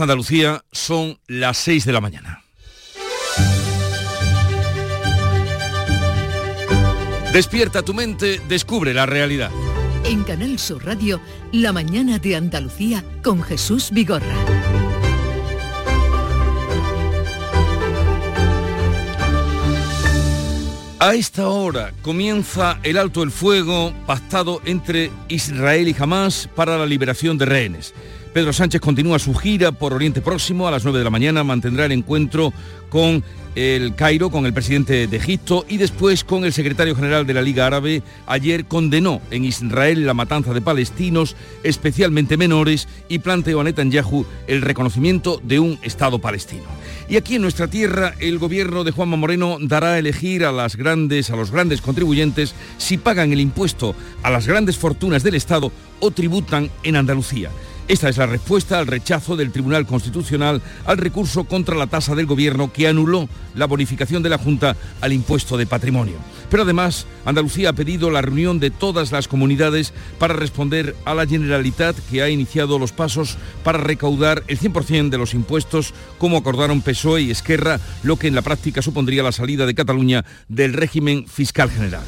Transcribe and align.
Andalucía 0.00 0.64
son 0.72 1.18
las 1.26 1.56
6 1.58 1.84
de 1.84 1.92
la 1.92 2.00
mañana. 2.00 2.42
Despierta 7.32 7.82
tu 7.82 7.92
mente, 7.92 8.40
descubre 8.48 8.94
la 8.94 9.04
realidad. 9.04 9.50
En 10.04 10.24
Canal 10.24 10.58
Sur 10.58 10.84
Radio, 10.86 11.20
La 11.52 11.72
mañana 11.72 12.18
de 12.18 12.36
Andalucía 12.36 13.04
con 13.22 13.42
Jesús 13.42 13.90
Vigorra. 13.90 14.36
A 20.98 21.14
esta 21.14 21.48
hora 21.48 21.92
comienza 22.00 22.80
el 22.82 22.96
alto 22.96 23.22
el 23.22 23.30
fuego 23.30 23.92
pactado 24.06 24.62
entre 24.64 25.10
Israel 25.28 25.88
y 25.88 25.96
Hamas 25.96 26.48
para 26.56 26.78
la 26.78 26.86
liberación 26.86 27.36
de 27.36 27.44
rehenes. 27.44 27.92
Pedro 28.36 28.52
Sánchez 28.52 28.82
continúa 28.82 29.18
su 29.18 29.32
gira 29.34 29.72
por 29.72 29.94
Oriente 29.94 30.20
Próximo. 30.20 30.68
A 30.68 30.70
las 30.70 30.84
9 30.84 30.98
de 30.98 31.04
la 31.04 31.08
mañana 31.08 31.42
mantendrá 31.42 31.86
el 31.86 31.92
encuentro 31.92 32.52
con 32.90 33.24
el 33.54 33.94
Cairo, 33.94 34.28
con 34.28 34.44
el 34.44 34.52
presidente 34.52 35.06
de 35.06 35.16
Egipto 35.16 35.64
y 35.66 35.78
después 35.78 36.22
con 36.22 36.44
el 36.44 36.52
secretario 36.52 36.94
general 36.94 37.26
de 37.26 37.32
la 37.32 37.40
Liga 37.40 37.66
Árabe. 37.66 38.02
Ayer 38.26 38.66
condenó 38.66 39.22
en 39.30 39.46
Israel 39.46 40.04
la 40.04 40.12
matanza 40.12 40.52
de 40.52 40.60
palestinos, 40.60 41.34
especialmente 41.62 42.36
menores, 42.36 42.88
y 43.08 43.20
planteó 43.20 43.62
a 43.62 43.64
Netanyahu 43.64 44.26
el 44.48 44.60
reconocimiento 44.60 45.40
de 45.42 45.58
un 45.58 45.78
Estado 45.80 46.18
palestino. 46.18 46.64
Y 47.08 47.16
aquí 47.16 47.36
en 47.36 47.42
nuestra 47.42 47.68
tierra, 47.68 48.12
el 48.18 48.36
gobierno 48.36 48.84
de 48.84 48.90
Juanma 48.90 49.16
Moreno 49.16 49.56
dará 49.62 49.94
a 49.94 49.98
elegir 49.98 50.44
a 50.44 50.52
las 50.52 50.76
grandes, 50.76 51.30
a 51.30 51.36
los 51.36 51.50
grandes 51.50 51.80
contribuyentes 51.80 52.54
si 52.76 52.98
pagan 52.98 53.32
el 53.32 53.40
impuesto 53.40 53.94
a 54.22 54.30
las 54.30 54.46
grandes 54.46 54.76
fortunas 54.76 55.22
del 55.22 55.36
Estado 55.36 55.72
o 56.00 56.10
tributan 56.10 56.68
en 56.82 56.96
Andalucía. 56.96 57.50
Esta 57.88 58.08
es 58.08 58.16
la 58.16 58.26
respuesta 58.26 58.80
al 58.80 58.88
rechazo 58.88 59.36
del 59.36 59.52
Tribunal 59.52 59.86
Constitucional 59.86 60.60
al 60.86 60.98
recurso 60.98 61.44
contra 61.44 61.76
la 61.76 61.86
tasa 61.86 62.16
del 62.16 62.26
Gobierno 62.26 62.72
que 62.72 62.88
anuló 62.88 63.28
la 63.54 63.66
bonificación 63.66 64.24
de 64.24 64.28
la 64.28 64.38
Junta 64.38 64.76
al 65.00 65.12
impuesto 65.12 65.56
de 65.56 65.66
patrimonio. 65.66 66.16
Pero 66.50 66.64
además, 66.64 67.06
Andalucía 67.24 67.70
ha 67.70 67.74
pedido 67.74 68.10
la 68.10 68.22
reunión 68.22 68.58
de 68.58 68.72
todas 68.72 69.12
las 69.12 69.28
comunidades 69.28 69.92
para 70.18 70.34
responder 70.34 70.96
a 71.04 71.14
la 71.14 71.28
Generalitat 71.28 71.96
que 72.10 72.22
ha 72.22 72.28
iniciado 72.28 72.80
los 72.80 72.90
pasos 72.90 73.38
para 73.62 73.78
recaudar 73.78 74.42
el 74.48 74.58
100% 74.58 75.08
de 75.08 75.18
los 75.18 75.32
impuestos 75.32 75.94
como 76.18 76.38
acordaron 76.38 76.82
PSOE 76.82 77.22
y 77.22 77.30
Esquerra, 77.30 77.78
lo 78.02 78.16
que 78.16 78.26
en 78.26 78.34
la 78.34 78.42
práctica 78.42 78.82
supondría 78.82 79.22
la 79.22 79.30
salida 79.30 79.64
de 79.64 79.76
Cataluña 79.76 80.24
del 80.48 80.72
régimen 80.72 81.28
fiscal 81.28 81.70
general. 81.70 82.02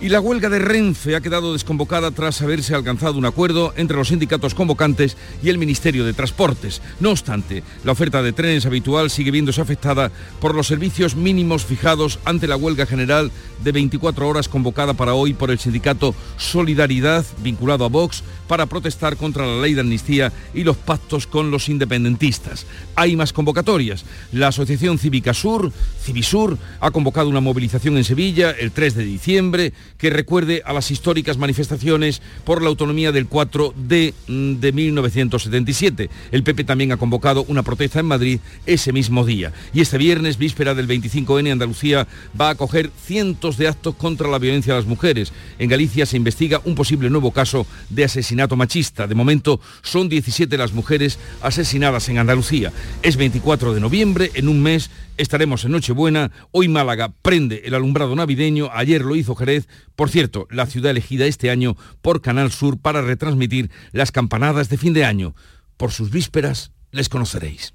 Y 0.00 0.10
la 0.10 0.20
huelga 0.20 0.48
de 0.48 0.60
Renfe 0.60 1.16
ha 1.16 1.20
quedado 1.20 1.52
desconvocada 1.52 2.12
tras 2.12 2.40
haberse 2.40 2.72
alcanzado 2.72 3.18
un 3.18 3.26
acuerdo 3.26 3.74
entre 3.76 3.96
los 3.96 4.08
sindicatos 4.08 4.54
convocantes 4.54 5.16
y 5.42 5.48
el 5.48 5.58
Ministerio 5.58 6.04
de 6.04 6.12
Transportes. 6.12 6.80
No 7.00 7.10
obstante, 7.10 7.64
la 7.82 7.90
oferta 7.90 8.22
de 8.22 8.32
trenes 8.32 8.64
habitual 8.64 9.10
sigue 9.10 9.32
viéndose 9.32 9.60
afectada 9.60 10.12
por 10.40 10.54
los 10.54 10.68
servicios 10.68 11.16
mínimos 11.16 11.64
fijados 11.64 12.20
ante 12.24 12.46
la 12.46 12.56
huelga 12.56 12.86
general 12.86 13.32
de 13.64 13.72
24 13.72 14.28
horas 14.28 14.48
convocada 14.48 14.94
para 14.94 15.14
hoy 15.14 15.34
por 15.34 15.50
el 15.50 15.58
sindicato 15.58 16.14
Solidaridad, 16.36 17.26
vinculado 17.42 17.84
a 17.84 17.88
Vox, 17.88 18.22
para 18.46 18.66
protestar 18.66 19.16
contra 19.16 19.46
la 19.46 19.60
ley 19.60 19.74
de 19.74 19.80
amnistía 19.80 20.32
y 20.54 20.62
los 20.62 20.76
pactos 20.76 21.26
con 21.26 21.50
los 21.50 21.68
independentistas. 21.68 22.66
Hay 22.94 23.16
más 23.16 23.32
convocatorias. 23.32 24.04
La 24.32 24.48
Asociación 24.48 24.98
Cívica 24.98 25.34
Sur, 25.34 25.72
Civisur, 26.02 26.56
ha 26.80 26.90
convocado 26.92 27.28
una 27.28 27.40
movilización 27.40 27.96
en 27.96 28.04
Sevilla 28.04 28.52
el 28.52 28.70
3 28.70 28.94
de 28.94 29.04
diciembre 29.04 29.72
que 29.96 30.10
recuerde 30.10 30.62
a 30.64 30.72
las 30.72 30.90
históricas 30.90 31.38
manifestaciones 31.38 32.22
por 32.44 32.62
la 32.62 32.68
autonomía 32.68 33.12
del 33.12 33.26
4 33.26 33.74
de, 33.76 34.14
mm, 34.26 34.54
de 34.54 34.72
1977. 34.72 36.10
El 36.30 36.42
PP 36.42 36.64
también 36.64 36.92
ha 36.92 36.96
convocado 36.96 37.44
una 37.48 37.62
protesta 37.62 38.00
en 38.00 38.06
Madrid 38.06 38.40
ese 38.66 38.92
mismo 38.92 39.24
día. 39.24 39.52
Y 39.72 39.80
este 39.80 39.98
viernes, 39.98 40.38
víspera 40.38 40.74
del 40.74 40.86
25N, 40.86 41.50
Andalucía 41.50 42.06
va 42.38 42.48
a 42.48 42.52
acoger 42.52 42.90
cientos 43.04 43.56
de 43.56 43.68
actos 43.68 43.94
contra 43.94 44.28
la 44.28 44.38
violencia 44.38 44.72
a 44.72 44.76
las 44.76 44.86
mujeres. 44.86 45.32
En 45.58 45.68
Galicia 45.68 46.06
se 46.06 46.16
investiga 46.16 46.60
un 46.64 46.74
posible 46.74 47.10
nuevo 47.10 47.32
caso 47.32 47.66
de 47.90 48.04
asesinato 48.04 48.56
machista. 48.56 49.06
De 49.06 49.14
momento 49.14 49.60
son 49.82 50.08
17 50.08 50.56
las 50.56 50.72
mujeres 50.72 51.18
asesinadas 51.42 52.08
en 52.08 52.18
Andalucía. 52.18 52.72
Es 53.02 53.16
24 53.16 53.74
de 53.74 53.80
noviembre, 53.80 54.30
en 54.34 54.48
un 54.48 54.62
mes 54.62 54.90
estaremos 55.18 55.64
en 55.64 55.72
Nochebuena. 55.72 56.30
Hoy 56.50 56.68
Málaga 56.68 57.12
prende 57.22 57.62
el 57.64 57.74
alumbrado 57.74 58.16
navideño, 58.16 58.70
ayer 58.72 59.02
lo 59.02 59.16
hizo 59.16 59.34
Jerez. 59.34 59.68
Por 59.94 60.08
cierto, 60.08 60.46
la 60.50 60.66
ciudad 60.66 60.92
elegida 60.92 61.26
este 61.26 61.50
año 61.50 61.76
por 62.00 62.22
Canal 62.22 62.50
Sur 62.50 62.78
para 62.78 63.02
retransmitir 63.02 63.70
las 63.92 64.12
campanadas 64.12 64.68
de 64.68 64.78
fin 64.78 64.94
de 64.94 65.04
año. 65.04 65.34
Por 65.76 65.92
sus 65.92 66.10
vísperas 66.10 66.72
les 66.90 67.08
conoceréis. 67.08 67.74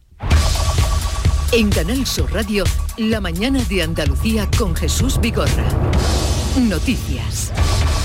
En 1.52 1.70
Canal 1.70 2.08
Sur 2.08 2.34
Radio, 2.34 2.64
la 2.98 3.22
mañana 3.22 3.64
de 3.66 3.84
Andalucía 3.84 4.50
con 4.58 4.76
Jesús 4.76 5.22
Vigorra. 5.22 5.68
Noticias. 6.58 7.54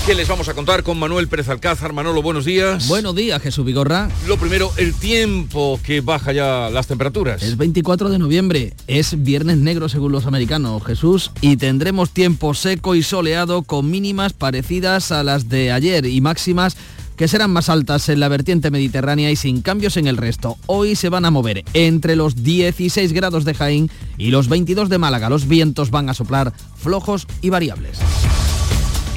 ¿Qué 0.09 0.15
les 0.15 0.27
vamos 0.27 0.49
a 0.49 0.55
contar 0.55 0.81
con 0.81 0.97
Manuel 0.97 1.27
Pérez 1.27 1.49
Alcázar? 1.49 1.93
Manolo, 1.93 2.23
buenos 2.23 2.43
días. 2.43 2.87
Buenos 2.87 3.13
días, 3.13 3.39
Jesús 3.43 3.63
Vigorra. 3.63 4.09
Lo 4.27 4.37
primero, 4.37 4.71
el 4.77 4.95
tiempo 4.95 5.79
que 5.83 6.01
baja 6.01 6.33
ya 6.33 6.71
las 6.71 6.87
temperaturas. 6.87 7.43
Es 7.43 7.57
24 7.57 8.09
de 8.09 8.17
noviembre, 8.17 8.73
es 8.87 9.21
viernes 9.21 9.57
negro 9.57 9.87
según 9.87 10.11
los 10.11 10.25
americanos, 10.25 10.83
Jesús, 10.83 11.29
y 11.41 11.57
tendremos 11.57 12.09
tiempo 12.09 12.55
seco 12.55 12.95
y 12.95 13.03
soleado 13.03 13.61
con 13.61 13.91
mínimas 13.91 14.33
parecidas 14.33 15.11
a 15.11 15.21
las 15.21 15.47
de 15.47 15.71
ayer 15.71 16.07
y 16.07 16.21
máximas 16.21 16.75
que 17.15 17.27
serán 17.27 17.51
más 17.51 17.69
altas 17.69 18.09
en 18.09 18.19
la 18.19 18.29
vertiente 18.29 18.71
mediterránea 18.71 19.29
y 19.29 19.35
sin 19.35 19.61
cambios 19.61 19.95
en 19.95 20.07
el 20.07 20.17
resto. 20.17 20.57
Hoy 20.65 20.95
se 20.95 21.09
van 21.09 21.25
a 21.25 21.29
mover 21.29 21.63
entre 21.73 22.15
los 22.15 22.41
16 22.41 23.13
grados 23.13 23.45
de 23.45 23.53
Jaén 23.53 23.91
y 24.17 24.31
los 24.31 24.49
22 24.49 24.89
de 24.89 24.97
Málaga. 24.97 25.29
Los 25.29 25.47
vientos 25.47 25.91
van 25.91 26.09
a 26.09 26.15
soplar 26.15 26.51
flojos 26.77 27.27
y 27.43 27.51
variables. 27.51 27.99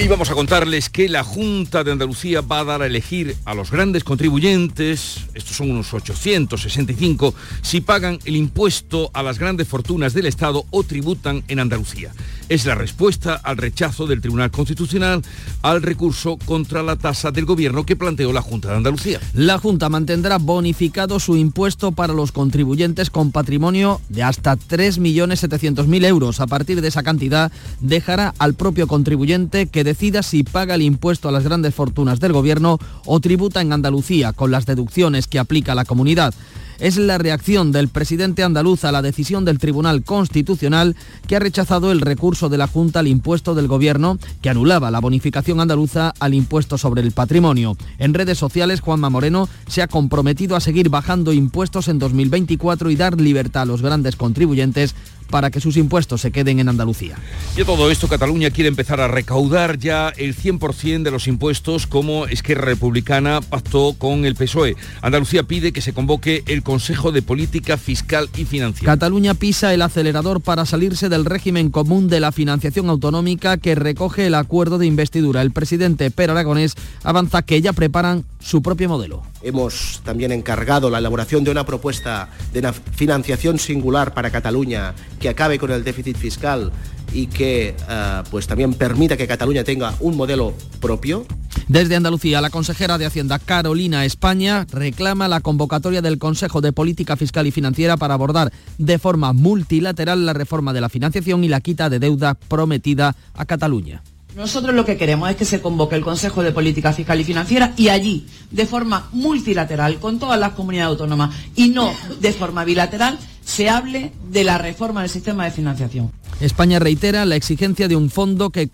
Y 0.02 0.08
vamos 0.08 0.30
a 0.30 0.34
contarles 0.34 0.90
que 0.90 1.08
la 1.08 1.22
Junta 1.22 1.84
de 1.84 1.92
Andalucía 1.92 2.40
va 2.40 2.58
a 2.58 2.64
dar 2.64 2.82
a 2.82 2.86
elegir 2.86 3.36
a 3.44 3.54
los 3.54 3.70
grandes 3.70 4.02
contribuyentes, 4.02 5.28
estos 5.32 5.56
son 5.56 5.70
unos 5.70 5.94
865, 5.94 7.32
si 7.62 7.80
pagan 7.82 8.18
el 8.24 8.34
impuesto 8.34 9.12
a 9.14 9.22
las 9.22 9.38
grandes 9.38 9.68
fortunas 9.68 10.12
del 10.12 10.26
Estado 10.26 10.64
o 10.70 10.82
tributan 10.82 11.44
en 11.46 11.60
Andalucía. 11.60 12.12
Es 12.52 12.66
la 12.66 12.74
respuesta 12.74 13.40
al 13.42 13.56
rechazo 13.56 14.06
del 14.06 14.20
Tribunal 14.20 14.50
Constitucional 14.50 15.22
al 15.62 15.80
recurso 15.80 16.36
contra 16.36 16.82
la 16.82 16.96
tasa 16.96 17.30
del 17.30 17.46
gobierno 17.46 17.86
que 17.86 17.96
planteó 17.96 18.30
la 18.30 18.42
Junta 18.42 18.68
de 18.68 18.76
Andalucía. 18.76 19.20
La 19.32 19.56
Junta 19.56 19.88
mantendrá 19.88 20.36
bonificado 20.36 21.18
su 21.18 21.38
impuesto 21.38 21.92
para 21.92 22.12
los 22.12 22.30
contribuyentes 22.30 23.08
con 23.08 23.32
patrimonio 23.32 24.02
de 24.10 24.22
hasta 24.22 24.58
3.700.000 24.58 26.04
euros. 26.04 26.40
A 26.40 26.46
partir 26.46 26.82
de 26.82 26.88
esa 26.88 27.02
cantidad 27.02 27.50
dejará 27.80 28.34
al 28.38 28.52
propio 28.52 28.86
contribuyente 28.86 29.68
que 29.68 29.82
decida 29.82 30.22
si 30.22 30.42
paga 30.42 30.74
el 30.74 30.82
impuesto 30.82 31.30
a 31.30 31.32
las 31.32 31.44
grandes 31.44 31.74
fortunas 31.74 32.20
del 32.20 32.34
gobierno 32.34 32.78
o 33.06 33.18
tributa 33.20 33.62
en 33.62 33.72
Andalucía 33.72 34.34
con 34.34 34.50
las 34.50 34.66
deducciones 34.66 35.26
que 35.26 35.38
aplica 35.38 35.74
la 35.74 35.86
comunidad 35.86 36.34
es 36.82 36.96
la 36.96 37.16
reacción 37.16 37.70
del 37.70 37.86
presidente 37.86 38.42
andaluz 38.42 38.84
a 38.84 38.90
la 38.90 39.02
decisión 39.02 39.44
del 39.44 39.60
Tribunal 39.60 40.02
Constitucional 40.02 40.96
que 41.28 41.36
ha 41.36 41.38
rechazado 41.38 41.92
el 41.92 42.00
recurso 42.00 42.48
de 42.48 42.58
la 42.58 42.66
Junta 42.66 42.98
al 42.98 43.06
impuesto 43.06 43.54
del 43.54 43.68
Gobierno 43.68 44.18
que 44.42 44.50
anulaba 44.50 44.90
la 44.90 44.98
bonificación 44.98 45.60
andaluza 45.60 46.12
al 46.18 46.34
impuesto 46.34 46.78
sobre 46.78 47.02
el 47.02 47.12
patrimonio. 47.12 47.76
En 47.98 48.14
redes 48.14 48.36
sociales, 48.36 48.80
Juanma 48.80 49.10
Moreno 49.10 49.48
se 49.68 49.82
ha 49.82 49.86
comprometido 49.86 50.56
a 50.56 50.60
seguir 50.60 50.88
bajando 50.88 51.32
impuestos 51.32 51.86
en 51.86 52.00
2024 52.00 52.90
y 52.90 52.96
dar 52.96 53.20
libertad 53.20 53.62
a 53.62 53.66
los 53.66 53.80
grandes 53.80 54.16
contribuyentes 54.16 54.96
para 55.30 55.50
que 55.50 55.60
sus 55.60 55.76
impuestos 55.76 56.20
se 56.20 56.30
queden 56.30 56.58
en 56.58 56.68
Andalucía. 56.68 57.16
Y 57.56 57.62
a 57.62 57.64
todo 57.64 57.90
esto, 57.90 58.08
Cataluña 58.08 58.50
quiere 58.50 58.68
empezar 58.68 59.00
a 59.00 59.08
recaudar 59.08 59.78
ya 59.78 60.10
el 60.10 60.36
100% 60.36 61.02
de 61.02 61.10
los 61.10 61.28
impuestos 61.28 61.86
como 61.86 62.26
Esquerra 62.26 62.64
Republicana 62.64 63.40
pactó 63.40 63.94
con 63.98 64.24
el 64.24 64.34
PSOE. 64.34 64.76
Andalucía 65.00 65.42
pide 65.44 65.72
que 65.72 65.80
se 65.80 65.92
convoque 65.92 66.42
el 66.46 66.62
Consejo 66.62 67.12
de 67.12 67.22
Política 67.22 67.76
Fiscal 67.76 68.28
y 68.36 68.44
Financiera. 68.44 68.92
Cataluña 68.92 69.34
pisa 69.34 69.74
el 69.74 69.82
acelerador 69.82 70.40
para 70.40 70.66
salirse 70.66 71.08
del 71.08 71.24
régimen 71.24 71.70
común 71.70 72.08
de 72.08 72.20
la 72.20 72.32
financiación 72.32 72.88
autonómica 72.88 73.56
que 73.56 73.74
recoge 73.74 74.26
el 74.26 74.34
acuerdo 74.34 74.78
de 74.78 74.86
investidura. 74.86 75.42
El 75.42 75.52
presidente 75.52 76.10
Per 76.10 76.30
Aragonés 76.30 76.74
avanza 77.02 77.42
que 77.42 77.60
ya 77.60 77.72
preparan 77.72 78.24
su 78.40 78.62
propio 78.62 78.88
modelo. 78.88 79.22
Hemos 79.42 80.00
también 80.04 80.32
encargado 80.32 80.90
la 80.90 80.98
elaboración 80.98 81.44
de 81.44 81.50
una 81.50 81.64
propuesta 81.64 82.28
de 82.52 82.60
una 82.60 82.72
financiación 82.72 83.58
singular 83.58 84.14
para 84.14 84.30
Cataluña 84.30 84.94
que 85.22 85.28
acabe 85.28 85.58
con 85.58 85.70
el 85.70 85.84
déficit 85.84 86.16
fiscal 86.16 86.72
y 87.14 87.28
que 87.28 87.74
uh, 87.88 88.28
pues 88.30 88.46
también 88.46 88.74
permita 88.74 89.16
que 89.16 89.26
Cataluña 89.26 89.64
tenga 89.64 89.94
un 90.00 90.16
modelo 90.16 90.52
propio. 90.80 91.24
Desde 91.68 91.94
Andalucía, 91.94 92.40
la 92.40 92.50
consejera 92.50 92.98
de 92.98 93.06
Hacienda 93.06 93.38
Carolina 93.38 94.04
España 94.04 94.66
reclama 94.72 95.28
la 95.28 95.40
convocatoria 95.40 96.02
del 96.02 96.18
Consejo 96.18 96.60
de 96.60 96.72
Política 96.72 97.16
Fiscal 97.16 97.46
y 97.46 97.52
Financiera 97.52 97.96
para 97.96 98.14
abordar 98.14 98.52
de 98.78 98.98
forma 98.98 99.32
multilateral 99.32 100.26
la 100.26 100.32
reforma 100.32 100.72
de 100.72 100.80
la 100.80 100.88
financiación 100.88 101.44
y 101.44 101.48
la 101.48 101.60
quita 101.60 101.88
de 101.88 102.00
deuda 102.00 102.34
prometida 102.34 103.14
a 103.34 103.44
Cataluña. 103.44 104.02
Nosotros 104.36 104.74
lo 104.74 104.84
que 104.84 104.96
queremos 104.96 105.28
es 105.30 105.36
que 105.36 105.44
se 105.44 105.60
convoque 105.60 105.94
el 105.94 106.02
Consejo 106.02 106.42
de 106.42 106.52
Política 106.52 106.92
Fiscal 106.92 107.20
y 107.20 107.24
Financiera 107.24 107.74
y 107.76 107.88
allí, 107.88 108.26
de 108.50 108.66
forma 108.66 109.08
multilateral, 109.12 109.98
con 109.98 110.18
todas 110.18 110.40
las 110.40 110.52
comunidades 110.52 110.90
autónomas 110.90 111.34
y 111.54 111.68
no 111.68 111.92
de 112.20 112.32
forma 112.32 112.64
bilateral, 112.64 113.18
se 113.44 113.68
hable 113.68 114.12
de 114.30 114.44
la 114.44 114.58
reforma 114.58 115.02
del 115.02 115.10
sistema 115.10 115.44
de 115.44 115.50
financiación. 115.50 116.10
España 116.40 116.78
reitera 116.78 117.24
la 117.26 117.36
exigencia 117.36 117.88
de 117.88 117.96
un 117.96 118.10
fondo 118.10 118.50
que, 118.50 118.68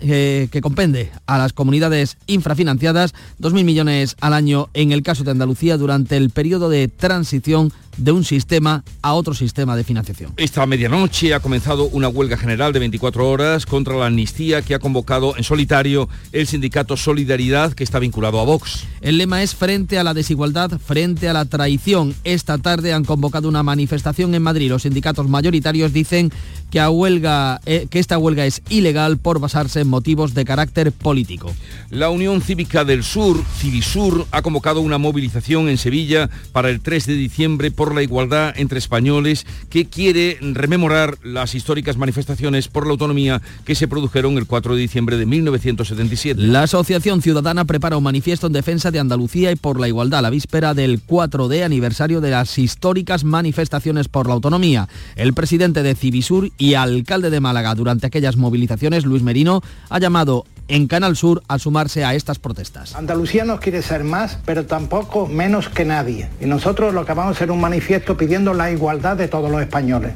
eh, 0.00 0.48
compende 0.60 1.10
a 1.26 1.38
las 1.38 1.52
comunidades 1.52 2.16
infrafinanciadas 2.26 3.14
2.000 3.40 3.64
millones 3.64 4.16
al 4.20 4.34
año 4.34 4.68
en 4.74 4.92
el 4.92 5.02
caso 5.02 5.24
de 5.24 5.30
Andalucía 5.30 5.76
durante 5.76 6.16
el 6.16 6.30
periodo 6.30 6.68
de 6.68 6.88
transición 6.88 7.72
de 7.98 8.12
un 8.12 8.24
sistema 8.24 8.84
a 9.02 9.12
otro 9.12 9.34
sistema 9.34 9.76
de 9.76 9.84
financiación. 9.84 10.32
Esta 10.36 10.64
medianoche 10.66 11.34
ha 11.34 11.40
comenzado 11.40 11.84
una 11.84 12.08
huelga 12.08 12.36
general 12.36 12.72
de 12.72 12.78
24 12.78 13.28
horas 13.28 13.66
contra 13.66 13.96
la 13.96 14.06
amnistía 14.06 14.62
que 14.62 14.74
ha 14.74 14.78
convocado 14.78 15.36
en 15.36 15.44
solitario 15.44 16.08
el 16.32 16.46
sindicato 16.46 16.96
Solidaridad 16.96 17.72
que 17.72 17.84
está 17.84 17.98
vinculado 17.98 18.40
a 18.40 18.44
Vox. 18.44 18.86
El 19.00 19.18
lema 19.18 19.42
es 19.42 19.54
frente 19.54 19.98
a 19.98 20.04
la 20.04 20.14
desigualdad, 20.14 20.78
frente 20.78 21.28
a 21.28 21.32
la 21.32 21.44
traición. 21.44 22.14
Esta 22.24 22.58
tarde 22.58 22.92
han 22.92 23.04
convocado 23.04 23.48
una 23.48 23.62
manifestación 23.62 24.34
en 24.34 24.42
Madrid. 24.42 24.70
Los 24.70 24.82
sindicatos 24.82 25.28
mayoritarios 25.28 25.92
dicen 25.92 26.30
que, 26.70 26.80
a 26.80 26.90
huelga, 26.90 27.60
eh, 27.66 27.86
que 27.90 27.98
esta 27.98 28.18
huelga 28.18 28.46
es 28.46 28.62
ilegal 28.68 29.18
por 29.18 29.40
basarse 29.40 29.80
en 29.80 29.88
motivos 29.88 30.34
de 30.34 30.44
carácter 30.44 30.92
político. 30.92 31.54
La 31.90 32.10
Unión 32.10 32.42
Cívica 32.42 32.84
del 32.84 33.04
Sur, 33.04 33.42
Civisur, 33.58 34.26
ha 34.30 34.42
convocado 34.42 34.80
una 34.80 34.98
movilización 34.98 35.68
en 35.68 35.78
Sevilla 35.78 36.28
para 36.52 36.70
el 36.70 36.80
3 36.80 37.06
de 37.06 37.14
diciembre 37.14 37.70
por 37.70 37.87
la 37.94 38.02
igualdad 38.02 38.54
entre 38.56 38.78
españoles 38.78 39.46
que 39.70 39.86
quiere 39.86 40.38
rememorar 40.40 41.18
las 41.22 41.54
históricas 41.54 41.96
manifestaciones 41.96 42.68
por 42.68 42.86
la 42.86 42.92
autonomía 42.92 43.42
que 43.64 43.74
se 43.74 43.88
produjeron 43.88 44.38
el 44.38 44.46
4 44.46 44.74
de 44.74 44.80
diciembre 44.80 45.16
de 45.16 45.26
1977. 45.26 46.40
La 46.40 46.62
Asociación 46.62 47.22
Ciudadana 47.22 47.64
prepara 47.64 47.96
un 47.96 48.04
manifiesto 48.04 48.46
en 48.46 48.52
defensa 48.52 48.90
de 48.90 48.98
Andalucía 48.98 49.52
y 49.52 49.56
por 49.56 49.80
la 49.80 49.88
igualdad 49.88 50.22
la 50.22 50.30
víspera 50.30 50.74
del 50.74 51.04
4D 51.04 51.64
aniversario 51.64 52.20
de 52.20 52.30
las 52.30 52.58
históricas 52.58 53.24
manifestaciones 53.24 54.08
por 54.08 54.26
la 54.26 54.34
autonomía. 54.34 54.88
El 55.16 55.34
presidente 55.34 55.82
de 55.82 55.94
Civisur 55.94 56.50
y 56.58 56.74
alcalde 56.74 57.30
de 57.30 57.40
Málaga 57.40 57.74
durante 57.74 58.06
aquellas 58.06 58.36
movilizaciones, 58.36 59.04
Luis 59.04 59.22
Merino, 59.22 59.62
ha 59.88 59.98
llamado 59.98 60.44
en 60.68 60.86
Canal 60.86 61.16
Sur 61.16 61.42
a 61.48 61.58
sumarse 61.58 62.04
a 62.04 62.14
estas 62.14 62.38
protestas. 62.38 62.94
Andalucía 62.94 63.44
no 63.44 63.58
quiere 63.58 63.82
ser 63.82 64.04
más, 64.04 64.38
pero 64.44 64.66
tampoco 64.66 65.26
menos 65.26 65.68
que 65.68 65.84
nadie. 65.84 66.28
Y 66.40 66.46
nosotros 66.46 66.94
lo 66.94 67.04
que 67.04 67.14
vamos 67.14 67.32
a 67.32 67.36
hacer 67.36 67.50
un 67.50 67.60
manifiesto 67.60 68.16
pidiendo 68.16 68.54
la 68.54 68.70
igualdad 68.70 69.16
de 69.16 69.28
todos 69.28 69.50
los 69.50 69.60
españoles. 69.60 70.12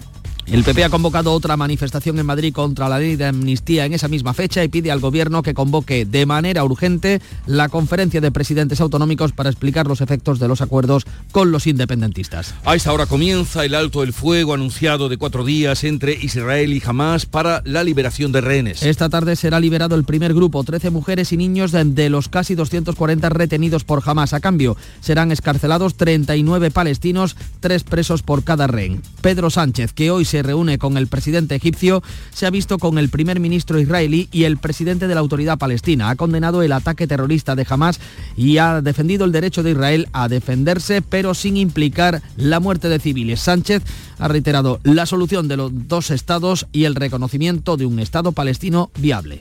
El 0.47 0.65
PP 0.65 0.85
ha 0.85 0.91
convocado 0.91 1.33
otra 1.33 1.56
manifestación 1.56 2.19
en 2.19 2.27
Madrid 2.27 2.53
contra 2.53 2.89
la 2.89 2.99
ley 2.99 3.17
de 3.17 3.27
amnistía 3.27 3.87
en 3.87 3.93
esa 3.93 4.09
misma 4.09 4.35
fecha 4.35 4.65
y 4.65 4.69
pide 4.69 4.91
al 4.91 5.00
Gobierno 5.00 5.43
que 5.43 5.55
convoque 5.55 6.05
de 6.05 6.27
manera 6.27 6.65
urgente 6.65 7.21
la 7.47 7.69
conferencia 7.69 8.21
de 8.21 8.33
presidentes 8.33 8.81
autonómicos 8.81 9.33
para 9.33 9.50
explicar 9.50 9.87
los 9.87 10.00
efectos 10.00 10.41
de 10.41 10.49
los 10.49 10.61
acuerdos 10.61 11.06
con 11.31 11.53
los 11.53 11.67
independentistas. 11.67 12.55
A 12.65 12.75
esta 12.75 12.93
hora 12.93 13.06
comienza 13.06 13.65
el 13.65 13.75
alto 13.75 14.00
del 14.00 14.12
fuego 14.12 14.53
anunciado 14.53 15.09
de 15.09 15.17
cuatro 15.17 15.44
días 15.44 15.85
entre 15.85 16.12
Israel 16.12 16.73
y 16.73 16.83
Hamas 16.85 17.25
para 17.25 17.62
la 17.65 17.85
liberación 17.85 18.33
de 18.33 18.41
rehenes. 18.41 18.83
Esta 18.83 19.09
tarde 19.09 19.37
será 19.37 19.61
liberado 19.61 19.94
el 19.94 20.05
primer 20.05 20.35
grupo, 20.35 20.65
13 20.65 20.91
mujeres 20.91 21.33
y 21.33 21.37
niños 21.37 21.71
de 21.73 22.11
los 22.11 22.29
casi 22.29 22.56
240 22.56 23.29
retenidos 23.29 23.85
por 23.85 24.03
Hamas. 24.05 24.33
A 24.33 24.41
cambio, 24.41 24.77
serán 25.00 25.31
escarcelados 25.31 25.94
39 25.94 26.71
palestinos, 26.73 27.37
tres 27.61 27.85
presos 27.85 28.23
por 28.23 28.43
cada 28.43 28.67
rehén. 28.67 29.03
Pedro 29.21 29.49
Sánchez, 29.49 29.93
que 29.93 30.11
hoy 30.11 30.25
se 30.32 30.43
reúne 30.43 30.79
con 30.79 30.96
el 30.96 31.08
presidente 31.08 31.55
egipcio, 31.56 32.02
se 32.32 32.46
ha 32.46 32.50
visto 32.50 32.79
con 32.79 32.96
el 32.96 33.11
primer 33.11 33.38
ministro 33.38 33.79
israelí 33.79 34.31
y 34.32 34.44
el 34.44 34.56
presidente 34.56 35.06
de 35.06 35.14
la 35.14 35.20
autoridad 35.20 35.58
palestina. 35.58 36.08
Ha 36.08 36.17
condenado 36.17 36.62
el 36.62 36.73
ataque 36.73 37.06
terrorista 37.06 37.55
de 37.55 37.67
Hamas 37.69 38.00
y 38.34 38.56
ha 38.56 38.81
defendido 38.81 39.26
el 39.26 39.32
derecho 39.32 39.62
de 39.62 39.73
Israel 39.73 40.08
a 40.14 40.29
defenderse, 40.29 41.02
pero 41.02 41.34
sin 41.34 41.58
implicar 41.58 42.23
la 42.38 42.61
muerte 42.61 42.88
de 42.88 42.99
civiles. 42.99 43.40
Sánchez 43.40 43.82
ha 44.19 44.26
reiterado 44.26 44.81
la 44.84 45.05
solución 45.05 45.49
de 45.49 45.58
los 45.58 45.70
dos 45.87 46.11
estados 46.11 46.67
y 46.73 46.84
el 46.84 46.94
reconocimiento 46.94 47.76
de 47.76 47.84
un 47.84 47.99
Estado 47.99 48.32
palestino 48.32 48.90
viable. 48.96 49.40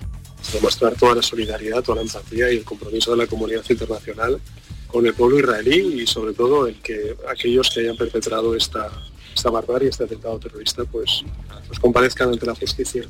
Demostrar 0.52 0.96
toda 0.96 1.16
la 1.16 1.22
solidaridad, 1.22 1.84
toda 1.84 1.98
la 1.98 2.02
empatía 2.02 2.52
y 2.52 2.58
el 2.58 2.66
compromiso 2.66 3.12
de 3.12 3.18
la 3.18 3.28
comunidad 3.28 3.64
internacional 3.70 4.42
con 4.88 5.06
el 5.06 5.14
pueblo 5.14 5.40
israelí 5.40 6.02
y 6.02 6.06
sobre 6.06 6.34
todo 6.34 6.68
el 6.68 6.76
que 6.82 7.16
aquellos 7.30 7.70
que 7.70 7.80
hayan 7.80 7.96
perpetrado 7.96 8.54
esta, 8.58 8.92
esta 9.34 9.50
barbarie, 9.50 9.90
este 9.90 10.04
atentado 10.04 10.40
terrorista, 10.40 10.84
pues, 10.86 11.24
pues 11.68 11.80
comparezcan 11.80 12.30
ante 12.30 12.46
la 12.46 12.56
justicia 12.56 13.04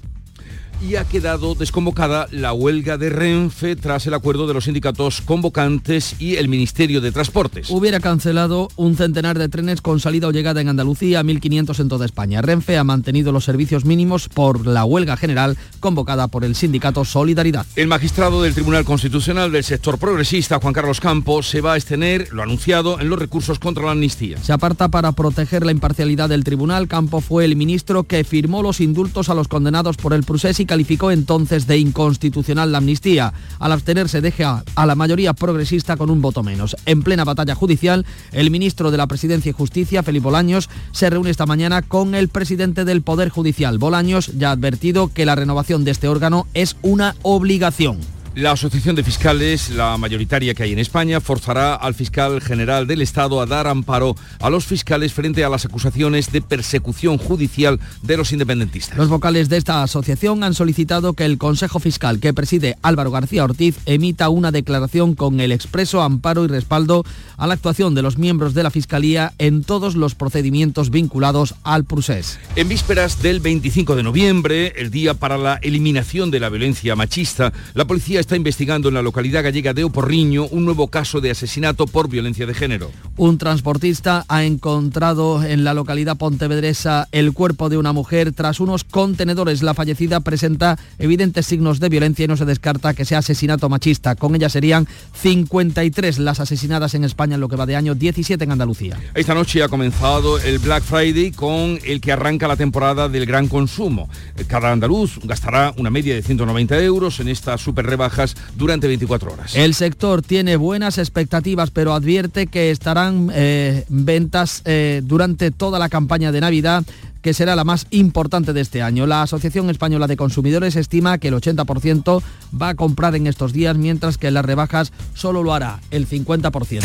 y 0.81 0.95
ha 0.95 1.05
quedado 1.05 1.55
desconvocada 1.55 2.27
la 2.31 2.53
huelga 2.53 2.97
de 2.97 3.09
Renfe 3.09 3.75
tras 3.75 4.07
el 4.07 4.13
acuerdo 4.13 4.47
de 4.47 4.53
los 4.53 4.65
sindicatos 4.65 5.21
convocantes 5.21 6.15
y 6.19 6.37
el 6.37 6.47
Ministerio 6.47 7.01
de 7.01 7.11
Transportes. 7.11 7.69
Hubiera 7.69 7.99
cancelado 7.99 8.69
un 8.75 8.95
centenar 8.95 9.37
de 9.37 9.49
trenes 9.49 9.81
con 9.81 9.99
salida 9.99 10.27
o 10.27 10.31
llegada 10.31 10.61
en 10.61 10.69
Andalucía, 10.69 11.21
1.500 11.23 11.79
en 11.79 11.89
toda 11.89 12.05
España. 12.05 12.41
Renfe 12.41 12.77
ha 12.77 12.83
mantenido 12.83 13.31
los 13.31 13.45
servicios 13.45 13.85
mínimos 13.85 14.27
por 14.27 14.65
la 14.65 14.83
huelga 14.85 15.17
general 15.17 15.57
convocada 15.79 16.27
por 16.27 16.43
el 16.43 16.55
sindicato 16.55 17.05
Solidaridad. 17.05 17.65
El 17.75 17.87
magistrado 17.87 18.41
del 18.41 18.53
Tribunal 18.53 18.85
Constitucional 18.85 19.51
del 19.51 19.63
sector 19.63 19.97
progresista, 19.97 20.59
Juan 20.59 20.73
Carlos 20.73 20.99
Campos, 20.99 21.47
se 21.47 21.61
va 21.61 21.73
a 21.73 21.77
extener, 21.77 22.29
lo 22.31 22.43
anunciado, 22.43 22.99
en 22.99 23.09
los 23.09 23.19
recursos 23.19 23.59
contra 23.59 23.85
la 23.85 23.91
amnistía. 23.91 24.37
Se 24.41 24.53
aparta 24.53 24.89
para 24.89 25.11
proteger 25.11 25.65
la 25.65 25.71
imparcialidad 25.71 26.29
del 26.29 26.43
tribunal. 26.43 26.87
Campos 26.87 27.25
fue 27.25 27.45
el 27.45 27.55
ministro 27.55 28.03
que 28.03 28.23
firmó 28.23 28.63
los 28.63 28.81
indultos 28.81 29.29
a 29.29 29.35
los 29.35 29.47
condenados 29.47 29.97
por 29.97 30.13
el 30.13 30.23
procés 30.23 30.59
y 30.59 30.65
calificó 30.71 31.11
entonces 31.11 31.67
de 31.67 31.77
inconstitucional 31.77 32.71
la 32.71 32.77
amnistía. 32.77 33.33
Al 33.59 33.73
abstenerse 33.73 34.21
deja 34.21 34.63
a 34.73 34.85
la 34.85 34.95
mayoría 34.95 35.33
progresista 35.33 35.97
con 35.97 36.09
un 36.09 36.21
voto 36.21 36.43
menos. 36.43 36.77
En 36.85 37.03
plena 37.03 37.25
batalla 37.25 37.55
judicial, 37.55 38.05
el 38.31 38.51
ministro 38.51 38.89
de 38.89 38.95
la 38.95 39.05
Presidencia 39.05 39.49
y 39.49 39.53
Justicia, 39.53 40.01
Felipe 40.01 40.23
Bolaños, 40.23 40.69
se 40.93 41.09
reúne 41.09 41.29
esta 41.29 41.45
mañana 41.45 41.81
con 41.81 42.15
el 42.15 42.29
presidente 42.29 42.85
del 42.85 43.01
Poder 43.01 43.27
Judicial. 43.27 43.79
Bolaños 43.79 44.31
ya 44.37 44.47
ha 44.47 44.53
advertido 44.53 45.09
que 45.09 45.25
la 45.25 45.35
renovación 45.35 45.83
de 45.83 45.91
este 45.91 46.07
órgano 46.07 46.47
es 46.53 46.77
una 46.83 47.17
obligación. 47.21 47.99
La 48.33 48.51
Asociación 48.51 48.95
de 48.95 49.03
Fiscales, 49.03 49.71
la 49.71 49.97
mayoritaria 49.97 50.53
que 50.53 50.63
hay 50.63 50.71
en 50.71 50.79
España, 50.79 51.19
forzará 51.19 51.75
al 51.75 51.93
fiscal 51.93 52.39
general 52.39 52.87
del 52.87 53.01
Estado 53.01 53.41
a 53.41 53.45
dar 53.45 53.67
amparo 53.67 54.15
a 54.39 54.49
los 54.49 54.65
fiscales 54.65 55.11
frente 55.11 55.43
a 55.43 55.49
las 55.49 55.65
acusaciones 55.65 56.31
de 56.31 56.41
persecución 56.41 57.17
judicial 57.17 57.77
de 58.03 58.15
los 58.15 58.31
independentistas. 58.31 58.97
Los 58.97 59.09
vocales 59.09 59.49
de 59.49 59.57
esta 59.57 59.83
asociación 59.83 60.45
han 60.45 60.53
solicitado 60.53 61.11
que 61.11 61.25
el 61.25 61.37
Consejo 61.37 61.79
Fiscal 61.79 62.21
que 62.21 62.33
preside 62.33 62.77
Álvaro 62.81 63.11
García 63.11 63.43
Ortiz 63.43 63.77
emita 63.85 64.29
una 64.29 64.53
declaración 64.53 65.13
con 65.13 65.41
el 65.41 65.51
expreso 65.51 66.01
amparo 66.01 66.45
y 66.45 66.47
respaldo 66.47 67.03
a 67.35 67.47
la 67.47 67.55
actuación 67.55 67.95
de 67.95 68.01
los 68.01 68.17
miembros 68.17 68.53
de 68.53 68.63
la 68.63 68.71
Fiscalía 68.71 69.33
en 69.39 69.65
todos 69.65 69.95
los 69.95 70.15
procedimientos 70.15 70.89
vinculados 70.89 71.55
al 71.63 71.83
procés. 71.83 72.39
En 72.55 72.69
vísperas 72.69 73.21
del 73.21 73.41
25 73.41 73.97
de 73.97 74.03
noviembre, 74.03 74.73
el 74.77 74.89
día 74.89 75.15
para 75.15 75.37
la 75.37 75.55
eliminación 75.55 76.31
de 76.31 76.39
la 76.39 76.47
violencia 76.47 76.95
machista, 76.95 77.51
la 77.73 77.83
policía 77.83 78.20
está 78.21 78.35
investigando 78.35 78.87
en 78.87 78.93
la 78.93 79.01
localidad 79.01 79.43
gallega 79.43 79.73
de 79.73 79.83
Oporriño 79.83 80.45
un 80.45 80.63
nuevo 80.63 80.87
caso 80.87 81.19
de 81.21 81.31
asesinato 81.31 81.87
por 81.87 82.07
violencia 82.07 82.45
de 82.45 82.53
género. 82.53 82.91
Un 83.17 83.37
transportista 83.37 84.25
ha 84.27 84.43
encontrado 84.43 85.43
en 85.43 85.63
la 85.63 85.73
localidad 85.73 86.17
pontevedresa 86.17 87.07
el 87.11 87.33
cuerpo 87.33 87.69
de 87.69 87.77
una 87.77 87.93
mujer 87.93 88.31
tras 88.31 88.59
unos 88.59 88.83
contenedores. 88.83 89.63
La 89.63 89.73
fallecida 89.73 90.19
presenta 90.19 90.77
evidentes 90.99 91.47
signos 91.47 91.79
de 91.79 91.89
violencia 91.89 92.25
y 92.25 92.27
no 92.27 92.37
se 92.37 92.45
descarta 92.45 92.93
que 92.93 93.05
sea 93.05 93.19
asesinato 93.19 93.69
machista. 93.69 94.15
Con 94.15 94.35
ella 94.35 94.49
serían 94.49 94.87
53 95.13 96.19
las 96.19 96.39
asesinadas 96.39 96.93
en 96.93 97.03
España 97.03 97.35
en 97.35 97.41
lo 97.41 97.49
que 97.49 97.55
va 97.55 97.65
de 97.65 97.75
año, 97.75 97.95
17 97.95 98.43
en 98.43 98.51
Andalucía. 98.51 98.99
Esta 99.15 99.33
noche 99.33 99.63
ha 99.63 99.67
comenzado 99.67 100.37
el 100.37 100.59
Black 100.59 100.83
Friday 100.83 101.31
con 101.31 101.79
el 101.83 101.99
que 101.99 102.11
arranca 102.11 102.47
la 102.47 102.55
temporada 102.55 103.09
del 103.09 103.25
gran 103.25 103.47
consumo. 103.47 104.09
Cada 104.47 104.71
andaluz 104.71 105.19
gastará 105.23 105.73
una 105.77 105.89
media 105.89 106.13
de 106.13 106.21
190 106.21 106.79
euros 106.83 107.19
en 107.19 107.27
esta 107.27 107.57
super 107.57 107.85
rebaja 107.85 108.10
durante 108.55 108.87
24 108.87 109.33
horas. 109.33 109.55
El 109.55 109.73
sector 109.73 110.21
tiene 110.21 110.55
buenas 110.55 110.97
expectativas, 110.97 111.71
pero 111.71 111.93
advierte 111.93 112.47
que 112.47 112.71
estarán 112.71 113.29
eh, 113.33 113.85
ventas 113.89 114.61
eh, 114.65 115.01
durante 115.03 115.51
toda 115.51 115.79
la 115.79 115.89
campaña 115.89 116.31
de 116.31 116.41
Navidad 116.41 116.83
que 117.21 117.33
será 117.33 117.55
la 117.55 117.63
más 117.63 117.87
importante 117.91 118.53
de 118.53 118.61
este 118.61 118.81
año. 118.81 119.05
La 119.05 119.21
Asociación 119.21 119.69
Española 119.69 120.07
de 120.07 120.17
Consumidores 120.17 120.75
estima 120.75 121.17
que 121.19 121.27
el 121.27 121.35
80% 121.35 122.21
va 122.59 122.69
a 122.69 122.75
comprar 122.75 123.15
en 123.15 123.27
estos 123.27 123.53
días, 123.53 123.77
mientras 123.77 124.17
que 124.17 124.27
en 124.27 124.33
las 124.33 124.45
rebajas 124.45 124.91
solo 125.13 125.43
lo 125.43 125.53
hará 125.53 125.79
el 125.91 126.07
50%. 126.07 126.81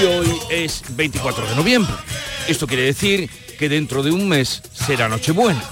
Y 0.00 0.04
hoy 0.04 0.28
es 0.50 0.82
24 0.96 1.48
de 1.48 1.56
noviembre. 1.56 1.92
Esto 2.48 2.66
quiere 2.66 2.84
decir 2.84 3.30
que 3.58 3.68
dentro 3.68 4.02
de 4.02 4.10
un 4.10 4.28
mes 4.28 4.62
será 4.72 5.08
Nochebuena. 5.08 5.62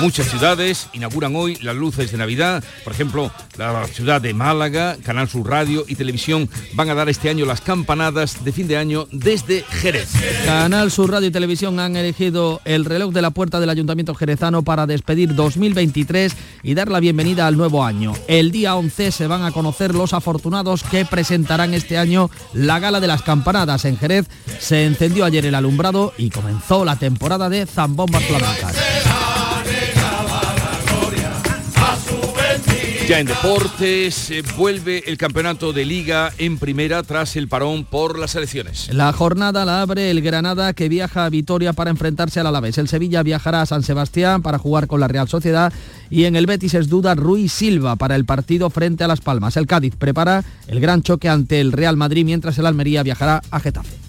Muchas 0.00 0.28
ciudades 0.28 0.88
inauguran 0.92 1.34
hoy 1.34 1.56
las 1.62 1.74
luces 1.74 2.12
de 2.12 2.18
Navidad. 2.18 2.62
Por 2.84 2.92
ejemplo, 2.92 3.30
la 3.56 3.86
ciudad 3.86 4.20
de 4.20 4.34
Málaga, 4.34 4.98
Canal 5.02 5.26
Sur 5.26 5.48
Radio 5.48 5.86
y 5.88 5.94
Televisión 5.94 6.50
van 6.74 6.90
a 6.90 6.94
dar 6.94 7.08
este 7.08 7.30
año 7.30 7.46
las 7.46 7.62
campanadas 7.62 8.44
de 8.44 8.52
fin 8.52 8.68
de 8.68 8.76
año 8.76 9.08
desde 9.10 9.62
Jerez. 9.62 10.10
Canal 10.44 10.90
Sur 10.90 11.10
Radio 11.10 11.28
y 11.28 11.30
Televisión 11.30 11.80
han 11.80 11.96
elegido 11.96 12.60
el 12.66 12.84
reloj 12.84 13.14
de 13.14 13.22
la 13.22 13.30
puerta 13.30 13.58
del 13.58 13.70
Ayuntamiento 13.70 14.14
jerezano 14.14 14.62
para 14.62 14.86
despedir 14.86 15.34
2023 15.34 16.36
y 16.62 16.74
dar 16.74 16.90
la 16.90 17.00
bienvenida 17.00 17.46
al 17.46 17.56
nuevo 17.56 17.82
año. 17.82 18.12
El 18.28 18.50
día 18.50 18.76
11 18.76 19.10
se 19.10 19.26
van 19.26 19.44
a 19.44 19.52
conocer 19.52 19.94
los 19.94 20.12
afortunados 20.12 20.82
que 20.82 21.06
presentarán 21.06 21.72
este 21.72 21.96
año 21.96 22.30
la 22.52 22.80
gala 22.80 23.00
de 23.00 23.06
las 23.06 23.22
campanadas 23.22 23.86
en 23.86 23.96
Jerez. 23.96 24.26
Se 24.58 24.84
encendió 24.84 25.24
ayer 25.24 25.46
el 25.46 25.54
alumbrado 25.54 26.12
y 26.18 26.28
comenzó 26.28 26.84
la 26.84 26.96
temporada 26.96 27.48
de 27.48 27.64
zambombas 27.64 28.24
flamencas. 28.24 29.35
Ya 33.08 33.20
en 33.20 33.28
deportes 33.28 34.32
eh, 34.32 34.42
vuelve 34.56 35.04
el 35.06 35.16
campeonato 35.16 35.72
de 35.72 35.84
liga 35.84 36.32
en 36.38 36.58
primera 36.58 37.04
tras 37.04 37.36
el 37.36 37.46
parón 37.46 37.84
por 37.84 38.18
las 38.18 38.34
elecciones. 38.34 38.92
La 38.92 39.12
jornada 39.12 39.64
la 39.64 39.80
abre 39.80 40.10
el 40.10 40.22
Granada 40.22 40.72
que 40.72 40.88
viaja 40.88 41.24
a 41.24 41.30
Vitoria 41.30 41.72
para 41.72 41.90
enfrentarse 41.90 42.40
al 42.40 42.48
Alavés. 42.48 42.78
El 42.78 42.88
Sevilla 42.88 43.22
viajará 43.22 43.62
a 43.62 43.66
San 43.66 43.84
Sebastián 43.84 44.42
para 44.42 44.58
jugar 44.58 44.88
con 44.88 44.98
la 44.98 45.06
Real 45.06 45.28
Sociedad 45.28 45.72
y 46.10 46.24
en 46.24 46.34
el 46.34 46.46
Betis 46.46 46.74
es 46.74 46.88
duda 46.88 47.14
Ruiz 47.14 47.52
Silva 47.52 47.94
para 47.94 48.16
el 48.16 48.24
partido 48.24 48.70
frente 48.70 49.04
a 49.04 49.08
Las 49.08 49.20
Palmas. 49.20 49.56
El 49.56 49.68
Cádiz 49.68 49.94
prepara 49.94 50.42
el 50.66 50.80
gran 50.80 51.02
choque 51.02 51.28
ante 51.28 51.60
el 51.60 51.70
Real 51.70 51.96
Madrid 51.96 52.24
mientras 52.24 52.58
el 52.58 52.66
Almería 52.66 53.04
viajará 53.04 53.40
a 53.52 53.60
Getafe. 53.60 54.05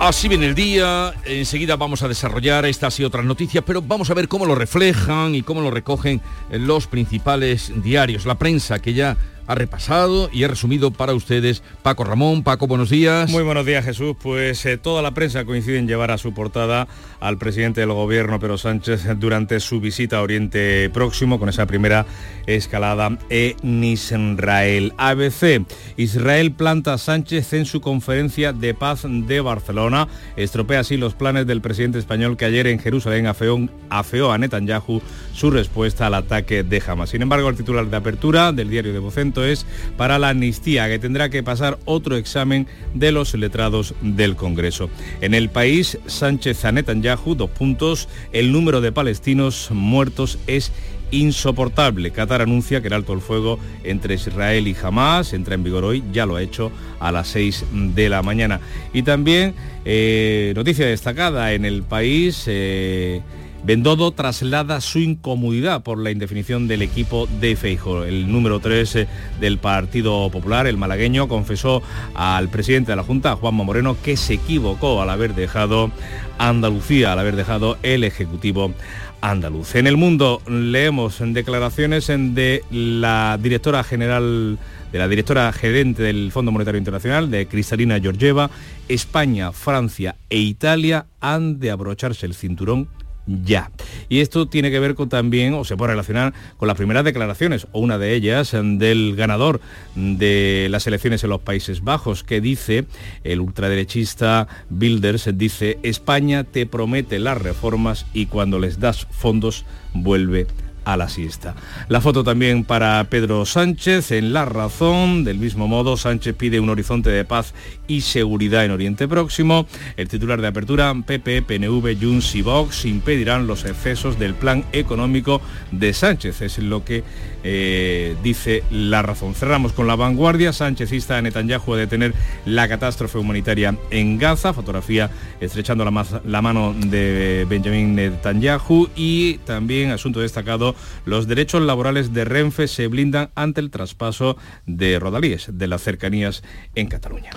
Así 0.00 0.28
viene 0.28 0.46
el 0.46 0.54
día, 0.54 1.12
enseguida 1.24 1.74
vamos 1.74 2.04
a 2.04 2.08
desarrollar 2.08 2.64
estas 2.66 3.00
y 3.00 3.04
otras 3.04 3.24
noticias, 3.24 3.64
pero 3.66 3.82
vamos 3.82 4.08
a 4.10 4.14
ver 4.14 4.28
cómo 4.28 4.46
lo 4.46 4.54
reflejan 4.54 5.34
y 5.34 5.42
cómo 5.42 5.60
lo 5.60 5.72
recogen 5.72 6.20
los 6.52 6.86
principales 6.86 7.72
diarios, 7.82 8.24
la 8.24 8.36
prensa 8.36 8.78
que 8.78 8.94
ya 8.94 9.16
ha 9.48 9.54
repasado 9.56 10.28
y 10.32 10.44
ha 10.44 10.48
resumido 10.48 10.92
para 10.92 11.14
ustedes 11.14 11.64
Paco 11.82 12.04
Ramón. 12.04 12.44
Paco, 12.44 12.68
buenos 12.68 12.90
días. 12.90 13.28
Muy 13.30 13.42
buenos 13.42 13.66
días, 13.66 13.84
Jesús. 13.84 14.14
Pues 14.22 14.64
eh, 14.66 14.76
toda 14.76 15.02
la 15.02 15.12
prensa 15.12 15.44
coincide 15.44 15.78
en 15.78 15.88
llevar 15.88 16.12
a 16.12 16.18
su 16.18 16.32
portada 16.32 16.86
al 17.20 17.38
presidente 17.38 17.80
del 17.80 17.92
gobierno, 17.92 18.38
Pedro 18.38 18.58
Sánchez, 18.58 19.06
durante 19.18 19.60
su 19.60 19.80
visita 19.80 20.18
a 20.18 20.22
Oriente 20.22 20.90
Próximo, 20.90 21.38
con 21.38 21.48
esa 21.48 21.66
primera 21.66 22.06
escalada 22.46 23.18
en 23.28 23.84
Israel. 23.84 24.92
ABC, 24.96 25.64
Israel 25.96 26.52
planta 26.52 26.96
Sánchez 26.98 27.52
en 27.52 27.66
su 27.66 27.80
conferencia 27.80 28.52
de 28.52 28.74
paz 28.74 29.04
de 29.06 29.40
Barcelona. 29.40 30.08
Estropea 30.36 30.80
así 30.80 30.96
los 30.96 31.14
planes 31.14 31.46
del 31.46 31.60
presidente 31.60 31.98
español 31.98 32.36
que 32.36 32.44
ayer 32.44 32.66
en 32.66 32.78
Jerusalén 32.78 33.26
afeó, 33.26 33.68
afeó 33.90 34.32
a 34.32 34.38
Netanyahu 34.38 35.02
su 35.32 35.50
respuesta 35.50 36.06
al 36.06 36.14
ataque 36.14 36.62
de 36.62 36.82
Hamas. 36.86 37.10
Sin 37.10 37.22
embargo, 37.22 37.48
el 37.48 37.56
titular 37.56 37.86
de 37.86 37.96
apertura 37.96 38.52
del 38.52 38.70
diario 38.70 38.92
de 38.92 38.98
Vocento 38.98 39.44
es 39.44 39.66
para 39.96 40.18
la 40.18 40.30
amnistía, 40.30 40.88
que 40.88 40.98
tendrá 40.98 41.28
que 41.28 41.42
pasar 41.42 41.78
otro 41.84 42.16
examen 42.16 42.66
de 42.94 43.12
los 43.12 43.34
letrados 43.34 43.94
del 44.02 44.36
Congreso. 44.36 44.90
En 45.20 45.34
el 45.34 45.48
país, 45.48 45.98
Sánchez 46.06 46.64
a 46.64 46.72
Netanyahu, 46.72 47.07
dos 47.16 47.50
puntos, 47.50 48.08
el 48.32 48.52
número 48.52 48.80
de 48.80 48.92
palestinos 48.92 49.70
muertos 49.72 50.38
es 50.46 50.72
insoportable. 51.10 52.10
Qatar 52.10 52.42
anuncia 52.42 52.80
que 52.80 52.88
el 52.88 52.94
alto 52.94 53.12
el 53.12 53.20
fuego 53.20 53.58
entre 53.84 54.14
Israel 54.14 54.68
y 54.68 54.76
Hamas 54.80 55.32
entra 55.32 55.54
en 55.54 55.64
vigor 55.64 55.84
hoy, 55.84 56.04
ya 56.12 56.26
lo 56.26 56.36
ha 56.36 56.42
hecho 56.42 56.70
a 57.00 57.12
las 57.12 57.28
6 57.28 57.64
de 57.94 58.08
la 58.08 58.22
mañana. 58.22 58.60
Y 58.92 59.02
también 59.02 59.54
eh, 59.84 60.52
noticia 60.54 60.86
destacada 60.86 61.52
en 61.52 61.64
el 61.64 61.82
país. 61.82 62.44
Eh, 62.46 63.22
Bendodo 63.64 64.12
traslada 64.12 64.80
su 64.80 64.98
incomodidad 65.00 65.82
por 65.82 65.98
la 65.98 66.10
indefinición 66.10 66.68
del 66.68 66.82
equipo 66.82 67.28
de 67.40 67.56
Feijo. 67.56 68.04
El 68.04 68.30
número 68.30 68.60
3 68.60 68.96
eh, 68.96 69.08
del 69.40 69.58
Partido 69.58 70.30
Popular, 70.30 70.66
el 70.66 70.76
malagueño, 70.76 71.28
confesó 71.28 71.82
al 72.14 72.48
presidente 72.48 72.92
de 72.92 72.96
la 72.96 73.02
Junta, 73.02 73.36
Juanma 73.36 73.64
Moreno, 73.64 73.96
que 74.02 74.16
se 74.16 74.34
equivocó 74.34 75.02
al 75.02 75.10
haber 75.10 75.34
dejado 75.34 75.90
Andalucía, 76.38 77.12
al 77.12 77.18
haber 77.18 77.36
dejado 77.36 77.76
el 77.82 78.04
Ejecutivo 78.04 78.72
andaluz. 79.20 79.74
En 79.74 79.86
el 79.86 79.96
mundo 79.96 80.40
leemos 80.46 81.18
declaraciones 81.20 82.06
de 82.06 82.62
la 82.70 83.38
directora 83.42 83.82
general 83.82 84.58
de 84.92 84.98
la 84.98 85.08
directora 85.08 85.52
gerente 85.52 86.02
del 86.02 86.32
Fondo 86.32 86.50
Monetario 86.50 86.78
Internacional, 86.78 87.30
de 87.30 87.46
Cristalina 87.46 88.00
Georgieva, 88.00 88.50
España, 88.88 89.52
Francia 89.52 90.16
e 90.30 90.38
Italia 90.38 91.06
han 91.20 91.60
de 91.60 91.70
abrocharse 91.70 92.24
el 92.24 92.34
cinturón 92.34 92.88
ya. 93.28 93.70
Y 94.08 94.20
esto 94.20 94.48
tiene 94.48 94.70
que 94.70 94.80
ver 94.80 94.94
con 94.94 95.08
también, 95.08 95.54
o 95.54 95.64
se 95.64 95.76
puede 95.76 95.92
relacionar 95.92 96.32
con 96.56 96.66
las 96.66 96.76
primeras 96.76 97.04
declaraciones, 97.04 97.66
o 97.72 97.80
una 97.80 97.98
de 97.98 98.14
ellas, 98.14 98.52
del 98.52 99.14
ganador 99.16 99.60
de 99.94 100.68
las 100.70 100.86
elecciones 100.86 101.22
en 101.22 101.30
los 101.30 101.40
Países 101.40 101.84
Bajos, 101.84 102.24
que 102.24 102.40
dice, 102.40 102.86
el 103.24 103.40
ultraderechista 103.40 104.48
Bilders, 104.70 105.30
dice, 105.34 105.78
España 105.82 106.44
te 106.44 106.66
promete 106.66 107.18
las 107.18 107.40
reformas 107.40 108.06
y 108.12 108.26
cuando 108.26 108.58
les 108.58 108.80
das 108.80 109.06
fondos 109.10 109.64
vuelve 109.94 110.46
a 110.66 110.67
la 110.96 111.08
siesta. 111.08 111.54
La 111.88 112.00
foto 112.00 112.24
también 112.24 112.64
para 112.64 113.04
Pedro 113.04 113.44
Sánchez 113.44 114.10
en 114.12 114.32
La 114.32 114.44
Razón. 114.44 115.24
Del 115.24 115.38
mismo 115.38 115.68
modo, 115.68 115.96
Sánchez 115.96 116.34
pide 116.34 116.60
un 116.60 116.70
horizonte 116.70 117.10
de 117.10 117.24
paz 117.24 117.54
y 117.86 118.00
seguridad 118.00 118.64
en 118.64 118.70
Oriente 118.70 119.08
Próximo. 119.08 119.66
El 119.96 120.08
titular 120.08 120.40
de 120.40 120.48
apertura, 120.48 120.94
PP, 120.94 121.42
PNV, 121.42 121.96
Junts 122.00 122.34
y 122.34 122.42
Vox 122.42 122.84
impedirán 122.84 123.46
los 123.46 123.64
excesos 123.64 124.18
del 124.18 124.34
plan 124.34 124.64
económico 124.72 125.40
de 125.70 125.92
Sánchez. 125.92 126.42
Es 126.42 126.58
lo 126.58 126.84
que 126.84 127.04
eh, 127.44 128.16
dice 128.22 128.64
La 128.70 129.02
Razón. 129.02 129.34
Cerramos 129.34 129.72
con 129.72 129.86
la 129.86 129.96
vanguardia. 129.96 130.52
Sánchezista 130.52 131.20
Netanyahu 131.22 131.74
a 131.74 131.78
detener 131.78 132.14
la 132.44 132.68
catástrofe 132.68 133.18
humanitaria 133.18 133.76
en 133.90 134.18
Gaza. 134.18 134.52
Fotografía 134.52 135.10
estrechando 135.40 135.84
la, 135.84 136.42
mano 136.42 136.74
de 136.74 137.46
Benjamin 137.48 137.94
Netanyahu. 137.94 138.88
Y 138.96 139.38
también, 139.38 139.90
asunto 139.90 140.20
destacado, 140.20 140.74
los 141.04 141.26
derechos 141.26 141.62
laborales 141.62 142.12
de 142.12 142.24
Renfe 142.24 142.68
se 142.68 142.86
blindan 142.86 143.30
ante 143.34 143.60
el 143.60 143.70
traspaso 143.70 144.36
de 144.66 144.98
Rodalíes, 144.98 145.48
de 145.52 145.66
las 145.66 145.82
cercanías 145.82 146.42
en 146.74 146.88
Cataluña. 146.88 147.30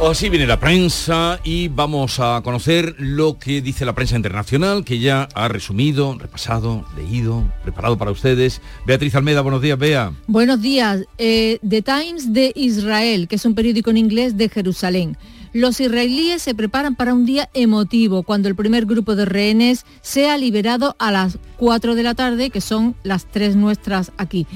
Así 0.00 0.28
viene 0.28 0.46
la 0.46 0.60
prensa 0.60 1.40
y 1.42 1.66
vamos 1.66 2.20
a 2.20 2.40
conocer 2.44 2.94
lo 2.98 3.36
que 3.36 3.60
dice 3.60 3.84
la 3.84 3.96
prensa 3.96 4.14
internacional, 4.14 4.84
que 4.84 5.00
ya 5.00 5.28
ha 5.34 5.48
resumido, 5.48 6.16
repasado, 6.16 6.86
leído, 6.96 7.52
preparado 7.64 7.98
para 7.98 8.12
ustedes. 8.12 8.62
Beatriz 8.86 9.16
Almeida, 9.16 9.40
buenos 9.40 9.60
días, 9.60 9.76
Bea. 9.76 10.12
Buenos 10.28 10.62
días. 10.62 11.04
Eh, 11.18 11.58
The 11.68 11.82
Times 11.82 12.32
de 12.32 12.52
Israel, 12.54 13.26
que 13.26 13.36
es 13.36 13.44
un 13.44 13.56
periódico 13.56 13.90
en 13.90 13.96
inglés 13.96 14.36
de 14.36 14.48
Jerusalén. 14.48 15.18
Los 15.52 15.80
israelíes 15.80 16.42
se 16.42 16.54
preparan 16.54 16.94
para 16.94 17.14
un 17.14 17.24
día 17.24 17.48
emotivo 17.54 18.22
cuando 18.22 18.48
el 18.48 18.54
primer 18.54 18.86
grupo 18.86 19.16
de 19.16 19.24
rehenes 19.24 19.86
sea 20.02 20.36
liberado 20.36 20.94
a 20.98 21.10
las 21.10 21.38
4 21.56 21.94
de 21.94 22.02
la 22.02 22.14
tarde, 22.14 22.50
que 22.50 22.60
son 22.60 22.94
las 23.02 23.26
3 23.26 23.56
nuestras 23.56 24.12
aquí. 24.18 24.46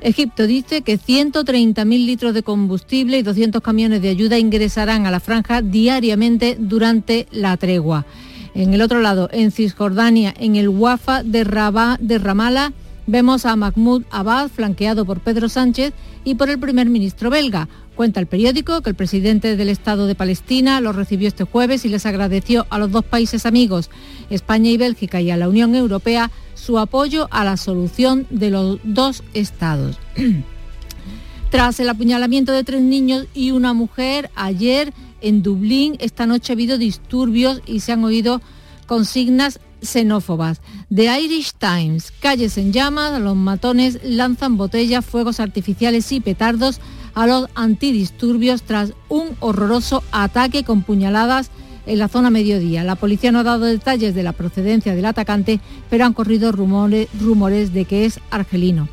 Egipto 0.00 0.46
dice 0.46 0.82
que 0.82 0.98
130.000 0.98 1.84
litros 2.06 2.34
de 2.34 2.42
combustible 2.42 3.18
y 3.18 3.22
200 3.22 3.62
camiones 3.62 4.00
de 4.00 4.08
ayuda 4.08 4.38
ingresarán 4.38 5.06
a 5.06 5.10
la 5.10 5.20
franja 5.20 5.60
diariamente 5.62 6.56
durante 6.58 7.26
la 7.30 7.56
tregua. 7.56 8.06
En 8.54 8.74
el 8.74 8.82
otro 8.82 9.00
lado, 9.00 9.28
en 9.32 9.52
Cisjordania, 9.52 10.34
en 10.38 10.56
el 10.56 10.68
Wafa 10.68 11.22
de, 11.22 11.44
de 12.00 12.18
Ramallah, 12.18 12.72
vemos 13.06 13.44
a 13.44 13.56
Mahmoud 13.56 14.04
Abbas 14.10 14.50
flanqueado 14.50 15.04
por 15.04 15.20
Pedro 15.20 15.48
Sánchez 15.48 15.92
y 16.24 16.34
por 16.34 16.48
el 16.48 16.58
primer 16.58 16.88
ministro 16.88 17.30
belga. 17.30 17.68
Cuenta 18.00 18.18
el 18.18 18.26
periódico 18.26 18.80
que 18.80 18.88
el 18.88 18.96
presidente 18.96 19.56
del 19.56 19.68
Estado 19.68 20.06
de 20.06 20.14
Palestina 20.14 20.80
los 20.80 20.96
recibió 20.96 21.28
este 21.28 21.44
jueves 21.44 21.84
y 21.84 21.90
les 21.90 22.06
agradeció 22.06 22.66
a 22.70 22.78
los 22.78 22.90
dos 22.90 23.04
países 23.04 23.44
amigos, 23.44 23.90
España 24.30 24.70
y 24.70 24.78
Bélgica, 24.78 25.20
y 25.20 25.30
a 25.30 25.36
la 25.36 25.50
Unión 25.50 25.74
Europea 25.74 26.30
su 26.54 26.78
apoyo 26.78 27.28
a 27.30 27.44
la 27.44 27.58
solución 27.58 28.26
de 28.30 28.48
los 28.48 28.78
dos 28.84 29.22
estados. 29.34 29.98
Tras 31.50 31.78
el 31.78 31.90
apuñalamiento 31.90 32.52
de 32.52 32.64
tres 32.64 32.80
niños 32.80 33.26
y 33.34 33.50
una 33.50 33.74
mujer 33.74 34.30
ayer 34.34 34.94
en 35.20 35.42
Dublín, 35.42 35.98
esta 36.00 36.24
noche 36.24 36.54
ha 36.54 36.56
habido 36.56 36.78
disturbios 36.78 37.60
y 37.66 37.80
se 37.80 37.92
han 37.92 38.02
oído 38.02 38.40
consignas 38.86 39.60
xenófobas. 39.82 40.62
The 40.88 41.20
Irish 41.20 41.52
Times, 41.58 42.14
calles 42.18 42.56
en 42.56 42.72
llamas, 42.72 43.20
los 43.20 43.36
matones 43.36 43.98
lanzan 44.02 44.56
botellas, 44.56 45.04
fuegos 45.04 45.38
artificiales 45.38 46.10
y 46.12 46.20
petardos 46.20 46.80
a 47.14 47.26
los 47.26 47.48
antidisturbios 47.54 48.62
tras 48.62 48.92
un 49.08 49.36
horroroso 49.40 50.02
ataque 50.12 50.64
con 50.64 50.82
puñaladas 50.82 51.50
en 51.86 51.98
la 51.98 52.08
zona 52.08 52.30
mediodía. 52.30 52.84
La 52.84 52.96
policía 52.96 53.32
no 53.32 53.40
ha 53.40 53.44
dado 53.44 53.64
detalles 53.64 54.14
de 54.14 54.22
la 54.22 54.32
procedencia 54.32 54.94
del 54.94 55.06
atacante, 55.06 55.60
pero 55.88 56.04
han 56.04 56.12
corrido 56.12 56.52
rumores, 56.52 57.08
rumores 57.18 57.72
de 57.72 57.84
que 57.84 58.04
es 58.04 58.20
argelino. 58.30 58.88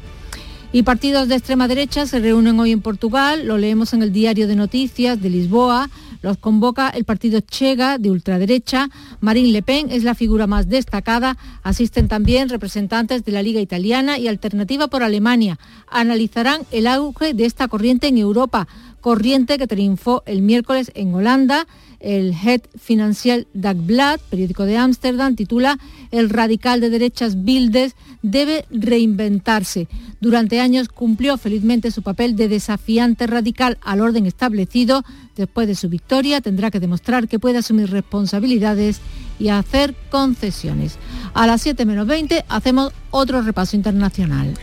Y 0.74 0.83
partidos 0.83 1.29
de 1.29 1.36
extrema 1.36 1.67
derecha 1.69 2.05
se 2.05 2.19
reúnen 2.19 2.59
hoy 2.59 2.74
en 2.74 2.81
Portugal, 2.81 3.47
lo 3.47 3.57
leemos 3.57 3.93
en 3.93 4.03
el 4.03 4.12
diario 4.12 4.47
de 4.47 4.57
noticias 4.57 5.21
de 5.21 5.29
Lisboa, 5.29 5.89
los 6.21 6.38
convoca 6.38 6.89
el 6.89 7.05
partido 7.05 7.39
Chega 7.39 7.97
de 7.97 8.12
ultraderecha. 8.12 8.89
Marine 9.21 9.50
Le 9.50 9.62
Pen 9.62 9.88
es 9.89 10.03
la 10.03 10.15
figura 10.15 10.45
más 10.45 10.67
destacada. 10.67 11.38
Asisten 11.63 12.07
también 12.07 12.50
representantes 12.50 13.24
de 13.24 13.31
la 13.31 13.41
Liga 13.41 13.62
Italiana 13.62 14.17
y 14.17 14.27
Alternativa 14.27 14.88
por 14.88 15.03
Alemania. 15.03 15.57
Analizarán 15.89 16.62
el 16.71 16.88
auge 16.88 17.33
de 17.33 17.45
esta 17.45 17.67
corriente 17.67 18.07
en 18.07 18.17
Europa, 18.17 18.67
corriente 19.07 19.57
que 19.57 19.67
triunfó 19.67 20.21
el 20.25 20.41
miércoles 20.41 20.91
en 20.93 21.15
Holanda 21.15 21.65
el 22.01 22.33
Head 22.33 22.63
Financial 22.77 23.47
Dagblad, 23.53 24.19
periódico 24.29 24.65
de 24.65 24.75
Ámsterdam, 24.75 25.37
titula 25.37 25.79
El 26.11 26.29
radical 26.29 26.81
de 26.81 26.89
derechas 26.89 27.45
Bildes 27.45 27.95
debe 28.21 28.65
reinventarse. 28.69 29.87
Durante 30.19 30.59
años 30.59 30.89
cumplió 30.89 31.37
felizmente 31.37 31.89
su 31.91 32.01
papel 32.01 32.35
de 32.35 32.49
desafiante 32.49 33.27
radical 33.27 33.77
al 33.81 34.01
orden 34.01 34.25
establecido. 34.25 35.05
Después 35.37 35.69
de 35.69 35.75
su 35.75 35.87
victoria 35.87 36.41
tendrá 36.41 36.69
que 36.69 36.81
demostrar 36.81 37.29
que 37.29 37.39
puede 37.39 37.59
asumir 37.59 37.89
responsabilidades 37.89 38.99
y 39.39 39.47
hacer 39.47 39.95
concesiones. 40.09 40.97
A 41.33 41.47
las 41.47 41.61
7 41.61 41.85
menos 41.85 42.07
20 42.07 42.43
hacemos 42.49 42.91
otro 43.11 43.41
repaso 43.41 43.77
internacional. 43.77 44.53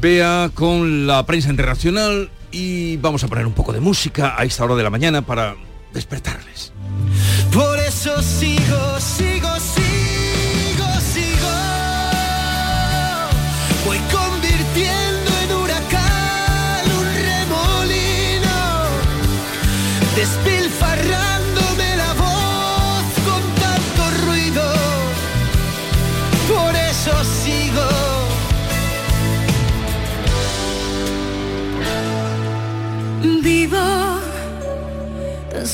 Vea 0.00 0.50
con 0.52 1.06
la 1.06 1.24
prensa 1.24 1.48
internacional 1.50 2.28
y 2.56 2.96
vamos 2.96 3.22
a 3.22 3.28
poner 3.28 3.46
un 3.46 3.52
poco 3.52 3.70
de 3.74 3.80
música 3.80 4.34
a 4.38 4.44
esta 4.44 4.64
hora 4.64 4.74
de 4.76 4.82
la 4.82 4.88
mañana 4.88 5.20
para 5.20 5.56
despertarles. 5.92 6.72
Por 7.52 7.78
eso 7.78 8.22
sigo, 8.22 8.98
sigo, 8.98 9.50
sigo, 9.60 11.00
sigo. 11.00 11.56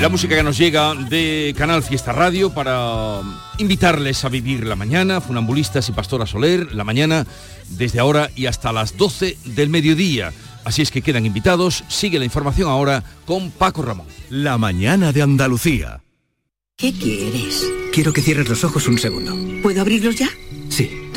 La 0.00 0.08
música 0.08 0.36
que 0.36 0.44
nos 0.44 0.56
llega 0.56 0.94
de 0.94 1.52
Canal 1.58 1.82
Fiesta 1.82 2.12
Radio 2.12 2.50
para 2.50 3.20
invitarles 3.58 4.24
a 4.24 4.28
vivir 4.28 4.64
la 4.64 4.76
mañana, 4.76 5.20
funambulistas 5.20 5.88
y 5.88 5.92
Pastora 5.92 6.24
Soler, 6.24 6.72
la 6.72 6.84
mañana 6.84 7.26
desde 7.70 7.98
ahora 7.98 8.30
y 8.36 8.46
hasta 8.46 8.72
las 8.72 8.96
12 8.96 9.36
del 9.44 9.70
mediodía. 9.70 10.32
Así 10.64 10.82
es 10.82 10.92
que 10.92 11.02
quedan 11.02 11.26
invitados. 11.26 11.82
Sigue 11.88 12.20
la 12.20 12.24
información 12.24 12.68
ahora 12.68 13.02
con 13.26 13.50
Paco 13.50 13.82
Ramón. 13.82 14.06
La 14.30 14.56
mañana 14.56 15.12
de 15.12 15.22
Andalucía. 15.22 16.00
¿Qué 16.76 16.92
quieres? 16.92 17.66
Quiero 17.92 18.12
que 18.12 18.22
cierres 18.22 18.48
los 18.48 18.62
ojos 18.62 18.86
un 18.86 18.98
segundo. 18.98 19.36
¿Puedo 19.62 19.80
abrirlos 19.80 20.14
ya? 20.14 20.28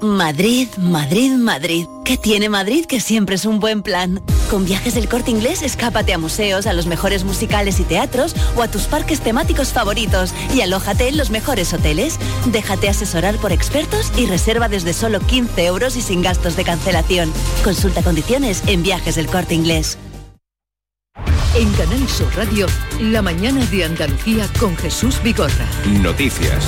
Madrid, 0.00 0.68
Madrid, 0.76 1.32
Madrid. 1.32 1.86
¿Qué 2.04 2.16
tiene 2.16 2.48
Madrid 2.48 2.84
que 2.84 3.00
siempre 3.00 3.36
es 3.36 3.46
un 3.46 3.60
buen 3.60 3.82
plan? 3.82 4.20
Con 4.50 4.64
viajes 4.64 4.94
del 4.94 5.08
corte 5.08 5.30
inglés, 5.30 5.62
escápate 5.62 6.12
a 6.12 6.18
museos, 6.18 6.66
a 6.66 6.72
los 6.72 6.86
mejores 6.86 7.24
musicales 7.24 7.80
y 7.80 7.84
teatros 7.84 8.34
o 8.56 8.62
a 8.62 8.68
tus 8.68 8.82
parques 8.82 9.20
temáticos 9.20 9.72
favoritos 9.72 10.34
y 10.54 10.60
alójate 10.60 11.08
en 11.08 11.16
los 11.16 11.30
mejores 11.30 11.72
hoteles. 11.72 12.18
Déjate 12.46 12.88
asesorar 12.88 13.36
por 13.36 13.52
expertos 13.52 14.12
y 14.16 14.26
reserva 14.26 14.68
desde 14.68 14.92
solo 14.92 15.20
15 15.20 15.64
euros 15.64 15.96
y 15.96 16.02
sin 16.02 16.22
gastos 16.22 16.56
de 16.56 16.64
cancelación. 16.64 17.32
Consulta 17.62 18.02
condiciones 18.02 18.62
en 18.66 18.82
viajes 18.82 19.14
del 19.14 19.26
corte 19.26 19.54
inglés. 19.54 19.96
En 21.56 21.72
Canal 21.74 22.08
Sur 22.08 22.34
Radio, 22.36 22.66
la 23.00 23.22
mañana 23.22 23.64
de 23.66 23.84
Andalucía 23.84 24.48
con 24.58 24.76
Jesús 24.76 25.22
Vigorra. 25.22 25.66
Noticias. 26.02 26.66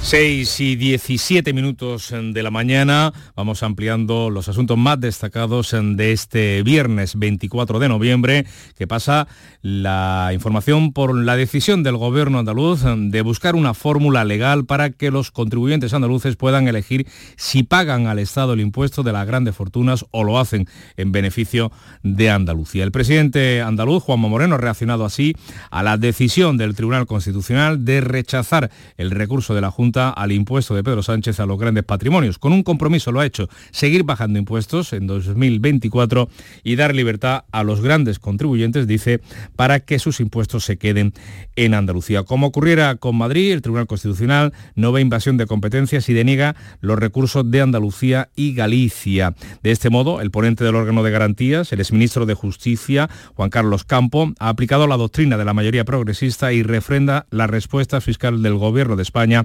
6 0.00 0.60
y 0.60 0.76
17 0.76 1.52
minutos 1.52 2.14
de 2.14 2.42
la 2.42 2.50
mañana 2.50 3.12
vamos 3.36 3.62
ampliando 3.62 4.30
los 4.30 4.48
asuntos 4.48 4.78
más 4.78 4.98
destacados 4.98 5.76
de 5.78 6.12
este 6.12 6.62
viernes 6.62 7.18
24 7.18 7.78
de 7.78 7.88
noviembre 7.88 8.46
que 8.76 8.86
pasa 8.86 9.28
la 9.60 10.30
información 10.32 10.92
por 10.92 11.14
la 11.14 11.36
decisión 11.36 11.82
del 11.82 11.96
gobierno 11.96 12.38
andaluz 12.38 12.84
de 12.84 13.22
buscar 13.22 13.54
una 13.54 13.74
fórmula 13.74 14.24
legal 14.24 14.64
para 14.64 14.90
que 14.90 15.10
los 15.10 15.30
contribuyentes 15.30 15.92
andaluces 15.92 16.36
puedan 16.36 16.68
elegir 16.68 17.06
si 17.36 17.64
pagan 17.64 18.06
al 18.06 18.18
Estado 18.18 18.54
el 18.54 18.60
impuesto 18.60 19.02
de 19.02 19.12
las 19.12 19.26
grandes 19.26 19.56
fortunas 19.56 20.06
o 20.10 20.24
lo 20.24 20.38
hacen 20.38 20.68
en 20.96 21.12
beneficio 21.12 21.70
de 22.02 22.30
Andalucía. 22.30 22.84
El 22.84 22.92
presidente 22.92 23.60
andaluz, 23.60 24.04
Juanma 24.04 24.28
Moreno, 24.28 24.54
ha 24.54 24.58
reaccionado 24.58 25.04
así 25.04 25.34
a 25.70 25.82
la 25.82 25.98
decisión 25.98 26.56
del 26.56 26.74
Tribunal 26.74 27.06
Constitucional 27.06 27.84
de 27.84 28.00
rechazar 28.00 28.70
el 28.96 29.10
recurso 29.10 29.54
de 29.54 29.60
la 29.60 29.70
Junta 29.70 29.87
al 29.96 30.32
impuesto 30.32 30.74
de 30.74 30.84
Pedro 30.84 31.02
Sánchez 31.02 31.40
a 31.40 31.46
los 31.46 31.58
grandes 31.58 31.84
patrimonios. 31.84 32.38
Con 32.38 32.52
un 32.52 32.62
compromiso 32.62 33.10
lo 33.10 33.20
ha 33.20 33.26
hecho, 33.26 33.48
seguir 33.70 34.04
bajando 34.04 34.38
impuestos 34.38 34.92
en 34.92 35.06
2024 35.06 36.28
y 36.62 36.76
dar 36.76 36.94
libertad 36.94 37.44
a 37.50 37.62
los 37.62 37.80
grandes 37.80 38.18
contribuyentes, 38.18 38.86
dice, 38.86 39.20
para 39.56 39.80
que 39.80 39.98
sus 39.98 40.20
impuestos 40.20 40.64
se 40.64 40.76
queden 40.76 41.14
en 41.56 41.74
Andalucía. 41.74 42.24
Como 42.24 42.48
ocurriera 42.48 42.96
con 42.96 43.16
Madrid, 43.16 43.52
el 43.52 43.62
Tribunal 43.62 43.86
Constitucional 43.86 44.52
no 44.74 44.92
ve 44.92 45.00
invasión 45.00 45.36
de 45.36 45.46
competencias 45.46 46.08
y 46.08 46.14
deniega 46.14 46.54
los 46.80 46.98
recursos 46.98 47.50
de 47.50 47.60
Andalucía 47.60 48.28
y 48.36 48.54
Galicia. 48.54 49.34
De 49.62 49.70
este 49.70 49.90
modo, 49.90 50.20
el 50.20 50.30
ponente 50.30 50.64
del 50.64 50.74
órgano 50.74 51.02
de 51.02 51.10
garantías, 51.10 51.72
el 51.72 51.80
exministro 51.80 52.26
de 52.26 52.34
Justicia, 52.34 53.08
Juan 53.34 53.50
Carlos 53.50 53.84
Campo, 53.84 54.32
ha 54.38 54.48
aplicado 54.48 54.86
la 54.86 54.96
doctrina 54.96 55.36
de 55.36 55.44
la 55.44 55.54
mayoría 55.54 55.84
progresista 55.84 56.52
y 56.52 56.62
refrenda 56.62 57.26
la 57.30 57.46
respuesta 57.46 58.00
fiscal 58.00 58.42
del 58.42 58.54
Gobierno 58.54 58.96
de 58.96 59.02
España 59.02 59.44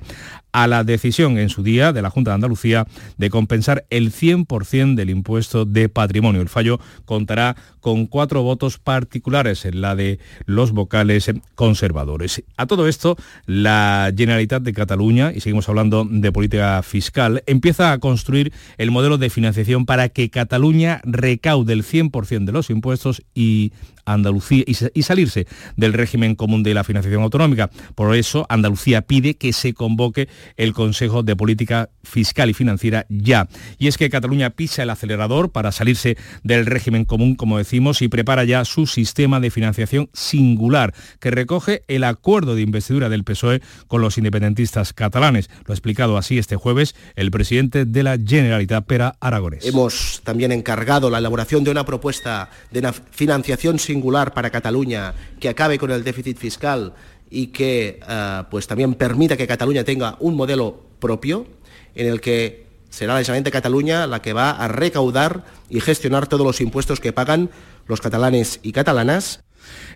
a 0.52 0.68
la 0.68 0.84
decisión 0.84 1.38
en 1.38 1.50
su 1.50 1.64
día 1.64 1.94
de 1.94 2.02
la 2.02 2.10
Junta 2.10 2.32
de 2.32 2.36
Andalucía 2.36 2.88
de 3.18 3.30
compensar 3.30 3.86
el 3.90 4.12
100% 4.12 4.96
del 4.96 5.10
impuesto 5.10 5.66
de 5.66 5.90
patrimonio. 5.90 6.42
El 6.42 6.50
fallo 6.50 6.80
contará 7.06 7.56
con 7.80 8.06
cuatro 8.06 8.44
votos 8.44 8.78
particulares 8.78 9.66
en 9.66 9.82
la 9.82 9.96
de 9.96 10.20
los 10.46 10.72
vocales 10.72 11.30
conservadores. 11.56 12.44
A 12.56 12.66
todo 12.66 12.88
esto, 12.88 13.18
la 13.46 14.12
Generalitat 14.16 14.64
de 14.64 14.74
Cataluña, 14.74 15.32
y 15.34 15.42
seguimos 15.42 15.68
hablando 15.68 16.08
de 16.10 16.32
política 16.32 16.82
fiscal, 16.84 17.44
empieza 17.46 17.92
a 17.92 17.98
construir 17.98 18.54
el 18.78 18.92
modelo 18.92 19.18
de 19.18 19.30
financiación 19.30 19.86
para 19.86 20.10
que 20.10 20.30
Cataluña 20.30 21.02
recaude 21.04 21.74
el 21.74 21.84
100% 21.84 22.46
de 22.46 22.52
los 22.52 22.70
impuestos 22.70 23.24
y 23.34 23.74
Andalucía 24.06 24.64
y, 24.66 25.04
salirse 25.04 25.48
del 25.76 25.94
régimen 25.94 26.36
común 26.36 26.64
de 26.64 26.74
la 26.74 26.84
financiación 26.84 27.24
autonómica. 27.24 27.70
Por 27.96 28.16
eso 28.16 28.46
Andalucía 28.50 29.02
pide 29.02 29.36
que 29.36 29.54
se 29.54 29.74
convoque 29.74 30.30
el 30.58 30.74
Consejo 30.74 31.24
de 31.24 31.36
Política 31.36 31.90
Fiscal 32.04 32.50
y 32.50 32.54
Financiera 32.54 33.06
ya. 33.10 33.48
Y 33.78 33.88
es 33.88 33.98
que 33.98 34.10
Cataluña 34.10 34.52
pisa 34.52 34.84
el 34.84 34.90
acelerador 34.90 35.52
para 35.52 35.72
salirse 35.72 36.18
del 36.44 36.66
régimen 36.66 37.06
común, 37.06 37.36
como 37.36 37.58
decimos, 37.58 38.02
y 38.02 38.08
prepara 38.08 38.44
ya 38.44 38.66
su 38.66 38.88
sistema 38.88 39.40
de 39.40 39.52
financiación 39.52 40.10
singular, 40.14 40.94
que 41.20 41.32
recoge 41.32 41.84
el 41.88 42.04
acuerdo 42.04 42.56
de 42.56 42.62
investidura 42.62 43.10
del 43.10 43.24
PSOE 43.24 43.62
con 43.88 44.02
los 44.02 44.18
independentistas 44.18 44.94
catalanes. 44.94 45.50
Lo 45.66 45.74
ha 45.74 45.76
explicado 45.76 46.18
así 46.18 46.38
este 46.38 46.56
jueves 46.56 46.96
el 47.16 47.32
presidente 47.32 47.86
de 47.86 48.04
la 48.04 48.18
Generalitat, 48.18 48.86
Pera 48.86 49.16
Aragonés. 49.20 49.66
Hemos 49.66 50.22
también 50.24 50.52
encargado 50.52 51.10
la 51.10 51.20
elaboración 51.20 51.64
de 51.64 51.72
una 51.72 51.86
propuesta 51.86 52.50
de 52.72 52.92
financiación 53.12 53.80
singular 53.80 53.93
para 54.34 54.50
Cataluña 54.50 55.14
que 55.40 55.50
acabe 55.50 55.78
con 55.78 55.92
el 55.92 56.04
déficit 56.04 56.38
fiscal 56.38 56.94
y 57.30 57.48
que 57.48 58.00
eh, 58.08 58.44
pues 58.50 58.68
también 58.68 58.94
permita 58.94 59.38
que 59.38 59.48
Cataluña 59.48 59.84
tenga 59.84 60.18
un 60.20 60.36
modelo 60.36 60.82
propio 61.00 61.48
en 61.96 62.08
el 62.08 62.22
que 62.22 62.68
será 62.90 63.16
de 63.44 63.52
Cataluña 63.52 64.06
la 64.06 64.22
que 64.22 64.34
va 64.34 64.52
a 64.52 64.68
recaudar 64.68 65.44
y 65.70 65.82
gestionar 65.82 66.28
todos 66.28 66.46
los 66.46 66.62
impuestos 66.62 67.00
que 67.00 67.12
pagan 67.12 67.50
los 67.88 68.02
catalanes 68.02 68.60
y 68.62 68.72
catalanas 68.72 69.44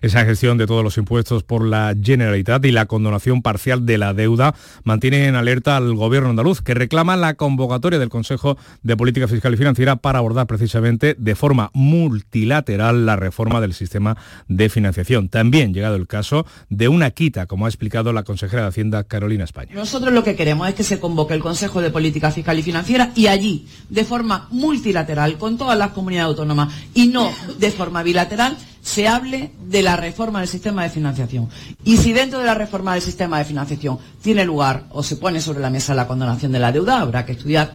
esa 0.02 0.24
gestión 0.24 0.58
de 0.58 0.66
todos 0.66 0.84
los 0.84 0.98
impuestos 0.98 1.42
por 1.42 1.64
la 1.64 1.94
Generalitat 2.00 2.64
y 2.64 2.72
la 2.72 2.86
condonación 2.86 3.42
parcial 3.42 3.86
de 3.86 3.98
la 3.98 4.14
deuda 4.14 4.54
mantiene 4.84 5.26
en 5.26 5.34
alerta 5.34 5.76
al 5.76 5.94
gobierno 5.94 6.30
andaluz, 6.30 6.62
que 6.62 6.74
reclama 6.74 7.16
la 7.16 7.34
convocatoria 7.34 7.98
del 7.98 8.08
Consejo 8.08 8.56
de 8.82 8.96
Política 8.96 9.28
Fiscal 9.28 9.54
y 9.54 9.56
Financiera 9.56 9.96
para 9.96 10.18
abordar 10.18 10.46
precisamente 10.46 11.14
de 11.18 11.34
forma 11.34 11.70
multilateral 11.74 13.06
la 13.06 13.16
reforma 13.16 13.60
del 13.60 13.74
sistema 13.74 14.16
de 14.48 14.68
financiación. 14.68 15.28
También 15.28 15.74
llegado 15.74 15.96
el 15.96 16.06
caso 16.06 16.46
de 16.68 16.88
una 16.88 17.10
quita, 17.10 17.46
como 17.46 17.66
ha 17.66 17.68
explicado 17.68 18.12
la 18.12 18.22
consejera 18.22 18.62
de 18.62 18.68
Hacienda 18.68 19.04
Carolina 19.04 19.44
España. 19.44 19.74
Nosotros 19.74 20.12
lo 20.12 20.24
que 20.24 20.36
queremos 20.36 20.68
es 20.68 20.74
que 20.74 20.84
se 20.84 21.00
convoque 21.00 21.34
el 21.34 21.40
Consejo 21.40 21.80
de 21.80 21.90
Política 21.90 22.30
Fiscal 22.30 22.58
y 22.58 22.62
Financiera 22.62 23.12
y 23.14 23.26
allí, 23.26 23.66
de 23.88 24.04
forma 24.04 24.48
multilateral, 24.50 25.38
con 25.38 25.58
todas 25.58 25.78
las 25.78 25.90
comunidades 25.90 26.28
autónomas 26.28 26.74
y 26.94 27.08
no 27.08 27.30
de 27.58 27.70
forma 27.70 28.02
bilateral, 28.02 28.56
se 28.88 29.06
hable 29.06 29.50
de 29.66 29.82
la 29.82 29.96
reforma 29.96 30.40
del 30.40 30.48
sistema 30.48 30.82
de 30.82 30.88
financiación. 30.88 31.50
Y 31.84 31.98
si 31.98 32.14
dentro 32.14 32.38
de 32.38 32.46
la 32.46 32.54
reforma 32.54 32.94
del 32.94 33.02
sistema 33.02 33.38
de 33.38 33.44
financiación 33.44 33.98
tiene 34.22 34.46
lugar 34.46 34.84
o 34.88 35.02
se 35.02 35.16
pone 35.16 35.42
sobre 35.42 35.60
la 35.60 35.68
mesa 35.68 35.94
la 35.94 36.06
condonación 36.06 36.52
de 36.52 36.58
la 36.58 36.72
deuda, 36.72 37.00
habrá 37.00 37.26
que 37.26 37.32
estudiar 37.32 37.74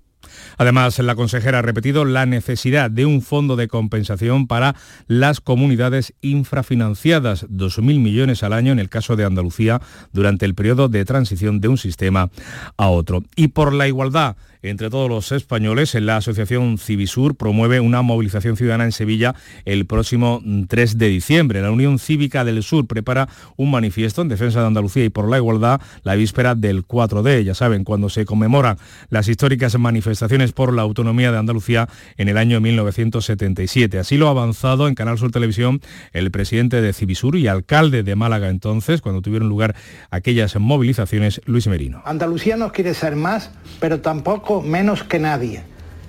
Además, 0.57 0.97
la 0.99 1.15
consejera 1.15 1.59
ha 1.59 1.61
repetido 1.61 2.05
la 2.05 2.25
necesidad 2.25 2.89
de 2.89 3.05
un 3.05 3.21
fondo 3.21 3.55
de 3.55 3.67
compensación 3.67 4.47
para 4.47 4.75
las 5.07 5.41
comunidades 5.41 6.13
infrafinanciadas, 6.21 7.47
2.000 7.49 7.99
millones 7.99 8.43
al 8.43 8.53
año 8.53 8.71
en 8.71 8.79
el 8.79 8.89
caso 8.89 9.15
de 9.15 9.25
Andalucía 9.25 9.81
durante 10.11 10.45
el 10.45 10.55
periodo 10.55 10.89
de 10.89 11.05
transición 11.05 11.59
de 11.59 11.67
un 11.67 11.77
sistema 11.77 12.29
a 12.77 12.89
otro. 12.89 13.23
Y 13.35 13.49
por 13.49 13.73
la 13.73 13.87
igualdad, 13.87 14.35
entre 14.63 14.89
todos 14.89 15.09
los 15.09 15.31
españoles, 15.31 15.93
la 15.95 16.17
Asociación 16.17 16.77
Civisur 16.77 17.35
promueve 17.35 17.81
una 17.81 18.01
movilización 18.01 18.55
ciudadana 18.55 18.85
en 18.85 18.93
Sevilla 18.93 19.35
el 19.65 19.85
próximo 19.85 20.41
3 20.67 20.97
de 20.97 21.07
diciembre. 21.09 21.61
La 21.61 21.69
Unión 21.69 21.99
Cívica 21.99 22.45
del 22.45 22.63
Sur 22.63 22.87
prepara 22.87 23.27
un 23.57 23.71
manifiesto 23.71 24.21
en 24.21 24.29
defensa 24.29 24.61
de 24.61 24.67
Andalucía 24.67 25.03
y 25.03 25.09
por 25.09 25.29
la 25.29 25.37
igualdad 25.37 25.81
la 26.03 26.15
víspera 26.15 26.55
del 26.55 26.87
4D, 26.87 27.43
ya 27.43 27.53
saben, 27.53 27.83
cuando 27.83 28.07
se 28.07 28.25
conmemoran 28.25 28.77
las 29.09 29.27
históricas 29.27 29.77
manifestaciones 29.77 30.53
por 30.53 30.73
la 30.73 30.81
autonomía 30.81 31.31
de 31.31 31.39
Andalucía 31.39 31.89
en 32.15 32.29
el 32.29 32.37
año 32.37 32.61
1977. 32.61 33.99
Así 33.99 34.17
lo 34.17 34.27
ha 34.27 34.31
avanzado 34.31 34.87
en 34.87 34.95
Canal 34.95 35.17
Sur 35.17 35.31
Televisión 35.31 35.81
el 36.13 36.31
presidente 36.31 36.81
de 36.81 36.93
Civisur 36.93 37.35
y 37.35 37.47
alcalde 37.47 38.03
de 38.03 38.15
Málaga 38.15 38.49
entonces, 38.49 39.01
cuando 39.01 39.21
tuvieron 39.21 39.49
lugar 39.49 39.75
aquellas 40.09 40.55
movilizaciones, 40.55 41.41
Luis 41.45 41.67
Merino. 41.67 42.01
Andalucía 42.05 42.55
no 42.55 42.71
quiere 42.71 42.93
ser 42.93 43.17
más, 43.17 43.51
pero 43.79 43.99
tampoco 43.99 44.52
menos 44.61 45.03
que 45.03 45.19
nadie. 45.19 45.63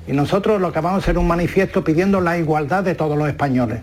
Y 0.06 0.12
nosotros 0.12 0.60
lo 0.60 0.72
que 0.72 0.80
vamos 0.80 1.00
a 1.00 1.02
hacer 1.02 1.18
un 1.18 1.26
manifiesto 1.26 1.82
pidiendo 1.82 2.20
la 2.20 2.38
igualdad 2.38 2.84
de 2.84 2.94
todos 2.94 3.16
los 3.16 3.28
españoles. 3.28 3.80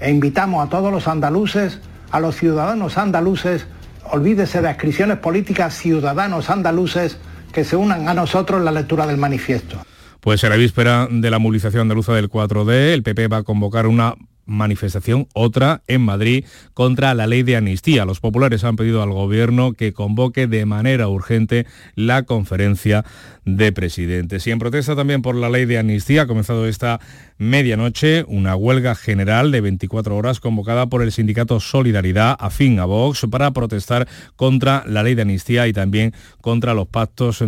E 0.00 0.10
invitamos 0.10 0.66
a 0.66 0.70
todos 0.70 0.92
los 0.92 1.08
andaluces, 1.08 1.80
a 2.10 2.20
los 2.20 2.36
ciudadanos 2.36 2.96
andaluces, 2.96 3.66
olvídese 4.10 4.62
de 4.62 4.68
inscripciones 4.68 5.18
políticas, 5.18 5.74
ciudadanos 5.74 6.50
andaluces, 6.50 7.18
que 7.52 7.64
se 7.64 7.76
unan 7.76 8.08
a 8.08 8.14
nosotros 8.14 8.58
en 8.58 8.64
la 8.64 8.72
lectura 8.72 9.06
del 9.06 9.16
manifiesto. 9.16 9.78
Pues 10.20 10.42
en 10.44 10.50
la 10.50 10.56
víspera 10.56 11.08
de 11.10 11.30
la 11.30 11.38
movilización 11.38 11.82
andaluza 11.82 12.12
del 12.14 12.28
4D, 12.28 12.92
el 12.92 13.02
PP 13.02 13.28
va 13.28 13.38
a 13.38 13.42
convocar 13.42 13.86
una 13.86 14.14
manifestación, 14.48 15.28
otra 15.34 15.82
en 15.86 16.00
Madrid, 16.00 16.44
contra 16.74 17.14
la 17.14 17.28
ley 17.28 17.44
de 17.44 17.56
amnistía. 17.56 18.04
Los 18.04 18.18
populares 18.18 18.64
han 18.64 18.74
pedido 18.74 19.02
al 19.02 19.12
gobierno 19.12 19.74
que 19.74 19.92
convoque 19.92 20.48
de 20.48 20.66
manera 20.66 21.06
urgente 21.06 21.66
la 21.94 22.24
conferencia 22.24 23.04
de 23.44 23.70
presidentes. 23.72 24.46
Y 24.46 24.50
en 24.50 24.58
protesta 24.58 24.96
también 24.96 25.22
por 25.22 25.36
la 25.36 25.48
ley 25.48 25.66
de 25.66 25.78
amnistía 25.78 26.22
ha 26.22 26.26
comenzado 26.26 26.66
esta 26.66 26.98
medianoche 27.36 28.24
una 28.26 28.56
huelga 28.56 28.94
general 28.94 29.52
de 29.52 29.60
24 29.60 30.16
horas 30.16 30.40
convocada 30.40 30.86
por 30.86 31.02
el 31.02 31.12
sindicato 31.12 31.60
Solidaridad 31.60 32.36
afín 32.40 32.80
a 32.80 32.84
Vox 32.84 33.26
para 33.30 33.52
protestar 33.52 34.08
contra 34.36 34.82
la 34.86 35.02
ley 35.02 35.14
de 35.14 35.22
amnistía 35.22 35.68
y 35.68 35.72
también 35.72 36.14
contra 36.40 36.74
los 36.74 36.88
pactos 36.88 37.42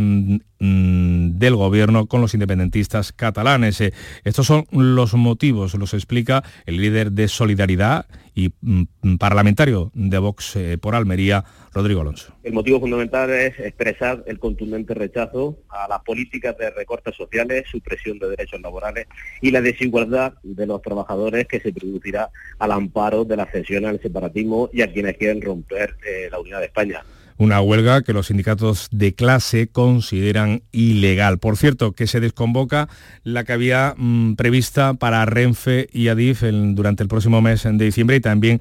mm, 0.61 1.39
del 1.39 1.57
gobierno 1.57 2.07
con 2.07 2.21
los 2.21 2.35
independentistas 2.35 3.13
catalanes. 3.13 3.81
Eh, 3.81 3.93
estos 4.25 4.47
son 4.47 4.67
los 4.71 5.15
motivos, 5.15 5.75
los 5.75 5.95
explica 5.95 6.45
el 6.67 6.77
líder 6.77 7.13
de 7.13 7.29
Solidaridad 7.29 8.07
y 8.35 8.53
mm, 8.61 9.17
parlamentario 9.19 9.91
de 9.95 10.19
Vox 10.19 10.57
eh, 10.57 10.79
por 10.79 10.95
Almería, 10.95 11.45
Rodrigo 11.73 12.01
Alonso. 12.01 12.35
El 12.43 12.53
motivo 12.53 12.81
fundamental 12.81 13.31
es 13.31 13.59
expresar 13.59 14.25
el 14.27 14.39
contundente 14.39 14.95
rechazo 14.95 15.59
a 15.69 15.89
las 15.89 16.01
políticas 16.01 16.57
de 16.59 16.71
recortes 16.71 17.17
sociales, 17.17 17.65
supresión 17.71 18.19
de 18.19 18.29
derechos 18.29 18.61
laborales 18.61 19.07
y 19.41 19.51
la 19.51 19.61
desigualdad 19.61 20.35
de 20.43 20.67
los 20.67 20.83
trabajadores 20.83 21.47
que 21.47 21.61
se 21.61 21.73
producirá 21.73 22.31
al 22.59 22.73
amparo 22.73 23.25
de 23.25 23.37
la 23.37 23.47
cesión 23.47 23.85
al 23.85 24.01
separatismo 24.01 24.71
y 24.73 24.83
a 24.83 24.93
quienes 24.93 25.17
quieren 25.17 25.41
romper 25.43 25.97
eh, 26.07 26.29
la 26.31 26.41
unidad 26.41 26.61
de 26.61 26.67
España 26.67 27.05
una 27.41 27.63
huelga 27.63 28.03
que 28.03 28.13
los 28.13 28.27
sindicatos 28.27 28.89
de 28.93 29.15
clase 29.15 29.67
consideran 29.67 30.63
ilegal. 30.73 31.39
Por 31.39 31.57
cierto, 31.57 31.93
que 31.93 32.07
se 32.07 32.21
desconvoca 32.21 32.91
la 33.25 33.45
que 33.45 33.55
había 33.55 33.95
mm, 33.97 34.35
prevista 34.35 34.93
para 34.93 35.25
Renfe 35.25 35.89
y 35.91 36.09
Adif 36.09 36.43
durante 36.43 37.03
el 37.03 37.09
próximo 37.09 37.41
mes 37.41 37.63
de 37.65 37.83
diciembre 37.83 38.17
y 38.17 38.21
también 38.21 38.61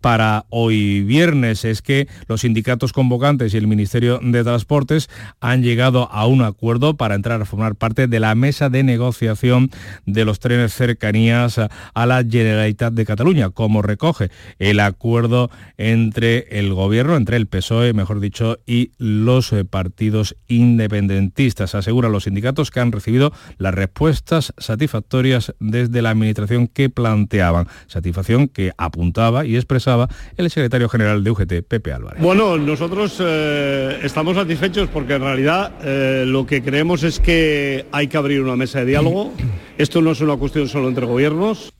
para 0.00 0.46
hoy 0.48 1.02
viernes. 1.02 1.64
Es 1.64 1.82
que 1.82 2.06
los 2.28 2.42
sindicatos 2.42 2.92
convocantes 2.92 3.52
y 3.52 3.56
el 3.56 3.66
Ministerio 3.66 4.20
de 4.22 4.44
Transportes 4.44 5.10
han 5.40 5.64
llegado 5.64 6.08
a 6.12 6.26
un 6.26 6.42
acuerdo 6.42 6.96
para 6.96 7.16
entrar 7.16 7.42
a 7.42 7.44
formar 7.44 7.74
parte 7.74 8.06
de 8.06 8.20
la 8.20 8.36
mesa 8.36 8.70
de 8.70 8.84
negociación 8.84 9.70
de 10.06 10.24
los 10.24 10.38
trenes 10.38 10.72
cercanías 10.72 11.58
a 11.58 12.06
la 12.06 12.22
Generalitat 12.22 12.94
de 12.94 13.04
Cataluña, 13.04 13.50
como 13.50 13.82
recoge 13.82 14.30
el 14.60 14.78
acuerdo 14.78 15.50
entre 15.78 16.46
el 16.58 16.72
gobierno, 16.72 17.16
entre 17.16 17.36
el 17.36 17.48
PSOE, 17.48 17.92
mejor 17.92 18.19
dicho, 18.20 18.58
y 18.66 18.92
los 18.98 19.52
eh, 19.52 19.64
partidos 19.64 20.36
independentistas. 20.48 21.74
Aseguran 21.74 22.12
los 22.12 22.24
sindicatos 22.24 22.70
que 22.70 22.80
han 22.80 22.92
recibido 22.92 23.32
las 23.58 23.74
respuestas 23.74 24.52
satisfactorias 24.58 25.54
desde 25.58 26.02
la 26.02 26.10
administración 26.10 26.68
que 26.68 26.88
planteaban. 26.90 27.68
Satisfacción 27.86 28.48
que 28.48 28.72
apuntaba 28.76 29.44
y 29.46 29.56
expresaba 29.56 30.08
el 30.36 30.50
secretario 30.50 30.88
general 30.88 31.24
de 31.24 31.30
UGT, 31.30 31.52
Pepe 31.66 31.92
Álvarez. 31.92 32.22
Bueno, 32.22 32.56
nosotros 32.58 33.16
eh, 33.20 33.98
estamos 34.02 34.36
satisfechos 34.36 34.88
porque 34.88 35.14
en 35.14 35.22
realidad 35.22 35.72
eh, 35.82 36.24
lo 36.26 36.46
que 36.46 36.62
creemos 36.62 37.02
es 37.02 37.20
que 37.20 37.86
hay 37.92 38.08
que 38.08 38.16
abrir 38.16 38.42
una 38.42 38.56
mesa 38.56 38.80
de 38.80 38.86
diálogo. 38.86 39.32
Esto 39.78 40.02
no 40.02 40.12
es 40.12 40.20
una 40.20 40.36
cuestión 40.36 40.68
solo 40.68 40.88
entre 40.88 41.06
gobiernos. 41.06 41.72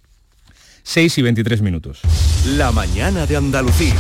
6 0.83 1.18
y 1.18 1.22
23 1.22 1.62
minutos. 1.62 2.00
La 2.57 2.72
mañana 2.72 3.26
de 3.26 3.37
Andalucía. 3.37 3.94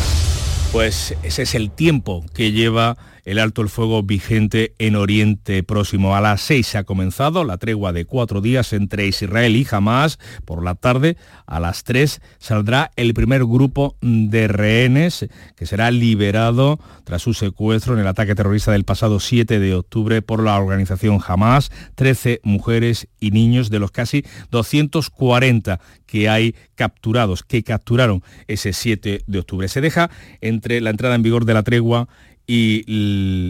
Pues 0.72 1.16
ese 1.24 1.42
es 1.42 1.54
el 1.56 1.70
tiempo 1.70 2.24
que 2.32 2.52
lleva 2.52 2.96
el 3.30 3.38
alto 3.38 3.62
el 3.62 3.68
fuego 3.68 4.02
vigente 4.02 4.74
en 4.80 4.96
Oriente 4.96 5.62
Próximo. 5.62 6.16
A 6.16 6.20
las 6.20 6.40
seis 6.40 6.66
se 6.66 6.78
ha 6.78 6.82
comenzado 6.82 7.44
la 7.44 7.58
tregua 7.58 7.92
de 7.92 8.04
cuatro 8.04 8.40
días 8.40 8.72
entre 8.72 9.06
Israel 9.06 9.54
y 9.54 9.64
Hamas. 9.70 10.18
Por 10.44 10.64
la 10.64 10.74
tarde, 10.74 11.16
a 11.46 11.60
las 11.60 11.84
tres, 11.84 12.20
saldrá 12.40 12.90
el 12.96 13.14
primer 13.14 13.44
grupo 13.44 13.94
de 14.00 14.48
rehenes 14.48 15.28
que 15.54 15.66
será 15.66 15.92
liberado 15.92 16.80
tras 17.04 17.22
su 17.22 17.32
secuestro 17.32 17.94
en 17.94 18.00
el 18.00 18.08
ataque 18.08 18.34
terrorista 18.34 18.72
del 18.72 18.82
pasado 18.82 19.20
7 19.20 19.60
de 19.60 19.74
octubre 19.76 20.22
por 20.22 20.42
la 20.42 20.58
organización 20.58 21.20
Hamas. 21.24 21.70
13 21.94 22.40
mujeres 22.42 23.06
y 23.20 23.30
niños 23.30 23.70
de 23.70 23.78
los 23.78 23.92
casi 23.92 24.24
240 24.50 25.78
que 26.04 26.28
hay 26.28 26.56
capturados, 26.74 27.44
que 27.44 27.62
capturaron 27.62 28.24
ese 28.48 28.72
7 28.72 29.22
de 29.24 29.38
octubre. 29.38 29.68
Se 29.68 29.80
deja 29.80 30.10
entre 30.40 30.80
la 30.80 30.90
entrada 30.90 31.14
en 31.14 31.22
vigor 31.22 31.44
de 31.44 31.54
la 31.54 31.62
tregua 31.62 32.08
y 32.52 32.82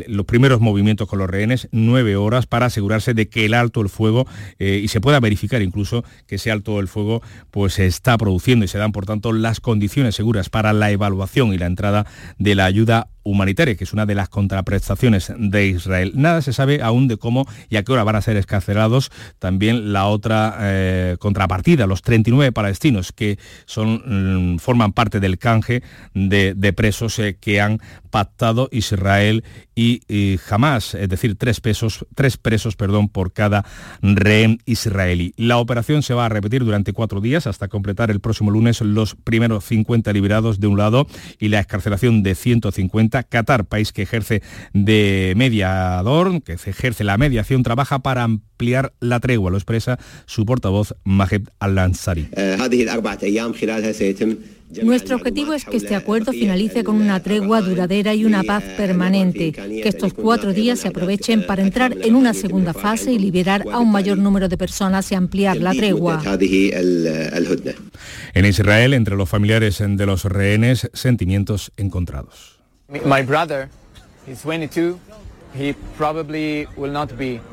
los 0.08 0.26
primeros 0.26 0.60
movimientos 0.60 1.08
con 1.08 1.20
los 1.20 1.30
rehenes, 1.30 1.68
nueve 1.72 2.16
horas 2.16 2.46
para 2.46 2.66
asegurarse 2.66 3.14
de 3.14 3.30
que 3.30 3.46
el 3.46 3.54
alto 3.54 3.80
el 3.80 3.88
fuego 3.88 4.26
eh, 4.58 4.78
y 4.84 4.88
se 4.88 5.00
pueda 5.00 5.20
verificar 5.20 5.62
incluso 5.62 6.04
que 6.26 6.34
ese 6.34 6.50
alto 6.50 6.78
el 6.80 6.86
fuego 6.86 7.22
pues 7.50 7.72
se 7.72 7.86
está 7.86 8.18
produciendo 8.18 8.66
y 8.66 8.68
se 8.68 8.76
dan 8.76 8.92
por 8.92 9.06
tanto 9.06 9.32
las 9.32 9.60
condiciones 9.60 10.16
seguras 10.16 10.50
para 10.50 10.74
la 10.74 10.90
evaluación 10.90 11.54
y 11.54 11.56
la 11.56 11.64
entrada 11.64 12.04
de 12.38 12.54
la 12.54 12.66
ayuda 12.66 13.08
humanitaria, 13.22 13.74
que 13.74 13.84
es 13.84 13.92
una 13.92 14.06
de 14.06 14.14
las 14.14 14.28
contraprestaciones 14.28 15.32
de 15.36 15.66
Israel. 15.66 16.12
Nada 16.14 16.42
se 16.42 16.52
sabe 16.52 16.82
aún 16.82 17.08
de 17.08 17.16
cómo 17.16 17.46
y 17.68 17.76
a 17.76 17.82
qué 17.82 17.92
hora 17.92 18.04
van 18.04 18.16
a 18.16 18.22
ser 18.22 18.36
escarcelados. 18.36 19.10
También 19.38 19.92
la 19.92 20.06
otra 20.06 20.56
eh, 20.60 21.16
contrapartida, 21.18 21.86
los 21.86 22.02
39 22.02 22.52
palestinos 22.52 23.12
que 23.12 23.38
son, 23.66 24.54
mm, 24.54 24.58
forman 24.58 24.92
parte 24.92 25.20
del 25.20 25.38
canje 25.38 25.82
de, 26.14 26.72
presos 26.72 27.18
eh, 27.18 27.36
que 27.38 27.60
han 27.60 27.80
pactado 28.10 28.68
Israel 28.72 29.44
y, 29.80 30.36
jamás, 30.36 30.94
es 30.94 31.08
decir, 31.08 31.36
tres, 31.36 31.60
pesos, 31.60 32.04
tres 32.14 32.36
presos 32.36 32.76
perdón, 32.76 33.08
por 33.08 33.32
cada 33.32 33.64
rehén 34.02 34.58
israelí. 34.66 35.32
La 35.38 35.56
operación 35.56 36.02
se 36.02 36.12
va 36.12 36.26
a 36.26 36.28
repetir 36.28 36.64
durante 36.64 36.92
cuatro 36.92 37.22
días 37.22 37.46
hasta 37.46 37.68
completar 37.68 38.10
el 38.10 38.20
próximo 38.20 38.50
lunes 38.50 38.82
los 38.82 39.14
primeros 39.14 39.64
50 39.64 40.12
liberados 40.12 40.60
de 40.60 40.66
un 40.66 40.76
lado 40.76 41.06
y 41.38 41.48
la 41.48 41.60
escarcelación 41.60 42.22
de 42.22 42.34
150. 42.34 43.22
Qatar, 43.22 43.64
país 43.64 43.92
que 43.92 44.02
ejerce 44.02 44.42
de 44.74 45.32
mediador, 45.36 46.42
que 46.42 46.52
ejerce 46.52 47.02
la 47.02 47.16
mediación, 47.16 47.62
trabaja 47.62 48.00
para 48.00 48.24
ampliar 48.24 48.92
la 49.00 49.18
tregua, 49.20 49.50
lo 49.50 49.56
expresa 49.56 49.98
su 50.26 50.44
portavoz 50.44 50.94
Majed 51.04 51.48
Al-Ansari. 51.58 52.28
Nuestro 54.82 55.16
objetivo 55.16 55.52
es 55.52 55.64
que 55.64 55.76
este 55.76 55.96
acuerdo 55.96 56.32
finalice 56.32 56.84
con 56.84 56.96
una 56.96 57.20
tregua 57.20 57.60
duradera 57.60 58.14
y 58.14 58.24
una 58.24 58.44
paz 58.44 58.62
permanente, 58.76 59.52
que 59.52 59.88
estos 59.88 60.14
cuatro 60.14 60.52
días 60.52 60.80
se 60.80 60.88
aprovechen 60.88 61.44
para 61.46 61.62
entrar 61.62 61.96
en 62.00 62.14
una 62.14 62.34
segunda 62.34 62.72
fase 62.72 63.12
y 63.12 63.18
liberar 63.18 63.64
a 63.72 63.80
un 63.80 63.90
mayor 63.90 64.18
número 64.18 64.48
de 64.48 64.56
personas 64.56 65.10
y 65.10 65.16
ampliar 65.16 65.56
la 65.56 65.72
tregua. 65.72 66.22
En 68.34 68.46
Israel, 68.46 68.94
entre 68.94 69.16
los 69.16 69.28
familiares 69.28 69.78
de 69.84 70.06
los 70.06 70.24
rehenes, 70.24 70.88
sentimientos 70.92 71.72
encontrados. 71.76 72.60
My 72.88 73.22
brother, 73.22 73.68
22. 74.26 74.96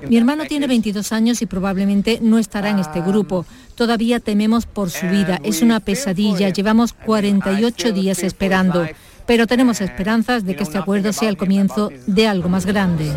Mi 0.08 0.18
hermano 0.18 0.46
tiene 0.46 0.68
22 0.68 1.12
años 1.12 1.42
y 1.42 1.46
probablemente 1.46 2.20
no 2.22 2.38
estará 2.38 2.70
en 2.70 2.80
este 2.80 3.02
grupo. 3.02 3.46
Todavía 3.76 4.20
tememos 4.20 4.66
por 4.66 4.90
su 4.90 5.08
vida. 5.08 5.40
Es 5.44 5.62
una 5.62 5.80
pesadilla. 5.80 6.50
Llevamos 6.50 6.94
48 6.94 7.92
días 7.92 8.24
esperando. 8.24 8.88
Pero 9.26 9.46
tenemos 9.46 9.82
esperanzas 9.82 10.46
de 10.46 10.56
que 10.56 10.64
este 10.64 10.78
acuerdo 10.78 11.12
sea 11.12 11.30
el 11.30 11.38
comienzo 11.38 11.92
de 12.06 12.28
algo 12.28 12.50
más 12.50 12.66
grande. 12.66 13.12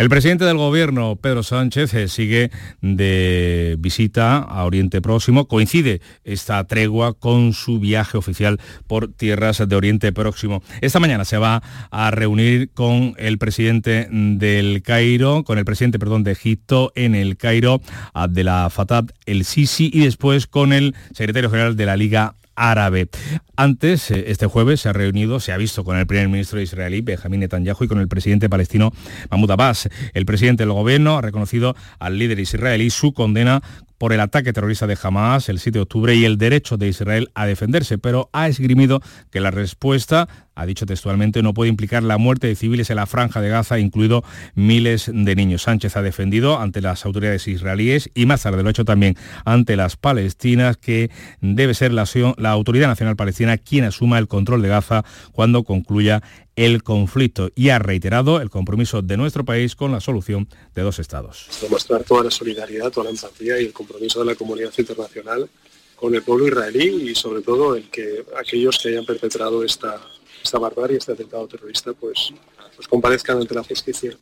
El 0.00 0.08
presidente 0.08 0.46
del 0.46 0.56
gobierno, 0.56 1.16
Pedro 1.16 1.42
Sánchez, 1.42 1.92
eh, 1.92 2.08
sigue 2.08 2.50
de 2.80 3.76
visita 3.78 4.38
a 4.38 4.64
Oriente 4.64 5.02
Próximo. 5.02 5.46
Coincide 5.46 6.00
esta 6.24 6.64
tregua 6.64 7.12
con 7.12 7.52
su 7.52 7.80
viaje 7.80 8.16
oficial 8.16 8.58
por 8.86 9.12
tierras 9.12 9.62
de 9.68 9.76
Oriente 9.76 10.10
Próximo. 10.10 10.62
Esta 10.80 11.00
mañana 11.00 11.26
se 11.26 11.36
va 11.36 11.62
a 11.90 12.10
reunir 12.12 12.70
con 12.72 13.14
el 13.18 13.36
presidente 13.36 14.08
del 14.10 14.82
Cairo, 14.82 15.44
con 15.44 15.58
el 15.58 15.66
presidente, 15.66 15.98
perdón, 15.98 16.24
de 16.24 16.32
Egipto 16.32 16.92
en 16.94 17.14
el 17.14 17.36
Cairo, 17.36 17.82
la 18.14 18.70
Fattah 18.70 19.04
el 19.26 19.44
Sisi, 19.44 19.90
y 19.92 20.04
después 20.04 20.46
con 20.46 20.72
el 20.72 20.94
secretario 21.12 21.50
general 21.50 21.76
de 21.76 21.84
la 21.84 21.98
Liga 21.98 22.36
árabe. 22.60 23.08
Antes, 23.56 24.10
eh, 24.10 24.24
este 24.28 24.46
jueves, 24.46 24.82
se 24.82 24.90
ha 24.90 24.92
reunido, 24.92 25.40
se 25.40 25.52
ha 25.52 25.56
visto 25.56 25.82
con 25.82 25.96
el 25.96 26.06
primer 26.06 26.28
ministro 26.28 26.60
israelí, 26.60 27.00
Benjamín 27.00 27.40
Netanyahu, 27.40 27.84
y 27.84 27.88
con 27.88 27.98
el 27.98 28.08
presidente 28.08 28.48
palestino, 28.48 28.92
Mahmoud 29.30 29.50
Abbas. 29.50 29.88
El 30.12 30.26
presidente 30.26 30.64
del 30.64 30.72
gobierno 30.72 31.16
ha 31.16 31.22
reconocido 31.22 31.74
al 31.98 32.18
líder 32.18 32.38
israelí 32.38 32.90
su 32.90 33.14
condena 33.14 33.62
por 34.00 34.14
el 34.14 34.20
ataque 34.20 34.54
terrorista 34.54 34.86
de 34.86 34.96
Hamas 35.02 35.50
el 35.50 35.58
7 35.58 35.78
de 35.78 35.82
octubre 35.82 36.14
y 36.14 36.24
el 36.24 36.38
derecho 36.38 36.78
de 36.78 36.88
Israel 36.88 37.30
a 37.34 37.44
defenderse, 37.44 37.98
pero 37.98 38.30
ha 38.32 38.48
esgrimido 38.48 39.02
que 39.30 39.40
la 39.40 39.50
respuesta, 39.50 40.26
ha 40.54 40.66
dicho 40.66 40.86
textualmente, 40.86 41.42
no 41.42 41.54
puede 41.54 41.70
implicar 41.70 42.02
la 42.02 42.18
muerte 42.18 42.46
de 42.46 42.56
civiles 42.56 42.90
en 42.90 42.96
la 42.96 43.06
franja 43.06 43.40
de 43.40 43.48
Gaza, 43.48 43.78
incluido 43.78 44.24
miles 44.54 45.10
de 45.12 45.36
niños. 45.36 45.62
Sánchez 45.62 45.96
ha 45.96 46.02
defendido 46.02 46.58
ante 46.58 46.80
las 46.80 47.04
autoridades 47.04 47.48
israelíes 47.48 48.10
y 48.14 48.26
más 48.26 48.42
tarde 48.42 48.62
lo 48.62 48.68
ha 48.68 48.70
hecho 48.70 48.84
también 48.84 49.16
ante 49.44 49.76
las 49.76 49.96
palestinas 49.96 50.76
que 50.76 51.10
debe 51.40 51.74
ser 51.74 51.92
la, 51.92 52.04
Autoridad 52.50 52.88
Nacional 52.88 53.16
Palestina 53.16 53.58
quien 53.58 53.84
asuma 53.84 54.18
el 54.18 54.28
control 54.28 54.62
de 54.62 54.68
Gaza 54.68 55.04
cuando 55.32 55.64
concluya 55.64 56.22
el 56.56 56.82
conflicto 56.82 57.50
y 57.54 57.70
ha 57.70 57.78
reiterado 57.78 58.40
el 58.40 58.50
compromiso 58.50 59.02
de 59.02 59.16
nuestro 59.16 59.44
país 59.44 59.76
con 59.76 59.92
la 59.92 60.00
solución 60.00 60.48
de 60.74 60.82
dos 60.82 60.98
estados. 60.98 61.48
Demostrar 61.62 62.04
toda 62.04 62.24
la 62.24 62.30
solidaridad, 62.30 62.90
toda 62.90 63.04
la 63.04 63.10
empatía 63.10 63.60
y 63.60 63.66
el 63.66 63.72
compromiso 63.72 64.20
de 64.20 64.26
la 64.26 64.34
comunidad 64.34 64.72
internacional 64.76 65.48
con 65.96 66.14
el 66.14 66.22
pueblo 66.22 66.48
israelí 66.48 67.10
y 67.10 67.14
sobre 67.14 67.42
todo 67.42 67.76
el 67.76 67.88
que 67.90 68.24
aquellos 68.38 68.78
que 68.78 68.88
hayan 68.88 69.04
perpetrado 69.04 69.62
esta, 69.62 70.00
esta 70.42 70.58
barbarie, 70.58 70.98
este 70.98 71.12
atentado 71.12 71.46
terrorista, 71.46 71.92
pues, 71.92 72.32
pues 72.76 72.88
comparezcan 72.88 73.38
ante 73.38 73.54
la 73.54 73.62
justicia. 73.62 74.16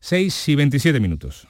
6 0.00 0.48
y 0.48 0.54
27 0.54 1.00
minutos. 1.00 1.46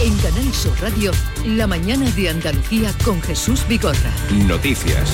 En 0.00 0.16
Canal 0.18 0.52
Sur 0.52 0.72
Radio, 0.80 1.12
la 1.46 1.66
mañana 1.66 2.10
de 2.10 2.28
Andalucía 2.28 2.92
con 3.04 3.22
Jesús 3.22 3.66
Bigorra. 3.68 4.12
Noticias. 4.48 5.12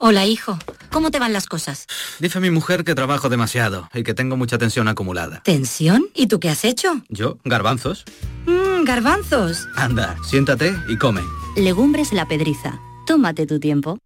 Hola, 0.00 0.24
hijo. 0.26 0.56
¿Cómo 0.90 1.10
te 1.10 1.18
van 1.18 1.32
las 1.32 1.46
cosas? 1.46 1.86
Dice 2.20 2.40
mi 2.40 2.50
mujer 2.50 2.84
que 2.84 2.94
trabajo 2.94 3.28
demasiado 3.28 3.90
y 3.92 4.04
que 4.04 4.14
tengo 4.14 4.36
mucha 4.36 4.56
tensión 4.56 4.88
acumulada. 4.88 5.42
¿Tensión? 5.42 6.06
¿Y 6.14 6.28
tú 6.28 6.40
qué 6.40 6.48
has 6.48 6.64
hecho? 6.64 7.02
Yo, 7.08 7.38
garbanzos. 7.44 8.04
Mmm, 8.46 8.84
garbanzos. 8.84 9.68
Anda, 9.76 10.16
siéntate 10.24 10.72
y 10.88 10.96
come. 10.96 11.20
Legumbres 11.56 12.12
la 12.12 12.26
pedriza. 12.26 12.80
Tómate 13.08 13.46
tu 13.46 13.58
tiempo. 13.58 13.98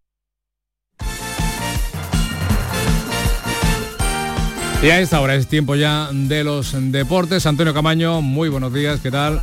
Y 4.81 4.91
a 4.91 5.01
esta 5.01 5.21
hora 5.21 5.35
es 5.35 5.49
tiempo 5.49 5.75
ya 5.75 6.09
de 6.13 6.45
los 6.45 6.73
deportes. 6.93 7.47
Antonio 7.47 7.75
Camaño, 7.75 8.21
muy 8.21 8.49
buenos 8.49 8.73
días, 8.73 9.01
¿qué 9.01 9.11
tal? 9.11 9.43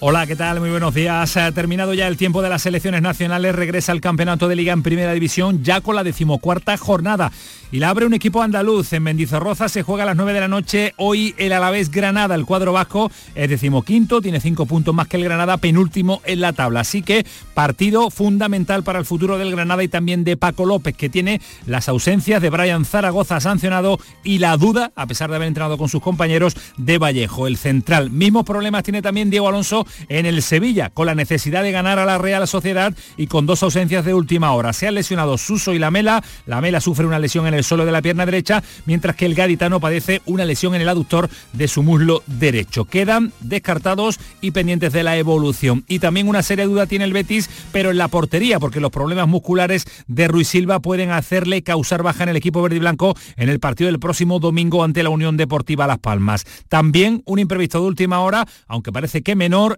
Hola, 0.00 0.28
¿qué 0.28 0.36
tal? 0.36 0.60
Muy 0.60 0.70
buenos 0.70 0.94
días. 0.94 1.36
Ha 1.36 1.50
terminado 1.50 1.92
ya 1.92 2.06
el 2.06 2.16
tiempo 2.16 2.40
de 2.40 2.48
las 2.48 2.62
selecciones 2.62 3.02
nacionales. 3.02 3.52
Regresa 3.52 3.90
al 3.90 4.00
campeonato 4.00 4.46
de 4.46 4.54
liga 4.54 4.72
en 4.72 4.84
primera 4.84 5.12
división 5.12 5.64
ya 5.64 5.80
con 5.80 5.96
la 5.96 6.04
decimocuarta 6.04 6.76
jornada 6.76 7.32
y 7.72 7.80
la 7.80 7.90
abre 7.90 8.06
un 8.06 8.14
equipo 8.14 8.40
andaluz. 8.40 8.92
En 8.92 9.02
Mendizorroza 9.02 9.68
se 9.68 9.82
juega 9.82 10.04
a 10.04 10.06
las 10.06 10.16
9 10.16 10.32
de 10.32 10.40
la 10.40 10.46
noche. 10.46 10.94
Hoy 10.98 11.34
el 11.36 11.52
Alavés 11.52 11.90
Granada, 11.90 12.36
el 12.36 12.46
cuadro 12.46 12.72
vasco, 12.72 13.10
es 13.34 13.50
decimoquinto, 13.50 14.20
tiene 14.20 14.40
cinco 14.40 14.66
puntos 14.66 14.94
más 14.94 15.08
que 15.08 15.16
el 15.16 15.24
Granada, 15.24 15.56
penúltimo 15.56 16.22
en 16.24 16.42
la 16.42 16.52
tabla. 16.52 16.80
Así 16.80 17.02
que 17.02 17.26
partido 17.54 18.10
fundamental 18.10 18.84
para 18.84 19.00
el 19.00 19.04
futuro 19.04 19.36
del 19.36 19.50
Granada 19.50 19.82
y 19.82 19.88
también 19.88 20.22
de 20.22 20.36
Paco 20.36 20.64
López, 20.64 20.96
que 20.96 21.08
tiene 21.08 21.40
las 21.66 21.88
ausencias 21.88 22.40
de 22.40 22.50
Brian 22.50 22.84
Zaragoza 22.84 23.40
sancionado 23.40 23.98
y 24.22 24.38
la 24.38 24.56
duda, 24.56 24.92
a 24.94 25.06
pesar 25.08 25.28
de 25.30 25.36
haber 25.36 25.48
entrenado 25.48 25.76
con 25.76 25.88
sus 25.88 26.02
compañeros, 26.02 26.56
de 26.76 26.98
Vallejo, 26.98 27.48
el 27.48 27.56
central. 27.56 28.10
Mismos 28.10 28.44
problemas 28.44 28.84
tiene 28.84 29.02
también 29.02 29.28
Diego 29.28 29.48
Alonso 29.48 29.87
en 30.08 30.24
el 30.24 30.42
Sevilla, 30.42 30.88
con 30.88 31.06
la 31.06 31.14
necesidad 31.14 31.62
de 31.62 31.72
ganar 31.72 31.98
a 31.98 32.06
la 32.06 32.16
Real 32.16 32.48
Sociedad 32.48 32.94
y 33.16 33.26
con 33.26 33.44
dos 33.44 33.62
ausencias 33.62 34.04
de 34.06 34.14
última 34.14 34.52
hora. 34.52 34.72
Se 34.72 34.88
han 34.88 34.94
lesionado 34.94 35.36
Suso 35.36 35.74
y 35.74 35.78
Lamela. 35.78 36.24
Lamela 36.46 36.80
sufre 36.80 37.06
una 37.06 37.18
lesión 37.18 37.46
en 37.46 37.54
el 37.54 37.58
el 37.58 37.64
suelo 37.64 37.84
de 37.84 37.92
la 37.92 38.00
pierna 38.00 38.24
derecha, 38.24 38.62
mientras 38.86 39.16
que 39.16 39.26
el 39.26 39.34
gaditano 39.34 39.80
padece 39.80 40.22
una 40.26 40.44
lesión 40.44 40.74
en 40.74 40.80
el 40.80 40.88
aductor 40.88 41.28
de 41.52 41.68
su 41.68 41.82
muslo 41.82 42.22
derecho. 42.26 42.84
Quedan 42.84 43.32
descartados 43.40 44.18
y 44.40 44.52
pendientes 44.52 44.92
de 44.92 45.02
la 45.02 45.16
evolución. 45.16 45.84
Y 45.88 45.98
también 45.98 46.28
una 46.28 46.42
seria 46.42 46.66
duda 46.66 46.86
tiene 46.86 47.04
el 47.04 47.12
Betis, 47.12 47.50
pero 47.72 47.90
en 47.90 47.98
la 47.98 48.08
portería, 48.08 48.60
porque 48.60 48.80
los 48.80 48.90
problemas 48.90 49.28
musculares 49.28 49.84
de 50.06 50.28
Ruiz 50.28 50.48
Silva 50.48 50.80
pueden 50.80 51.10
hacerle 51.10 51.62
causar 51.62 52.02
baja 52.02 52.22
en 52.22 52.30
el 52.30 52.36
equipo 52.36 52.62
verde 52.62 52.76
y 52.76 52.80
blanco 52.80 53.16
en 53.36 53.48
el 53.48 53.60
partido 53.60 53.90
del 53.90 53.98
próximo 53.98 54.38
domingo 54.38 54.84
ante 54.84 55.02
la 55.02 55.10
Unión 55.10 55.36
Deportiva 55.36 55.86
Las 55.86 55.98
Palmas. 55.98 56.46
También 56.68 57.22
un 57.26 57.40
imprevisto 57.40 57.80
de 57.80 57.88
última 57.88 58.20
hora, 58.20 58.46
aunque 58.68 58.92
parece 58.92 59.22
que 59.22 59.34
menor, 59.34 59.77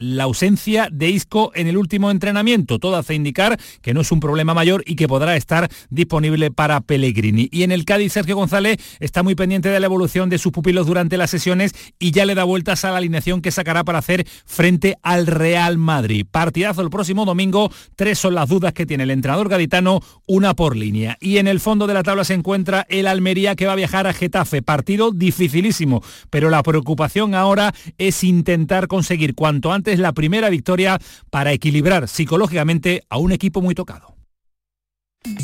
la 0.00 0.24
ausencia 0.24 0.88
de 0.90 1.10
Isco 1.10 1.52
en 1.54 1.68
el 1.68 1.76
último 1.76 2.10
entrenamiento. 2.10 2.78
Todo 2.78 2.96
hace 2.96 3.14
indicar 3.14 3.60
que 3.82 3.94
no 3.94 4.00
es 4.00 4.10
un 4.10 4.18
problema 4.18 4.54
mayor 4.54 4.82
y 4.86 4.96
que 4.96 5.06
podrá 5.06 5.36
estar 5.36 5.70
disponible 5.90 6.50
para 6.50 6.80
Pellegrini. 6.80 7.48
Y 7.52 7.62
en 7.62 7.70
el 7.70 7.84
Cádiz, 7.84 8.14
Sergio 8.14 8.34
González 8.34 8.78
está 8.98 9.22
muy 9.22 9.34
pendiente 9.34 9.68
de 9.68 9.78
la 9.78 9.86
evolución 9.86 10.30
de 10.30 10.38
sus 10.38 10.52
pupilos 10.52 10.86
durante 10.86 11.16
las 11.16 11.30
sesiones 11.30 11.74
y 11.98 12.10
ya 12.10 12.24
le 12.24 12.34
da 12.34 12.44
vueltas 12.44 12.84
a 12.84 12.90
la 12.90 12.96
alineación 12.96 13.42
que 13.42 13.50
sacará 13.50 13.84
para 13.84 13.98
hacer 13.98 14.26
frente 14.46 14.96
al 15.02 15.26
Real 15.26 15.76
Madrid. 15.76 16.26
Partidazo 16.30 16.80
el 16.82 16.90
próximo 16.90 17.26
domingo. 17.26 17.70
Tres 17.94 18.18
son 18.18 18.34
las 18.34 18.48
dudas 18.48 18.72
que 18.72 18.86
tiene 18.86 19.04
el 19.04 19.10
entrenador 19.10 19.48
gaditano, 19.48 20.00
una 20.26 20.54
por 20.54 20.76
línea. 20.76 21.18
Y 21.20 21.36
en 21.36 21.46
el 21.46 21.60
fondo 21.60 21.86
de 21.86 21.94
la 21.94 22.02
tabla 22.02 22.24
se 22.24 22.34
encuentra 22.34 22.86
el 22.88 23.06
Almería 23.06 23.54
que 23.54 23.66
va 23.66 23.72
a 23.72 23.76
viajar 23.76 24.06
a 24.06 24.14
Getafe. 24.14 24.62
Partido 24.62 25.10
dificilísimo, 25.12 26.02
pero 26.30 26.48
la 26.48 26.62
preocupación 26.62 27.34
ahora 27.34 27.74
es 27.98 28.24
intentar 28.24 28.88
conseguir 28.88 29.34
cuanto 29.34 29.72
antes 29.72 29.89
es 29.92 29.98
la 29.98 30.12
primera 30.12 30.48
victoria 30.48 30.98
para 31.30 31.52
equilibrar 31.52 32.08
psicológicamente 32.08 33.02
a 33.08 33.18
un 33.18 33.32
equipo 33.32 33.60
muy 33.60 33.74
tocado. 33.74 34.16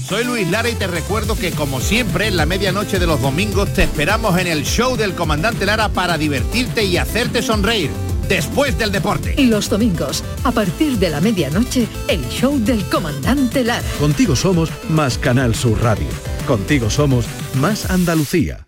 Soy 0.09 0.25
Luis 0.25 0.51
Lara 0.51 0.71
y 0.71 0.75
te 0.75 0.87
recuerdo 0.87 1.37
que 1.37 1.51
como 1.51 1.81
siempre 1.81 2.29
en 2.29 2.39
la 2.39 2.47
medianoche 2.47 2.99
de 2.99 3.07
los 3.07 3.21
domingos 3.21 3.75
te 3.75 3.83
esperamos 3.83 4.39
en 4.39 4.47
el 4.47 4.65
show 4.65 4.97
del 4.97 5.15
comandante 5.15 5.67
Lara 5.67 5.91
para 5.91 6.17
divertirte 6.17 6.85
y 6.85 6.97
hacerte 6.97 7.43
sonreír 7.43 7.91
después 8.27 8.79
del 8.79 8.91
deporte. 8.91 9.35
Los 9.39 9.69
domingos, 9.69 10.25
a 10.45 10.53
partir 10.53 10.99
de 10.99 11.11
la 11.11 11.21
medianoche, 11.21 11.87
el 12.09 12.27
show 12.29 12.59
del 12.59 12.85
comandante 12.85 13.65
Lara. 13.65 13.87
Contigo 13.99 14.35
somos 14.35 14.71
más 14.89 15.19
Canal 15.19 15.55
Sur 15.55 15.83
Radio. 15.83 16.09
Contigo 16.47 16.89
somos 16.89 17.27
más 17.55 17.91
Andalucía. 17.91 18.67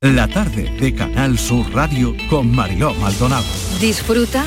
La 0.00 0.28
tarde 0.28 0.70
de 0.80 0.94
Canal 0.94 1.38
Sur 1.38 1.72
Radio 1.72 2.14
con 2.30 2.54
Mariló 2.54 2.94
Maldonado. 2.94 3.46
Disfruta 3.80 4.46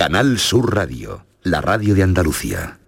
Canal 0.00 0.38
Sur 0.38 0.74
Radio, 0.74 1.26
la 1.42 1.60
radio 1.60 1.94
de 1.94 2.02
Andalucía. 2.02 2.80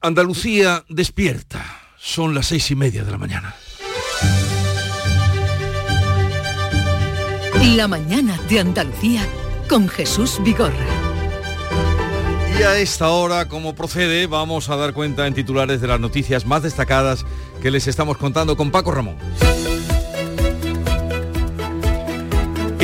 Andalucía 0.00 0.84
despierta. 0.88 1.64
Son 2.00 2.34
las 2.34 2.46
seis 2.46 2.68
y 2.72 2.74
media 2.74 3.04
de 3.04 3.12
la 3.12 3.18
mañana. 3.18 3.54
La 7.76 7.86
mañana 7.86 8.40
de 8.48 8.58
Andalucía 8.58 9.22
con 9.68 9.88
Jesús 9.88 10.40
Vigorra. 10.42 10.74
Y 12.58 12.64
a 12.64 12.76
esta 12.76 13.10
hora, 13.10 13.46
como 13.46 13.76
procede, 13.76 14.26
vamos 14.26 14.68
a 14.68 14.74
dar 14.74 14.94
cuenta 14.94 15.28
en 15.28 15.34
titulares 15.34 15.80
de 15.80 15.86
las 15.86 16.00
noticias 16.00 16.44
más 16.44 16.64
destacadas 16.64 17.24
que 17.62 17.70
les 17.70 17.86
estamos 17.86 18.16
contando 18.16 18.56
con 18.56 18.72
Paco 18.72 18.90
Ramón. 18.90 19.16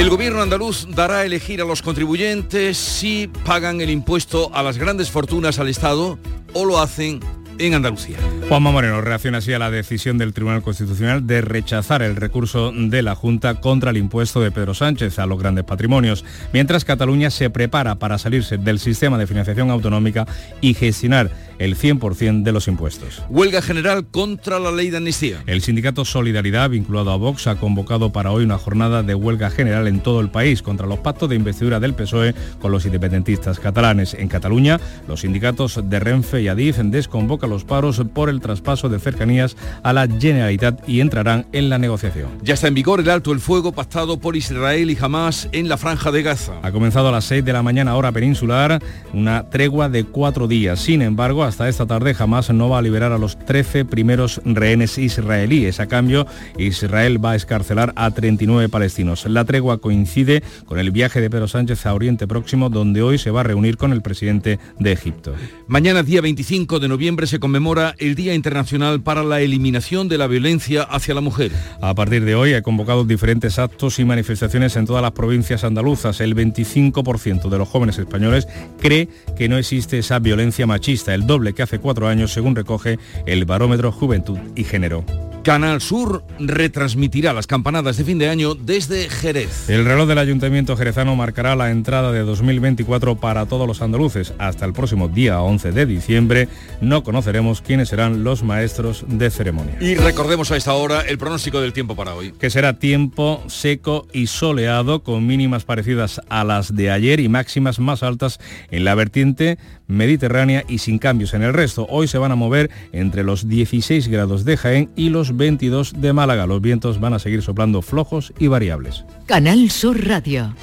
El 0.04 0.10
gobierno 0.10 0.42
andaluz 0.42 0.86
dará 0.90 1.20
a 1.20 1.24
elegir 1.24 1.62
a 1.62 1.64
los 1.64 1.80
contribuyentes 1.80 2.76
si 2.76 3.26
pagan 3.46 3.80
el 3.80 3.88
impuesto 3.88 4.50
a 4.52 4.62
las 4.62 4.76
grandes 4.76 5.10
fortunas 5.10 5.58
al 5.58 5.70
Estado 5.70 6.18
o 6.52 6.66
lo 6.66 6.78
hacen 6.78 7.20
en 7.56 7.72
Andalucía. 7.72 8.18
Juanma 8.48 8.72
Moreno 8.72 9.00
reacciona 9.00 9.38
así 9.38 9.54
a 9.54 9.58
la 9.58 9.70
decisión 9.70 10.18
del 10.18 10.34
Tribunal 10.34 10.62
Constitucional 10.62 11.26
de 11.26 11.40
rechazar 11.40 12.02
el 12.02 12.14
recurso 12.14 12.72
de 12.72 13.02
la 13.02 13.14
Junta 13.14 13.54
contra 13.54 13.90
el 13.90 13.96
impuesto 13.96 14.40
de 14.42 14.50
Pedro 14.50 14.74
Sánchez 14.74 15.18
a 15.18 15.24
los 15.26 15.38
grandes 15.38 15.64
patrimonios, 15.64 16.26
mientras 16.52 16.84
Cataluña 16.84 17.30
se 17.30 17.48
prepara 17.48 17.94
para 17.94 18.18
salirse 18.18 18.58
del 18.58 18.78
sistema 18.78 19.16
de 19.16 19.26
financiación 19.26 19.70
autonómica 19.70 20.26
y 20.60 20.74
gestionar 20.74 21.30
el 21.58 21.76
100% 21.76 22.42
de 22.42 22.52
los 22.52 22.68
impuestos. 22.68 23.22
Huelga 23.28 23.62
general 23.62 24.06
contra 24.06 24.58
la 24.58 24.72
ley 24.72 24.90
de 24.90 24.98
amnistía. 24.98 25.42
El 25.46 25.62
sindicato 25.62 26.04
Solidaridad, 26.04 26.70
vinculado 26.70 27.12
a 27.12 27.16
Vox, 27.16 27.46
ha 27.46 27.56
convocado 27.56 28.12
para 28.12 28.30
hoy 28.30 28.44
una 28.44 28.58
jornada 28.58 29.02
de 29.02 29.14
huelga 29.14 29.50
general 29.50 29.86
en 29.88 30.00
todo 30.00 30.20
el 30.20 30.30
país 30.30 30.62
contra 30.62 30.86
los 30.86 30.98
pactos 30.98 31.28
de 31.28 31.36
investidura 31.36 31.80
del 31.80 31.94
PSOE 31.94 32.34
con 32.60 32.72
los 32.72 32.84
independentistas 32.84 33.58
catalanes. 33.58 34.14
En 34.14 34.28
Cataluña, 34.28 34.80
los 35.08 35.20
sindicatos 35.20 35.80
de 35.88 36.00
Renfe 36.00 36.42
y 36.42 36.48
Adif 36.48 36.78
desconvocan 36.78 37.50
los 37.50 37.64
paros 37.64 38.02
por 38.12 38.28
el 38.28 38.33
traspaso 38.40 38.88
de 38.88 38.98
cercanías 38.98 39.56
a 39.82 39.92
la 39.92 40.06
Generalitat 40.06 40.88
y 40.88 41.00
entrarán 41.00 41.46
en 41.52 41.68
la 41.68 41.78
negociación. 41.78 42.28
Ya 42.42 42.54
está 42.54 42.68
en 42.68 42.74
vigor 42.74 43.00
el 43.00 43.10
alto 43.10 43.32
el 43.32 43.40
fuego 43.40 43.72
pactado 43.72 44.18
por 44.18 44.36
Israel 44.36 44.90
y 44.90 44.98
Hamas 45.00 45.48
en 45.52 45.68
la 45.68 45.76
franja 45.76 46.10
de 46.10 46.22
Gaza. 46.22 46.54
Ha 46.62 46.72
comenzado 46.72 47.08
a 47.08 47.12
las 47.12 47.24
6 47.26 47.44
de 47.44 47.52
la 47.52 47.62
mañana 47.62 47.96
hora 47.96 48.12
peninsular 48.12 48.82
una 49.12 49.48
tregua 49.50 49.88
de 49.88 50.04
cuatro 50.04 50.48
días. 50.48 50.80
Sin 50.80 51.02
embargo, 51.02 51.44
hasta 51.44 51.68
esta 51.68 51.86
tarde 51.86 52.14
Hamas 52.18 52.50
no 52.50 52.68
va 52.68 52.78
a 52.78 52.82
liberar 52.82 53.12
a 53.12 53.18
los 53.18 53.38
13 53.38 53.84
primeros 53.84 54.40
rehenes 54.44 54.98
israelíes. 54.98 55.80
A 55.80 55.86
cambio, 55.86 56.26
Israel 56.58 57.24
va 57.24 57.32
a 57.32 57.36
escarcelar 57.36 57.92
a 57.96 58.10
39 58.10 58.68
palestinos. 58.68 59.26
La 59.26 59.44
tregua 59.44 59.78
coincide 59.78 60.42
con 60.64 60.78
el 60.78 60.90
viaje 60.90 61.20
de 61.20 61.30
Pedro 61.30 61.48
Sánchez 61.48 61.86
a 61.86 61.94
Oriente 61.94 62.26
Próximo, 62.26 62.70
donde 62.70 63.02
hoy 63.02 63.18
se 63.18 63.30
va 63.30 63.40
a 63.40 63.44
reunir 63.44 63.76
con 63.76 63.92
el 63.92 64.02
presidente 64.02 64.58
de 64.78 64.92
Egipto. 64.92 65.34
Mañana, 65.66 66.02
día 66.02 66.20
25 66.20 66.80
de 66.80 66.88
noviembre, 66.88 67.26
se 67.26 67.38
conmemora 67.38 67.94
el 67.98 68.14
Día 68.14 68.23
Internacional 68.32 69.02
para 69.02 69.24
la 69.24 69.40
Eliminación 69.40 70.08
de 70.08 70.16
la 70.16 70.28
Violencia 70.28 70.84
hacia 70.84 71.14
la 71.14 71.20
Mujer. 71.20 71.52
A 71.80 71.94
partir 71.94 72.24
de 72.24 72.36
hoy 72.36 72.54
ha 72.54 72.62
convocado 72.62 73.04
diferentes 73.04 73.58
actos 73.58 73.98
y 73.98 74.04
manifestaciones 74.04 74.76
en 74.76 74.86
todas 74.86 75.02
las 75.02 75.12
provincias 75.12 75.64
andaluzas. 75.64 76.20
El 76.20 76.36
25% 76.36 77.50
de 77.50 77.58
los 77.58 77.68
jóvenes 77.68 77.98
españoles 77.98 78.48
cree 78.80 79.08
que 79.36 79.48
no 79.48 79.58
existe 79.58 79.98
esa 79.98 80.20
violencia 80.20 80.66
machista, 80.66 81.12
el 81.12 81.26
doble 81.26 81.52
que 81.52 81.62
hace 81.62 81.80
cuatro 81.80 82.08
años, 82.08 82.32
según 82.32 82.54
recoge 82.54 82.98
el 83.26 83.44
barómetro 83.44 83.90
Juventud 83.90 84.38
y 84.54 84.64
Género. 84.64 85.04
Canal 85.44 85.82
Sur 85.82 86.24
retransmitirá 86.38 87.34
las 87.34 87.46
campanadas 87.46 87.98
de 87.98 88.04
fin 88.04 88.18
de 88.18 88.30
año 88.30 88.54
desde 88.54 89.10
Jerez. 89.10 89.68
El 89.68 89.84
reloj 89.84 90.08
del 90.08 90.16
Ayuntamiento 90.16 90.74
jerezano 90.74 91.14
marcará 91.16 91.54
la 91.54 91.70
entrada 91.70 92.12
de 92.12 92.20
2024 92.20 93.16
para 93.16 93.44
todos 93.44 93.66
los 93.66 93.82
andaluces. 93.82 94.32
Hasta 94.38 94.64
el 94.64 94.72
próximo 94.72 95.08
día 95.08 95.42
11 95.42 95.72
de 95.72 95.84
diciembre 95.84 96.48
no 96.80 97.04
conoceremos 97.04 97.60
quiénes 97.60 97.90
serán 97.90 98.13
los 98.22 98.42
maestros 98.42 99.04
de 99.08 99.30
ceremonia. 99.30 99.76
Y 99.80 99.94
recordemos 99.96 100.50
a 100.50 100.56
esta 100.56 100.74
hora 100.74 101.00
el 101.00 101.18
pronóstico 101.18 101.60
del 101.60 101.72
tiempo 101.72 101.96
para 101.96 102.14
hoy. 102.14 102.32
Que 102.32 102.50
será 102.50 102.78
tiempo 102.78 103.42
seco 103.48 104.06
y 104.12 104.26
soleado 104.26 105.02
con 105.02 105.26
mínimas 105.26 105.64
parecidas 105.64 106.20
a 106.28 106.44
las 106.44 106.74
de 106.74 106.90
ayer 106.90 107.20
y 107.20 107.28
máximas 107.28 107.78
más 107.78 108.02
altas 108.02 108.38
en 108.70 108.84
la 108.84 108.94
vertiente 108.94 109.58
mediterránea 109.86 110.64
y 110.68 110.78
sin 110.78 110.98
cambios 110.98 111.34
en 111.34 111.42
el 111.42 111.52
resto. 111.52 111.86
Hoy 111.88 112.08
se 112.08 112.18
van 112.18 112.32
a 112.32 112.36
mover 112.36 112.70
entre 112.92 113.24
los 113.24 113.48
16 113.48 114.08
grados 114.08 114.44
de 114.44 114.56
Jaén 114.56 114.90
y 114.96 115.10
los 115.10 115.36
22 115.36 116.00
de 116.00 116.12
Málaga. 116.12 116.46
Los 116.46 116.60
vientos 116.60 117.00
van 117.00 117.14
a 117.14 117.18
seguir 117.18 117.42
soplando 117.42 117.82
flojos 117.82 118.32
y 118.38 118.46
variables. 118.46 119.04
Canal 119.26 119.70
Sur 119.70 120.06
Radio. 120.06 120.54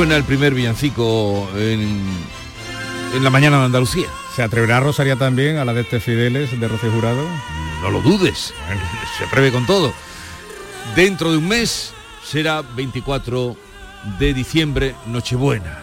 Suena 0.00 0.16
el 0.16 0.24
primer 0.24 0.54
villancico 0.54 1.46
en, 1.58 2.00
en 3.14 3.22
la 3.22 3.28
mañana 3.28 3.58
de 3.58 3.66
Andalucía. 3.66 4.06
¿Se 4.34 4.42
atreverá 4.42 4.80
Rosaria 4.80 5.16
también 5.16 5.58
a 5.58 5.66
la 5.66 5.74
de 5.74 5.82
este 5.82 6.00
Fideles 6.00 6.58
de 6.58 6.68
Rocío 6.68 6.90
Jurado? 6.90 7.22
No 7.82 7.90
lo 7.90 8.00
dudes, 8.00 8.54
se 9.18 9.26
prevé 9.26 9.52
con 9.52 9.66
todo. 9.66 9.92
Dentro 10.96 11.30
de 11.30 11.36
un 11.36 11.46
mes 11.46 11.92
será 12.24 12.62
24 12.62 13.54
de 14.18 14.32
diciembre, 14.32 14.94
Nochebuena. 15.04 15.80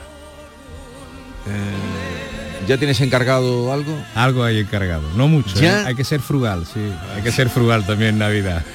Eh, 1.45 2.65
¿Ya 2.67 2.79
tienes 2.79 2.99
encargado 3.01 3.71
algo? 3.71 3.95
Algo 4.15 4.43
hay 4.43 4.57
encargado, 4.57 5.03
no 5.15 5.27
mucho. 5.27 5.59
¿Ya? 5.59 5.83
¿eh? 5.83 5.85
Hay 5.89 5.95
que 5.95 6.03
ser 6.03 6.21
frugal, 6.21 6.65
sí. 6.65 6.91
Hay 7.15 7.21
que 7.21 7.31
ser 7.31 7.49
frugal 7.49 7.85
también 7.85 8.15
en 8.15 8.17
Navidad. 8.17 8.65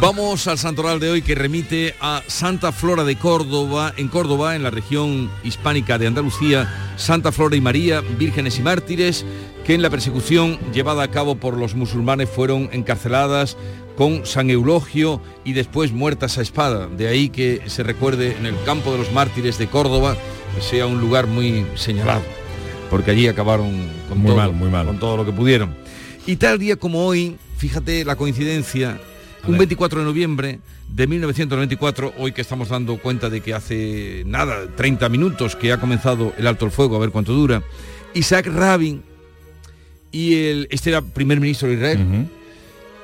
Vamos 0.00 0.48
al 0.48 0.58
santoral 0.58 0.98
de 0.98 1.10
hoy 1.10 1.22
que 1.22 1.34
remite 1.34 1.94
a 2.00 2.22
Santa 2.26 2.72
Flora 2.72 3.04
de 3.04 3.16
Córdoba, 3.16 3.92
en 3.96 4.08
Córdoba, 4.08 4.56
en 4.56 4.62
la 4.64 4.70
región 4.70 5.30
hispánica 5.44 5.96
de 5.98 6.08
Andalucía, 6.08 6.94
Santa 6.96 7.30
Flora 7.30 7.54
y 7.56 7.60
María, 7.60 8.00
vírgenes 8.00 8.58
y 8.58 8.62
mártires, 8.62 9.24
que 9.64 9.74
en 9.74 9.82
la 9.82 9.90
persecución 9.90 10.58
llevada 10.72 11.04
a 11.04 11.10
cabo 11.10 11.36
por 11.36 11.56
los 11.56 11.74
musulmanes 11.76 12.28
fueron 12.28 12.68
encarceladas 12.72 13.56
con 13.96 14.26
San 14.26 14.50
Eulogio 14.50 15.20
y 15.44 15.52
después 15.52 15.92
muertas 15.92 16.36
a 16.38 16.42
espada. 16.42 16.88
De 16.88 17.06
ahí 17.06 17.28
que 17.28 17.62
se 17.66 17.84
recuerde 17.84 18.36
en 18.36 18.46
el 18.46 18.56
campo 18.64 18.90
de 18.92 18.98
los 18.98 19.12
mártires 19.12 19.56
de 19.58 19.68
Córdoba, 19.68 20.16
que 20.56 20.62
sea 20.62 20.86
un 20.86 21.00
lugar 21.00 21.26
muy 21.28 21.64
señalado. 21.76 22.22
porque 22.90 23.10
allí 23.12 23.28
acabaron 23.28 23.88
con, 24.08 24.18
Muy 24.18 24.28
todo, 24.28 24.36
mal, 24.36 24.52
muy 24.52 24.68
mal. 24.68 24.86
con 24.86 24.98
todo 24.98 25.16
lo 25.18 25.24
que 25.24 25.32
pudieron. 25.32 25.76
Y 26.26 26.36
tal 26.36 26.58
día 26.58 26.76
como 26.76 27.06
hoy, 27.06 27.36
fíjate 27.56 28.04
la 28.04 28.16
coincidencia, 28.16 29.00
un 29.46 29.58
24 29.58 30.00
de 30.00 30.04
noviembre 30.04 30.60
de 30.88 31.06
1994, 31.06 32.14
hoy 32.18 32.32
que 32.32 32.42
estamos 32.42 32.68
dando 32.68 32.98
cuenta 32.98 33.30
de 33.30 33.40
que 33.40 33.54
hace 33.54 34.22
nada, 34.26 34.66
30 34.76 35.08
minutos 35.08 35.56
que 35.56 35.72
ha 35.72 35.80
comenzado 35.80 36.32
el 36.38 36.46
alto 36.46 36.66
el 36.66 36.70
fuego, 36.70 36.96
a 36.96 37.00
ver 37.00 37.10
cuánto 37.10 37.32
dura, 37.32 37.62
Isaac 38.14 38.46
Rabin 38.46 39.02
y 40.10 40.34
el, 40.34 40.68
este 40.70 40.90
era 40.90 41.02
primer 41.02 41.40
ministro 41.40 41.68
de 41.68 41.74
Israel. 41.74 42.28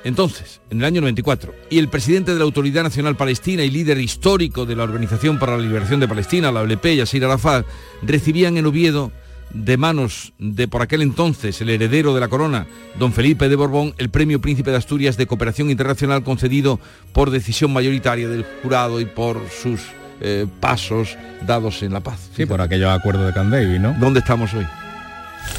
Entonces, 0.05 0.61
en 0.71 0.79
el 0.79 0.85
año 0.85 1.01
94, 1.01 1.55
y 1.71 1.79
el 1.79 1.89
presidente 1.89 2.33
de 2.33 2.39
la 2.39 2.45
Autoridad 2.45 2.85
Nacional 2.85 3.17
Palestina 3.17 3.65
y 3.65 3.71
líder 3.71 3.99
histórico 3.99 4.65
de 4.65 4.77
la 4.77 4.85
Organización 4.85 5.39
para 5.39 5.57
la 5.57 5.63
Liberación 5.63 5.99
de 5.99 6.07
Palestina, 6.07 6.53
la 6.53 6.61
OLP, 6.61 6.97
Yasir 6.97 7.25
Arafat, 7.25 7.67
recibían 8.03 8.57
en 8.57 8.67
Oviedo 8.67 9.11
de 9.53 9.77
manos 9.77 10.33
de 10.39 10.69
por 10.69 10.83
aquel 10.83 11.03
entonces 11.03 11.61
el 11.61 11.71
heredero 11.71 12.15
de 12.15 12.21
la 12.21 12.29
corona, 12.29 12.67
don 12.99 13.13
Felipe 13.13 13.49
de 13.49 13.57
Borbón, 13.57 13.95
el 13.99 14.11
premio 14.11 14.41
Príncipe 14.41 14.71
de 14.71 14.77
Asturias 14.77 15.17
de 15.17 15.27
Cooperación 15.27 15.71
Internacional 15.71 16.23
concedido 16.23 16.81
por 17.13 17.31
decisión 17.31 17.73
mayoritaria 17.73 18.29
del 18.29 18.45
jurado 18.63 19.01
y 19.01 19.07
por 19.07 19.41
sus 19.51 19.81
eh, 20.21 20.47
pasos 20.61 21.17
dados 21.47 21.83
en 21.83 21.93
la 21.93 22.01
paz. 22.01 22.31
Sí, 22.37 22.47
por 22.47 22.61
aquellos 22.61 22.91
acuerdos 22.91 23.27
de 23.27 23.33
Camp 23.33 23.51
David, 23.51 23.79
¿no? 23.79 23.95
¿Dónde 23.99 24.21
estamos 24.21 24.53
hoy? 24.55 24.67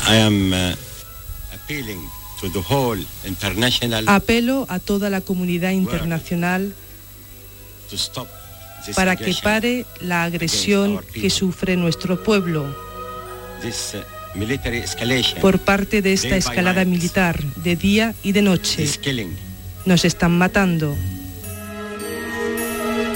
I 0.07 0.17
am 0.17 0.51
uh, 0.51 0.75
appealing 1.53 1.99
to 2.39 2.49
the 2.49 2.59
whole 2.59 3.03
international 3.25 4.07
Apelo 4.07 4.65
a 4.69 4.79
toda 4.79 5.09
la 5.09 5.21
comunidad 5.21 5.71
internacional 5.71 6.73
to 7.89 7.95
stop 7.95 8.27
this 8.85 8.95
para 8.95 9.15
que 9.15 9.23
aggression, 9.23 9.43
pare 9.43 9.85
la 10.01 10.23
agresión 10.23 10.99
que 11.13 11.29
sufre 11.29 11.75
nuestro 11.75 12.23
pueblo 12.23 12.88
por 15.41 15.60
parte 15.60 16.01
de 16.01 16.14
esta 16.14 16.36
escalada 16.36 16.86
night, 16.86 16.95
militar 16.95 17.43
de 17.55 17.76
día 17.76 18.14
y 18.24 18.32
de 18.32 18.41
noche. 18.41 18.88
Nos 19.86 20.05
están 20.05 20.38
matando. 20.38 20.95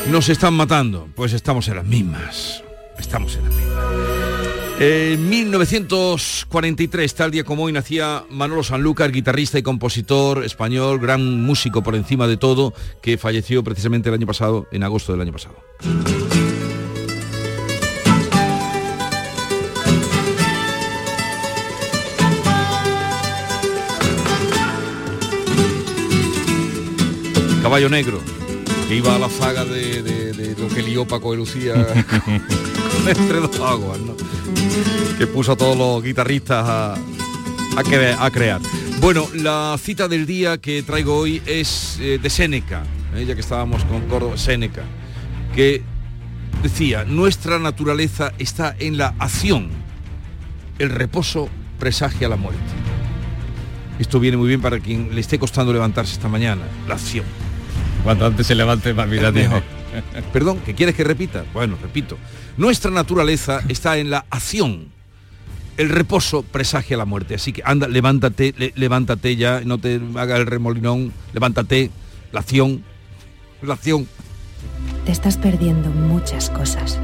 Nos 0.09 0.29
están 0.29 0.53
matando. 0.53 1.07
Pues 1.15 1.33
estamos 1.33 1.67
en 1.67 1.75
las 1.75 1.85
mismas. 1.85 2.63
Estamos 2.97 3.35
en 3.35 3.43
las 3.43 3.53
mismas. 3.53 3.73
En 4.79 5.29
1943, 5.29 7.13
tal 7.13 7.31
día 7.31 7.43
como 7.43 7.63
hoy, 7.63 7.71
nacía 7.71 8.25
Manolo 8.29 8.63
Sanlúcar, 8.63 9.11
guitarrista 9.11 9.59
y 9.59 9.63
compositor 9.63 10.43
español, 10.43 10.99
gran 10.99 11.41
músico 11.41 11.83
por 11.83 11.95
encima 11.95 12.27
de 12.27 12.37
todo, 12.37 12.73
que 13.01 13.19
falleció 13.19 13.63
precisamente 13.63 14.09
el 14.09 14.15
año 14.15 14.25
pasado, 14.25 14.67
en 14.71 14.83
agosto 14.83 15.11
del 15.11 15.21
año 15.21 15.31
pasado. 15.31 15.55
Caballo 27.73 27.89
Negro, 27.89 28.21
que 28.87 28.95
iba 28.97 29.15
a 29.15 29.17
la 29.17 29.31
saga 29.31 29.65
de, 29.65 30.03
de- 30.03 30.31
de 30.33 30.61
lo 30.61 30.67
que 30.67 30.83
lió 30.83 31.07
Paco 31.07 31.31
de 31.31 31.37
Lucía 31.37 31.73
entre 33.07 33.39
dos 33.39 33.59
aguas, 33.61 33.97
¿no? 33.99 34.13
que 35.17 35.25
puso 35.25 35.53
a 35.53 35.55
todos 35.55 35.75
los 35.75 36.03
guitarristas 36.03 36.63
a, 36.69 36.93
a, 36.93 37.83
que- 37.83 38.15
a 38.15 38.29
crear. 38.29 38.61
Bueno, 39.01 39.27
la 39.33 39.75
cita 39.81 40.07
del 40.07 40.27
día 40.27 40.59
que 40.59 40.83
traigo 40.83 41.17
hoy 41.17 41.41
es 41.47 41.97
eh, 41.99 42.19
de 42.21 42.29
Séneca, 42.29 42.83
¿eh? 43.15 43.25
ya 43.25 43.33
que 43.33 43.41
estábamos 43.41 43.83
con 43.85 44.01
Córdoba, 44.01 44.37
Séneca, 44.37 44.83
que 45.55 45.81
decía, 46.61 47.05
nuestra 47.05 47.57
naturaleza 47.57 48.33
está 48.37 48.75
en 48.77 48.99
la 48.99 49.15
acción, 49.17 49.69
el 50.77 50.91
reposo 50.91 51.49
presagia 51.79 52.29
la 52.29 52.35
muerte. 52.35 52.61
Esto 53.97 54.19
viene 54.19 54.37
muy 54.37 54.47
bien 54.47 54.61
para 54.61 54.79
quien 54.79 55.15
le 55.15 55.21
esté 55.21 55.39
costando 55.39 55.73
levantarse 55.73 56.13
esta 56.13 56.27
mañana, 56.29 56.61
la 56.87 56.93
acción. 56.93 57.25
Cuanto 58.03 58.25
antes 58.25 58.45
se 58.47 58.55
levante, 58.55 58.93
más 58.93 59.09
vida 59.09 59.31
tiene. 59.31 59.61
Perdón, 60.33 60.59
¿que 60.65 60.73
quieres 60.73 60.95
que 60.95 61.03
repita? 61.03 61.45
Bueno, 61.53 61.77
repito. 61.81 62.17
Nuestra 62.57 62.91
naturaleza 62.91 63.61
está 63.69 63.97
en 63.97 64.09
la 64.09 64.25
acción. 64.29 64.87
El 65.77 65.89
reposo 65.89 66.43
presagia 66.43 66.97
la 66.97 67.05
muerte. 67.05 67.35
Así 67.35 67.53
que 67.53 67.61
anda, 67.65 67.87
levántate, 67.87 68.53
le- 68.57 68.73
levántate 68.75 69.35
ya, 69.35 69.61
no 69.63 69.77
te 69.77 69.99
haga 70.17 70.37
el 70.37 70.45
remolinón, 70.45 71.11
levántate, 71.33 71.89
la 72.31 72.41
acción, 72.41 72.83
la 73.61 73.73
acción. 73.75 74.07
Te 75.05 75.11
estás 75.11 75.37
perdiendo 75.37 75.89
muchas 75.89 76.49
cosas. 76.49 76.99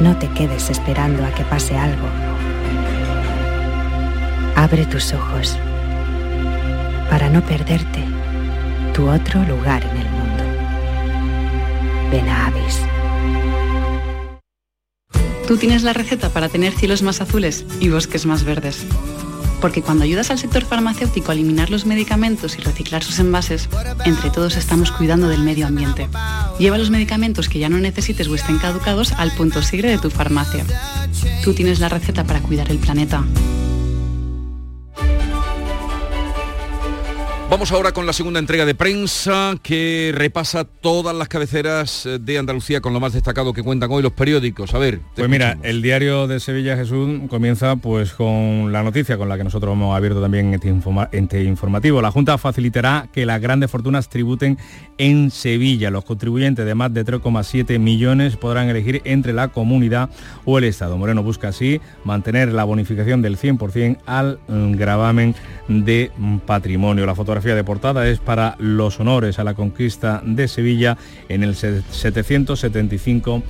No 0.00 0.16
te 0.18 0.28
quedes 0.30 0.70
esperando 0.70 1.24
a 1.24 1.30
que 1.34 1.44
pase 1.44 1.76
algo. 1.76 2.06
Abre 4.56 4.86
tus 4.86 5.12
ojos 5.12 5.56
para 7.10 7.28
no 7.28 7.44
perderte 7.44 8.04
tu 8.94 9.10
otro 9.10 9.42
lugar 9.42 9.82
en 9.82 9.96
el 9.96 10.08
mundo. 10.10 10.44
Ven 12.12 12.28
a 12.28 12.46
Avis. 12.46 12.78
Tú 15.48 15.56
tienes 15.56 15.82
la 15.82 15.92
receta 15.92 16.28
para 16.30 16.48
tener 16.48 16.72
cielos 16.72 17.02
más 17.02 17.20
azules 17.20 17.64
y 17.80 17.88
bosques 17.88 18.26
más 18.26 18.44
verdes. 18.44 18.86
Porque 19.60 19.82
cuando 19.82 20.04
ayudas 20.04 20.30
al 20.30 20.38
sector 20.38 20.64
farmacéutico 20.64 21.32
a 21.32 21.34
eliminar 21.34 21.68
los 21.68 21.84
medicamentos 21.84 22.56
y 22.56 22.62
reciclar 22.62 23.02
sus 23.02 23.18
envases, 23.18 23.68
entre 24.04 24.30
todos 24.30 24.56
estamos 24.56 24.92
cuidando 24.92 25.28
del 25.28 25.42
medio 25.42 25.66
ambiente. 25.66 26.08
Lleva 26.60 26.78
los 26.78 26.90
medicamentos 26.90 27.48
que 27.48 27.58
ya 27.58 27.68
no 27.68 27.78
necesites 27.78 28.28
o 28.28 28.34
estén 28.36 28.58
caducados 28.58 29.12
al 29.12 29.32
punto 29.32 29.62
sigre 29.62 29.90
de 29.90 29.98
tu 29.98 30.10
farmacia. 30.10 30.64
Tú 31.42 31.52
tienes 31.54 31.80
la 31.80 31.88
receta 31.88 32.24
para 32.24 32.40
cuidar 32.40 32.70
el 32.70 32.78
planeta. 32.78 33.24
Vamos 37.50 37.72
ahora 37.72 37.90
con 37.90 38.06
la 38.06 38.12
segunda 38.12 38.38
entrega 38.38 38.64
de 38.64 38.76
prensa 38.76 39.56
que 39.60 40.12
repasa 40.14 40.62
todas 40.62 41.14
las 41.16 41.26
cabeceras 41.26 42.06
eh, 42.06 42.20
de 42.20 42.38
Andalucía 42.38 42.80
con 42.80 42.92
lo 42.92 43.00
más 43.00 43.12
destacado 43.12 43.52
que 43.52 43.64
cuentan 43.64 43.90
hoy 43.90 44.04
los 44.04 44.12
periódicos. 44.12 44.72
A 44.72 44.78
ver, 44.78 45.00
Pues 45.16 45.28
mira, 45.28 45.58
el 45.64 45.82
diario 45.82 46.28
de 46.28 46.38
Sevilla 46.38 46.76
Jesús 46.76 47.22
comienza 47.28 47.74
pues 47.74 48.12
con 48.12 48.70
la 48.70 48.84
noticia 48.84 49.18
con 49.18 49.28
la 49.28 49.36
que 49.36 49.42
nosotros 49.42 49.72
hemos 49.74 49.96
abierto 49.96 50.22
también 50.22 50.54
este, 50.54 50.72
informa- 50.72 51.08
este 51.10 51.42
informativo. 51.42 52.00
La 52.00 52.12
Junta 52.12 52.38
facilitará 52.38 53.08
que 53.12 53.26
las 53.26 53.40
grandes 53.40 53.68
fortunas 53.68 54.08
tributen 54.08 54.56
en 54.96 55.32
Sevilla. 55.32 55.90
Los 55.90 56.04
contribuyentes 56.04 56.64
de 56.64 56.74
más 56.76 56.94
de 56.94 57.04
3,7 57.04 57.80
millones 57.80 58.36
podrán 58.36 58.68
elegir 58.68 59.02
entre 59.04 59.32
la 59.32 59.48
comunidad 59.48 60.08
o 60.44 60.56
el 60.58 60.64
Estado. 60.64 60.96
Moreno 60.96 61.24
busca 61.24 61.48
así 61.48 61.80
mantener 62.04 62.52
la 62.52 62.62
bonificación 62.62 63.22
del 63.22 63.36
100% 63.36 63.98
al 64.06 64.38
mm, 64.46 64.72
gravamen 64.76 65.34
de 65.66 66.12
mm, 66.16 66.38
patrimonio. 66.38 67.06
La 67.06 67.16
fotografía 67.16 67.39
de 67.54 67.64
portada 67.64 68.06
es 68.08 68.18
para 68.18 68.54
los 68.58 69.00
honores 69.00 69.38
a 69.38 69.44
la 69.44 69.54
conquista 69.54 70.22
de 70.24 70.46
Sevilla 70.48 70.96
en 71.28 71.42
el 71.42 71.54
se- 71.54 71.82
775 71.90 73.42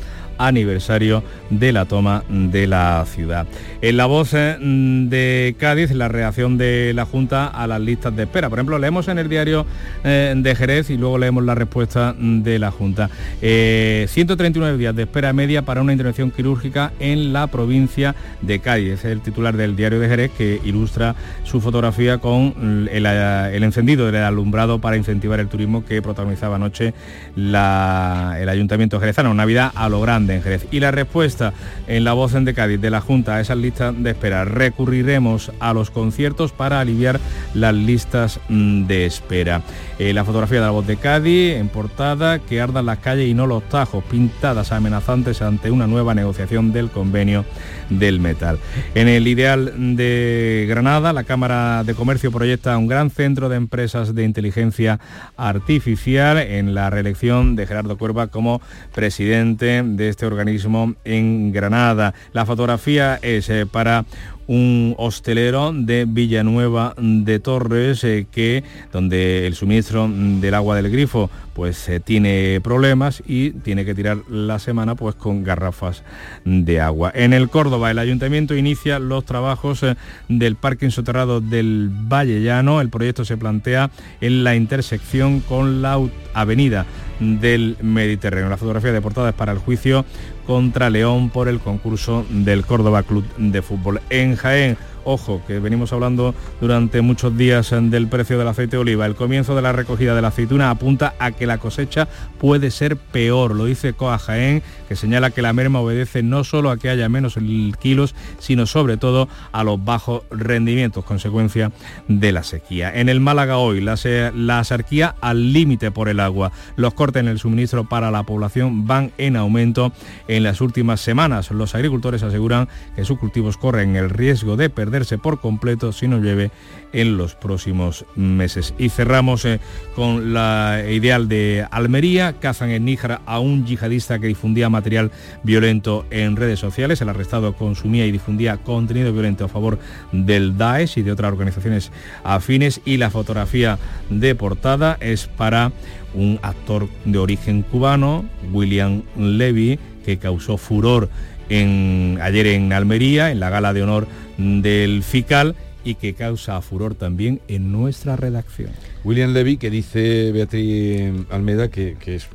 aniversario 0.46 1.22
de 1.50 1.72
la 1.72 1.84
toma 1.84 2.24
de 2.28 2.66
la 2.66 3.04
ciudad. 3.06 3.46
En 3.82 3.96
la 3.96 4.06
voz 4.06 4.34
eh, 4.34 4.56
de 4.60 5.54
Cádiz, 5.58 5.90
la 5.92 6.08
reacción 6.08 6.58
de 6.58 6.92
la 6.94 7.04
Junta 7.04 7.46
a 7.46 7.66
las 7.66 7.80
listas 7.80 8.14
de 8.14 8.24
espera. 8.24 8.48
Por 8.48 8.58
ejemplo, 8.58 8.78
leemos 8.78 9.08
en 9.08 9.18
el 9.18 9.28
diario 9.28 9.66
eh, 10.04 10.34
de 10.36 10.54
Jerez 10.54 10.90
y 10.90 10.96
luego 10.96 11.18
leemos 11.18 11.44
la 11.44 11.54
respuesta 11.54 12.14
de 12.18 12.58
la 12.58 12.70
Junta. 12.70 13.10
Eh, 13.42 14.06
139 14.08 14.78
días 14.78 14.94
de 14.94 15.02
espera 15.02 15.32
media 15.32 15.62
para 15.62 15.80
una 15.80 15.92
intervención 15.92 16.30
quirúrgica 16.30 16.92
en 17.00 17.32
la 17.32 17.46
provincia 17.46 18.14
de 18.42 18.58
Cádiz. 18.60 18.92
Es 18.92 19.04
el 19.04 19.20
titular 19.20 19.56
del 19.56 19.76
diario 19.76 19.98
de 20.00 20.08
Jerez 20.08 20.30
que 20.36 20.60
ilustra 20.64 21.14
su 21.44 21.60
fotografía 21.60 22.18
con 22.18 22.88
el, 22.92 23.06
el 23.06 23.62
encendido 23.64 24.06
del 24.06 24.22
alumbrado 24.22 24.80
para 24.80 24.96
incentivar 24.96 25.40
el 25.40 25.48
turismo 25.48 25.84
que 25.84 26.00
protagonizaba 26.02 26.56
anoche 26.56 26.94
la- 27.36 28.36
el 28.40 28.48
Ayuntamiento 28.48 29.00
jerezano. 29.00 29.34
Navidad 29.34 29.72
a 29.74 29.88
lo 29.88 30.00
grande 30.00 30.29
Jerez. 30.38 30.66
Y 30.70 30.80
la 30.80 30.90
respuesta 30.90 31.52
en 31.86 32.04
la 32.04 32.12
voz 32.12 32.30
de 32.32 32.54
Cádiz 32.54 32.80
de 32.80 32.90
la 32.90 33.00
Junta 33.00 33.36
a 33.36 33.40
esas 33.40 33.56
listas 33.56 33.94
de 34.00 34.10
espera. 34.10 34.44
Recurriremos 34.44 35.50
a 35.58 35.72
los 35.72 35.90
conciertos 35.90 36.52
para 36.52 36.80
aliviar 36.80 37.18
las 37.54 37.74
listas 37.74 38.38
mm, 38.48 38.86
de 38.86 39.06
espera. 39.06 39.62
Eh, 39.98 40.12
la 40.12 40.24
fotografía 40.24 40.60
de 40.60 40.66
la 40.66 40.70
voz 40.70 40.86
de 40.86 40.96
Cádiz 40.96 41.56
en 41.56 41.68
portada, 41.68 42.38
que 42.38 42.60
ardan 42.60 42.86
las 42.86 42.98
calles 42.98 43.28
y 43.28 43.34
no 43.34 43.46
los 43.46 43.68
tajos, 43.68 44.04
pintadas 44.04 44.72
amenazantes 44.72 45.42
ante 45.42 45.70
una 45.70 45.86
nueva 45.86 46.14
negociación 46.14 46.72
del 46.72 46.90
convenio 46.90 47.44
del 47.88 48.20
metal. 48.20 48.58
En 48.94 49.08
el 49.08 49.26
ideal 49.26 49.96
de 49.96 50.66
Granada, 50.68 51.12
la 51.12 51.24
Cámara 51.24 51.82
de 51.84 51.94
Comercio 51.94 52.30
proyecta 52.30 52.78
un 52.78 52.86
gran 52.86 53.10
centro 53.10 53.48
de 53.48 53.56
empresas 53.56 54.14
de 54.14 54.24
inteligencia 54.24 55.00
artificial 55.36 56.38
en 56.38 56.74
la 56.74 56.90
reelección 56.90 57.56
de 57.56 57.66
Gerardo 57.66 57.98
Cuerva 57.98 58.28
como 58.28 58.60
presidente 58.94 59.82
de 59.84 60.08
este 60.08 60.19
organismo 60.26 60.94
en 61.04 61.52
Granada. 61.52 62.14
La 62.32 62.46
fotografía 62.46 63.18
es 63.22 63.48
eh, 63.48 63.66
para 63.66 64.04
un 64.50 64.96
hostelero 64.98 65.72
de 65.72 66.06
Villanueva 66.08 66.94
de 66.98 67.38
Torres 67.38 68.02
eh, 68.02 68.26
que 68.32 68.64
donde 68.92 69.46
el 69.46 69.54
suministro 69.54 70.10
del 70.10 70.54
agua 70.54 70.74
del 70.74 70.90
grifo 70.90 71.30
pues 71.54 71.88
eh, 71.88 72.00
tiene 72.00 72.60
problemas 72.60 73.22
y 73.28 73.52
tiene 73.52 73.84
que 73.84 73.94
tirar 73.94 74.18
la 74.28 74.58
semana 74.58 74.96
pues 74.96 75.14
con 75.14 75.44
garrafas 75.44 76.02
de 76.44 76.80
agua. 76.80 77.12
En 77.14 77.32
el 77.32 77.48
Córdoba 77.48 77.92
el 77.92 78.00
ayuntamiento 78.00 78.56
inicia 78.56 78.98
los 78.98 79.24
trabajos 79.24 79.84
eh, 79.84 79.94
del 80.28 80.56
parking 80.56 80.90
soterrado 80.90 81.40
del 81.40 81.88
Valle 81.88 82.42
Llano. 82.42 82.80
El 82.80 82.90
proyecto 82.90 83.24
se 83.24 83.36
plantea 83.36 83.92
en 84.20 84.42
la 84.42 84.56
intersección 84.56 85.40
con 85.40 85.80
la 85.80 86.00
avenida 86.34 86.86
del 87.20 87.76
Mediterráneo. 87.82 88.48
La 88.48 88.56
fotografía 88.56 88.92
de 88.92 89.00
portada 89.00 89.28
es 89.28 89.34
para 89.34 89.52
el 89.52 89.58
juicio 89.58 90.04
contra 90.50 90.90
León 90.90 91.30
por 91.30 91.46
el 91.46 91.60
concurso 91.60 92.26
del 92.28 92.66
Córdoba 92.66 93.04
Club 93.04 93.24
de 93.36 93.62
Fútbol. 93.62 94.00
En 94.10 94.34
Jaén 94.34 94.76
Ojo, 95.04 95.40
que 95.46 95.60
venimos 95.60 95.92
hablando 95.92 96.34
durante 96.60 97.00
muchos 97.02 97.36
días 97.36 97.70
del 97.70 98.08
precio 98.08 98.36
del 98.36 98.48
aceite 98.48 98.76
de 98.76 98.82
oliva. 98.82 99.06
El 99.06 99.14
comienzo 99.14 99.54
de 99.54 99.62
la 99.62 99.72
recogida 99.72 100.14
de 100.14 100.22
la 100.22 100.28
aceituna 100.28 100.70
apunta 100.70 101.14
a 101.20 101.30
que 101.30 101.46
la 101.46 101.58
cosecha 101.58 102.08
puede 102.38 102.72
ser 102.72 102.96
peor. 102.96 103.54
Lo 103.54 103.64
dice 103.64 103.92
Coa 103.92 104.18
Jaén, 104.18 104.62
que 104.90 104.96
señala 104.96 105.30
que 105.30 105.40
la 105.40 105.52
merma 105.52 105.80
obedece 105.80 106.22
no 106.22 106.44
solo 106.44 106.70
a 106.70 106.76
que 106.76 106.90
haya 106.90 107.08
menos 107.08 107.38
kilos, 107.80 108.14
sino 108.38 108.66
sobre 108.66 108.96
todo 108.96 109.28
a 109.52 109.64
los 109.64 109.84
bajos 109.84 110.22
rendimientos, 110.30 111.04
consecuencia 111.04 111.72
de 112.08 112.32
la 112.32 112.42
sequía. 112.42 112.92
En 112.92 113.08
el 113.08 113.20
Málaga 113.20 113.56
hoy, 113.58 113.80
la, 113.80 113.94
la 114.34 114.64
sarquía 114.64 115.14
al 115.20 115.52
límite 115.52 115.90
por 115.90 116.08
el 116.08 116.20
agua. 116.20 116.52
Los 116.76 116.94
cortes 116.94 117.20
en 117.20 117.28
el 117.28 117.38
suministro 117.38 117.88
para 117.88 118.10
la 118.10 118.24
población 118.24 118.86
van 118.86 119.12
en 119.16 119.36
aumento 119.36 119.92
en 120.28 120.42
las 120.42 120.60
últimas 120.60 121.00
semanas. 121.00 121.50
Los 121.50 121.74
agricultores 121.74 122.22
aseguran 122.22 122.68
que 122.96 123.04
sus 123.04 123.18
cultivos 123.18 123.56
corren 123.56 123.96
el 123.96 124.10
riesgo 124.10 124.56
de 124.56 124.70
perder 124.70 125.00
por 125.22 125.40
completo 125.40 125.92
si 125.92 126.08
no 126.08 126.18
llueve 126.18 126.50
en 126.92 127.16
los 127.16 127.34
próximos 127.34 128.04
meses. 128.16 128.74
Y 128.78 128.88
cerramos 128.88 129.44
eh, 129.44 129.60
con 129.94 130.32
la 130.32 130.82
ideal 130.90 131.28
de 131.28 131.66
Almería. 131.70 132.34
Cazan 132.40 132.70
en 132.70 132.84
Níjar 132.84 133.20
a 133.24 133.38
un 133.38 133.64
yihadista 133.64 134.18
que 134.18 134.26
difundía 134.26 134.68
material 134.80 135.10
violento 135.42 136.06
en 136.10 136.36
redes 136.36 136.58
sociales. 136.58 137.00
El 137.00 137.08
arrestado 137.08 137.54
consumía 137.54 138.06
y 138.06 138.12
difundía 138.12 138.56
contenido 138.56 139.12
violento 139.12 139.44
a 139.44 139.48
favor 139.48 139.78
del 140.12 140.56
Daesh 140.56 140.98
y 140.98 141.02
de 141.02 141.12
otras 141.12 141.32
organizaciones 141.32 141.92
afines. 142.24 142.80
Y 142.84 142.96
la 142.96 143.10
fotografía 143.10 143.78
de 144.08 144.34
portada 144.34 144.96
es 145.00 145.26
para 145.26 145.72
un 146.14 146.38
actor 146.42 146.88
de 147.04 147.18
origen 147.18 147.62
cubano, 147.62 148.24
William 148.52 149.02
Levy, 149.16 149.78
que 150.04 150.18
causó 150.18 150.56
furor 150.56 151.08
en, 151.48 152.18
ayer 152.22 152.46
en 152.48 152.72
Almería, 152.72 153.30
en 153.30 153.40
la 153.40 153.50
gala 153.50 153.72
de 153.72 153.82
honor 153.82 154.06
del 154.38 155.02
FICAL 155.02 155.54
y 155.84 155.94
que 155.94 156.14
causa 156.14 156.60
furor 156.60 156.94
también 156.94 157.40
en 157.48 157.72
nuestra 157.72 158.16
redacción. 158.16 158.70
William 159.04 159.32
Levy, 159.32 159.56
que 159.56 159.70
dice 159.70 160.30
Beatriz 160.32 161.12
Almeda 161.30 161.68
que, 161.68 161.96
es 162.06 162.28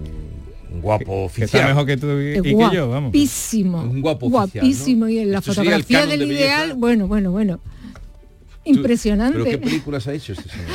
un 0.76 0.82
guapo 0.82 1.26
oficial. 1.26 1.50
Que 1.50 1.58
está 1.58 1.68
mejor 1.68 1.86
que 1.86 1.98
tú 1.98 2.08
y, 2.20 2.42
que 2.42 2.76
yo, 2.76 2.90
vamos. 2.90 3.12
Guapísimo. 3.12 3.82
Un 3.82 4.02
guapo 4.02 4.30
Guapísimo. 4.30 5.08
Y 5.08 5.20
en 5.20 5.32
la 5.32 5.42
fotografía 5.42 6.06
del 6.06 6.24
ideal, 6.32 6.74
bueno, 6.76 7.08
bueno, 7.08 7.32
bueno. 7.32 7.60
Impresionante. 8.66 9.38
¿Pero 9.38 9.52
qué 9.52 9.58
películas 9.60 10.08
ha 10.08 10.14
hecho 10.14 10.34
este 10.34 10.50
señor? 10.50 10.68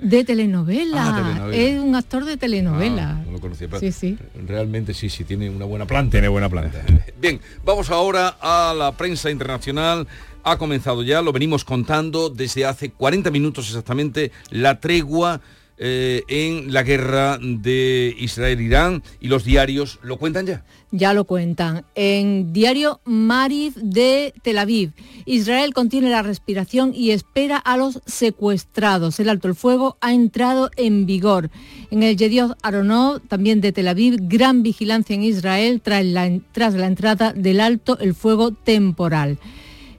De 0.00 0.24
telenovela. 0.24 1.46
Ah, 1.46 1.50
es 1.52 1.78
un 1.78 1.94
actor 1.94 2.24
de 2.24 2.36
telenovela. 2.36 3.18
Ah, 3.20 3.22
no 3.26 3.32
lo 3.32 3.40
conocía. 3.40 3.68
sí, 3.78 3.92
sí. 3.92 4.18
Realmente 4.46 4.94
sí, 4.94 5.10
sí, 5.10 5.24
tiene 5.24 5.50
una 5.50 5.66
buena 5.66 5.86
planta. 5.86 6.12
Tiene 6.12 6.28
buena 6.28 6.48
planta. 6.48 6.82
Bien, 7.20 7.40
vamos 7.64 7.90
ahora 7.90 8.36
a 8.40 8.74
la 8.76 8.92
prensa 8.92 9.30
internacional 9.30 10.06
ha 10.44 10.58
comenzado 10.58 11.02
ya, 11.02 11.22
lo 11.22 11.32
venimos 11.32 11.64
contando 11.64 12.28
desde 12.28 12.66
hace 12.66 12.90
40 12.90 13.30
minutos 13.30 13.68
exactamente, 13.68 14.30
la 14.50 14.78
tregua 14.78 15.40
eh, 15.76 16.22
en 16.28 16.72
la 16.72 16.84
guerra 16.84 17.38
de 17.40 18.14
Israel-Irán 18.18 19.02
y 19.20 19.26
los 19.26 19.44
diarios 19.44 19.98
lo 20.02 20.18
cuentan 20.18 20.46
ya. 20.46 20.64
Ya 20.92 21.12
lo 21.12 21.24
cuentan. 21.24 21.84
En 21.96 22.52
diario 22.52 23.00
Marif 23.04 23.74
de 23.76 24.32
Tel 24.42 24.58
Aviv, 24.58 24.92
Israel 25.24 25.74
contiene 25.74 26.10
la 26.10 26.22
respiración 26.22 26.92
y 26.94 27.10
espera 27.10 27.56
a 27.56 27.76
los 27.76 28.00
secuestrados. 28.06 29.18
El 29.18 29.28
alto 29.28 29.48
el 29.48 29.56
fuego 29.56 29.96
ha 30.00 30.12
entrado 30.12 30.70
en 30.76 31.06
vigor. 31.06 31.50
En 31.90 32.04
el 32.04 32.16
Yedioth 32.16 32.56
Aronov, 32.62 33.20
también 33.26 33.60
de 33.60 33.72
Tel 33.72 33.88
Aviv, 33.88 34.16
gran 34.20 34.62
vigilancia 34.62 35.14
en 35.14 35.24
Israel 35.24 35.80
tras 35.82 36.74
la 36.74 36.86
entrada 36.86 37.32
del 37.32 37.60
alto 37.60 37.98
el 37.98 38.14
fuego 38.14 38.52
temporal 38.52 39.38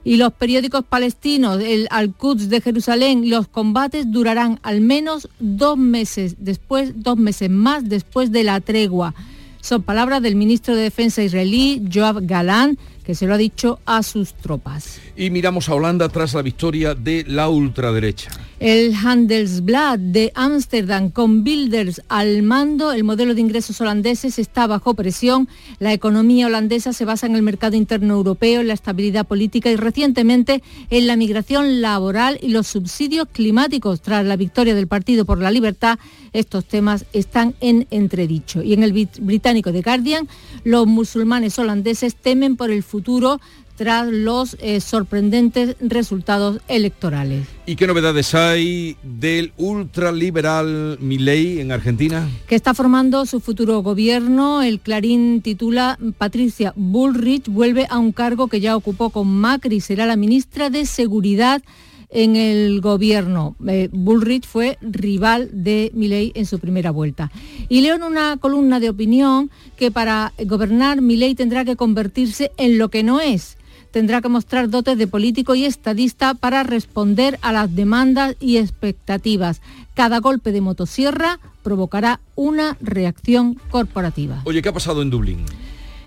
y 0.06 0.18
los 0.18 0.32
periódicos 0.32 0.84
palestinos, 0.84 1.60
el 1.60 1.88
Al-Quds 1.90 2.48
de 2.48 2.60
Jerusalén, 2.60 3.28
los 3.28 3.48
combates 3.48 4.12
durarán 4.12 4.60
al 4.62 4.80
menos 4.80 5.28
dos 5.40 5.76
meses 5.76 6.36
después, 6.38 6.92
dos 7.02 7.16
meses 7.16 7.50
más 7.50 7.88
después 7.88 8.30
de 8.30 8.44
la 8.44 8.60
tregua. 8.60 9.16
Son 9.60 9.82
palabras 9.82 10.22
del 10.22 10.36
ministro 10.36 10.76
de 10.76 10.82
Defensa 10.82 11.24
israelí, 11.24 11.82
Joab 11.92 12.24
Galán, 12.24 12.78
que 13.02 13.16
se 13.16 13.26
lo 13.26 13.34
ha 13.34 13.36
dicho 13.36 13.80
a 13.84 14.04
sus 14.04 14.34
tropas. 14.34 15.00
Y 15.16 15.30
miramos 15.30 15.68
a 15.68 15.74
Holanda 15.74 16.08
tras 16.08 16.34
la 16.34 16.42
victoria 16.42 16.94
de 16.94 17.24
la 17.26 17.48
ultraderecha. 17.48 18.30
El 18.58 18.94
Handelsblad 18.94 19.98
de 19.98 20.32
Ámsterdam 20.34 21.10
con 21.10 21.44
Builders 21.44 22.00
al 22.08 22.42
mando, 22.42 22.90
el 22.92 23.04
modelo 23.04 23.34
de 23.34 23.42
ingresos 23.42 23.82
holandeses 23.82 24.38
está 24.38 24.66
bajo 24.66 24.94
presión. 24.94 25.46
La 25.78 25.92
economía 25.92 26.46
holandesa 26.46 26.94
se 26.94 27.04
basa 27.04 27.26
en 27.26 27.34
el 27.34 27.42
mercado 27.42 27.76
interno 27.76 28.14
europeo, 28.14 28.62
en 28.62 28.68
la 28.68 28.72
estabilidad 28.72 29.26
política 29.26 29.70
y 29.70 29.76
recientemente 29.76 30.62
en 30.88 31.06
la 31.06 31.16
migración 31.16 31.82
laboral 31.82 32.38
y 32.40 32.48
los 32.48 32.66
subsidios 32.66 33.28
climáticos. 33.30 34.00
Tras 34.00 34.24
la 34.24 34.36
victoria 34.36 34.74
del 34.74 34.86
Partido 34.86 35.26
por 35.26 35.38
la 35.38 35.50
Libertad, 35.50 35.98
estos 36.32 36.64
temas 36.64 37.04
están 37.12 37.54
en 37.60 37.86
entredicho. 37.90 38.62
Y 38.62 38.72
en 38.72 38.82
el 38.82 38.92
británico 39.20 39.70
The 39.70 39.82
Guardian, 39.82 40.28
los 40.64 40.86
musulmanes 40.86 41.58
holandeses 41.58 42.16
temen 42.16 42.56
por 42.56 42.70
el 42.70 42.82
futuro 42.82 43.38
tras 43.76 44.08
los 44.08 44.56
eh, 44.60 44.80
sorprendentes 44.80 45.76
resultados 45.80 46.60
electorales. 46.66 47.46
¿Y 47.66 47.76
qué 47.76 47.86
novedades 47.86 48.34
hay 48.34 48.96
del 49.02 49.52
ultraliberal 49.56 50.98
Milei 51.00 51.60
en 51.60 51.72
Argentina? 51.72 52.28
Que 52.46 52.54
está 52.54 52.74
formando 52.74 53.26
su 53.26 53.40
futuro 53.40 53.82
gobierno. 53.82 54.62
El 54.62 54.80
Clarín 54.80 55.42
titula 55.42 55.98
Patricia 56.18 56.72
Bullrich 56.76 57.48
vuelve 57.48 57.86
a 57.90 57.98
un 57.98 58.12
cargo 58.12 58.48
que 58.48 58.60
ya 58.60 58.76
ocupó 58.76 59.10
con 59.10 59.28
Macri. 59.28 59.80
Será 59.80 60.06
la 60.06 60.16
ministra 60.16 60.70
de 60.70 60.86
Seguridad 60.86 61.62
en 62.10 62.36
el 62.36 62.80
gobierno. 62.80 63.56
Eh, 63.66 63.88
Bullrich 63.92 64.46
fue 64.46 64.78
rival 64.80 65.50
de 65.52 65.90
Milei 65.94 66.32
en 66.34 66.46
su 66.46 66.58
primera 66.58 66.90
vuelta. 66.90 67.30
Y 67.68 67.80
leo 67.80 67.96
en 67.96 68.02
una 68.02 68.36
columna 68.38 68.80
de 68.80 68.90
opinión 68.90 69.50
que 69.76 69.90
para 69.90 70.32
gobernar 70.46 71.00
Milei 71.00 71.34
tendrá 71.34 71.64
que 71.64 71.76
convertirse 71.76 72.52
en 72.56 72.78
lo 72.78 72.88
que 72.88 73.02
no 73.02 73.20
es. 73.20 73.56
Tendrá 73.96 74.20
que 74.20 74.28
mostrar 74.28 74.68
dotes 74.68 74.98
de 74.98 75.06
político 75.06 75.54
y 75.54 75.64
estadista 75.64 76.34
para 76.34 76.62
responder 76.62 77.38
a 77.40 77.50
las 77.50 77.74
demandas 77.74 78.36
y 78.40 78.58
expectativas. 78.58 79.62
Cada 79.94 80.18
golpe 80.18 80.52
de 80.52 80.60
motosierra 80.60 81.40
provocará 81.62 82.20
una 82.34 82.76
reacción 82.82 83.54
corporativa. 83.70 84.42
Oye, 84.44 84.60
¿qué 84.60 84.68
ha 84.68 84.74
pasado 84.74 85.00
en 85.00 85.08
Dublín? 85.08 85.46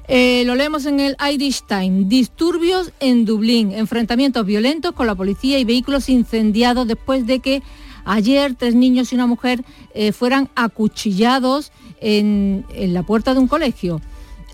Eh, 0.07 0.43
lo 0.45 0.53
leemos 0.53 0.85
en 0.85 0.99
el 0.99 1.17
Irish 1.33 1.63
Times. 1.63 2.07
Disturbios 2.07 2.91
en 2.99 3.25
Dublín, 3.25 3.71
enfrentamientos 3.71 4.45
violentos 4.45 4.91
con 4.91 5.07
la 5.07 5.15
policía 5.15 5.57
y 5.57 5.63
vehículos 5.63 6.09
incendiados 6.09 6.87
después 6.87 7.25
de 7.25 7.39
que 7.39 7.63
ayer 8.05 8.53
tres 8.53 8.75
niños 8.75 9.11
y 9.11 9.15
una 9.15 9.25
mujer 9.25 9.65
eh, 9.95 10.11
fueran 10.11 10.47
acuchillados 10.53 11.71
en, 12.01 12.65
en 12.71 12.93
la 12.93 13.01
puerta 13.01 13.33
de 13.33 13.39
un 13.39 13.47
colegio. 13.47 13.99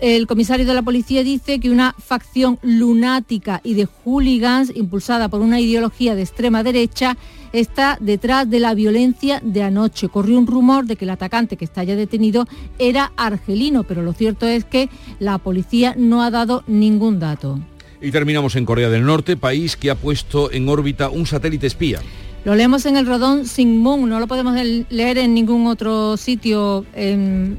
El 0.00 0.26
comisario 0.26 0.66
de 0.66 0.74
la 0.74 0.82
policía 0.82 1.24
dice 1.24 1.58
que 1.58 1.70
una 1.70 1.94
facción 1.98 2.58
lunática 2.62 3.62
y 3.64 3.74
de 3.74 3.86
hooligans 3.86 4.70
impulsada 4.74 5.30
por 5.30 5.40
una 5.40 5.58
ideología 5.58 6.14
de 6.14 6.22
extrema 6.22 6.62
derecha 6.62 7.16
está 7.52 7.96
detrás 7.98 8.50
de 8.50 8.60
la 8.60 8.74
violencia 8.74 9.40
de 9.42 9.62
anoche. 9.62 10.10
Corrió 10.10 10.38
un 10.38 10.46
rumor 10.46 10.84
de 10.84 10.96
que 10.96 11.06
el 11.06 11.10
atacante 11.10 11.56
que 11.56 11.64
está 11.64 11.82
ya 11.82 11.96
detenido 11.96 12.46
era 12.78 13.12
argelino, 13.16 13.84
pero 13.84 14.02
lo 14.02 14.12
cierto 14.12 14.46
es 14.46 14.66
que 14.66 14.90
la 15.18 15.38
policía 15.38 15.94
no 15.96 16.22
ha 16.22 16.30
dado 16.30 16.62
ningún 16.66 17.18
dato. 17.18 17.58
Y 18.02 18.10
terminamos 18.10 18.54
en 18.56 18.66
Corea 18.66 18.90
del 18.90 19.06
Norte, 19.06 19.38
país 19.38 19.76
que 19.76 19.90
ha 19.90 19.94
puesto 19.94 20.52
en 20.52 20.68
órbita 20.68 21.08
un 21.08 21.24
satélite 21.24 21.66
espía. 21.66 22.00
Lo 22.44 22.54
leemos 22.54 22.84
en 22.84 22.98
el 22.98 23.06
Rodón 23.06 23.46
Singmun, 23.46 24.08
no 24.08 24.20
lo 24.20 24.26
podemos 24.26 24.54
leer 24.90 25.18
en 25.18 25.34
ningún 25.34 25.66
otro 25.66 26.18
sitio 26.18 26.84
en, 26.94 27.58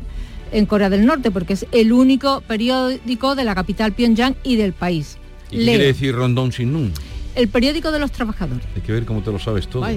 Corea 0.66 0.90
del 0.90 1.06
Norte, 1.06 1.32
porque 1.32 1.54
es 1.54 1.66
el 1.72 1.92
único 1.92 2.42
periódico 2.42 3.36
de 3.36 3.44
la 3.44 3.56
capital 3.56 3.94
Pyongyang 3.94 4.36
y 4.44 4.56
del 4.56 4.74
país. 4.74 5.18
¿Y 5.52 5.60
qué 5.60 5.64
quiere 5.64 5.86
decir 5.86 6.16
Rondón 6.16 6.52
Singmun? 6.52 6.94
El 7.36 7.48
periódico 7.50 7.92
de 7.92 8.00
los 8.00 8.12
trabajadores. 8.12 8.66
Hay 8.76 8.82
que 8.82 8.92
ver 8.92 9.06
cómo 9.06 9.22
te 9.22 9.32
lo 9.32 9.40
sabes 9.40 9.68
todo. 9.68 9.84
Has 9.84 9.96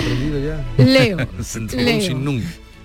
aprendido 0.00 0.40
ya. 0.40 0.64
Leo. 0.82 1.18
Leo. 1.76 2.42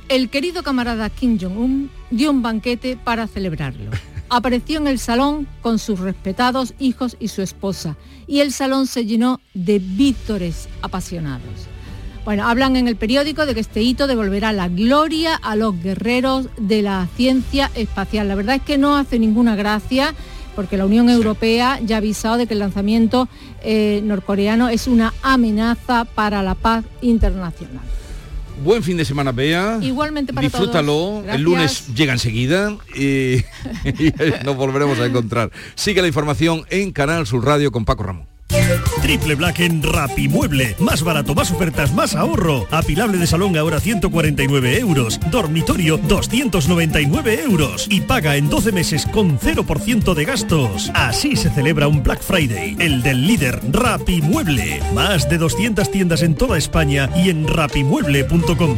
El 0.09 0.29
querido 0.29 0.61
camarada 0.61 1.09
Kim 1.09 1.39
Jong-un 1.39 1.89
dio 2.09 2.31
un 2.31 2.41
banquete 2.41 2.97
para 2.97 3.27
celebrarlo. 3.27 3.91
apareció 4.27 4.79
en 4.79 4.87
el 4.87 4.99
salón 4.99 5.47
con 5.61 5.79
sus 5.79 5.99
respetados 5.99 6.73
hijos 6.79 7.15
y 7.19 7.29
su 7.29 7.41
esposa, 7.41 7.95
y 8.27 8.39
el 8.39 8.51
salón 8.51 8.87
se 8.87 9.05
llenó 9.05 9.39
de 9.53 9.79
vítores 9.79 10.67
apasionados. 10.81 11.67
Bueno, 12.23 12.47
hablan 12.47 12.75
en 12.75 12.87
el 12.87 12.95
periódico 12.95 13.45
de 13.45 13.55
que 13.55 13.61
este 13.61 13.81
hito 13.81 14.05
devolverá 14.05 14.51
la 14.51 14.67
gloria 14.67 15.35
a 15.35 15.55
los 15.55 15.81
guerreros 15.81 16.47
de 16.57 16.83
la 16.83 17.07
ciencia 17.15 17.71
espacial. 17.73 18.27
La 18.27 18.35
verdad 18.35 18.55
es 18.55 18.61
que 18.61 18.77
no 18.77 18.95
hace 18.95 19.17
ninguna 19.17 19.55
gracia 19.55 20.13
porque 20.55 20.77
la 20.77 20.85
Unión 20.85 21.09
Europea 21.09 21.79
ya 21.83 21.95
ha 21.95 21.97
avisado 21.97 22.37
de 22.37 22.45
que 22.45 22.53
el 22.53 22.59
lanzamiento 22.59 23.27
eh, 23.63 24.01
norcoreano 24.03 24.69
es 24.69 24.85
una 24.87 25.13
amenaza 25.23 26.05
para 26.05 26.43
la 26.43 26.55
paz 26.55 26.85
internacional. 27.01 27.83
Buen 28.63 28.83
fin 28.83 28.97
de 28.97 29.05
semana, 29.05 29.31
Bea. 29.31 29.79
Igualmente 29.81 30.33
para 30.33 30.45
Disfrútalo. 30.45 30.91
todos. 30.93 31.27
El 31.27 31.41
lunes 31.41 31.87
llega 31.95 32.13
enseguida 32.13 32.77
y, 32.95 33.37
y 33.83 34.13
nos 34.45 34.55
volveremos 34.55 34.99
a 34.99 35.07
encontrar. 35.07 35.51
Sigue 35.73 36.01
la 36.01 36.07
información 36.07 36.63
en 36.69 36.91
Canal 36.91 37.25
Sur 37.25 37.43
Radio 37.43 37.71
con 37.71 37.85
Paco 37.85 38.03
Ramón. 38.03 38.27
Triple 39.01 39.35
Black 39.35 39.59
en 39.59 39.81
Rapimueble. 39.83 40.75
Más 40.79 41.03
barato, 41.03 41.35
más 41.35 41.51
ofertas, 41.51 41.93
más 41.93 42.15
ahorro. 42.15 42.67
Apilable 42.71 43.17
de 43.17 43.27
salón 43.27 43.57
ahora 43.57 43.79
149 43.79 44.79
euros. 44.79 45.19
Dormitorio 45.31 45.97
299 45.97 47.43
euros. 47.43 47.87
Y 47.89 48.01
paga 48.01 48.35
en 48.35 48.49
12 48.49 48.71
meses 48.71 49.05
con 49.05 49.39
0% 49.39 50.13
de 50.13 50.25
gastos. 50.25 50.91
Así 50.93 51.35
se 51.35 51.49
celebra 51.49 51.87
un 51.87 52.03
Black 52.03 52.21
Friday. 52.21 52.75
El 52.79 53.01
del 53.01 53.25
líder 53.25 53.59
Rapimueble. 53.71 54.81
Más 54.93 55.29
de 55.29 55.37
200 55.37 55.89
tiendas 55.91 56.21
en 56.21 56.35
toda 56.35 56.57
España 56.57 57.09
y 57.15 57.29
en 57.29 57.47
rapimueble.com. 57.47 58.77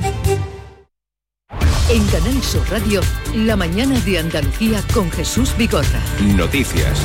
En 1.89 2.05
Canal 2.07 2.41
Sur 2.41 2.67
Radio, 2.71 3.01
la 3.35 3.55
mañana 3.55 3.99
de 3.99 4.17
Andalucía 4.17 4.81
con 4.93 5.11
Jesús 5.11 5.53
Vigorra. 5.57 6.01
Noticias. 6.21 7.01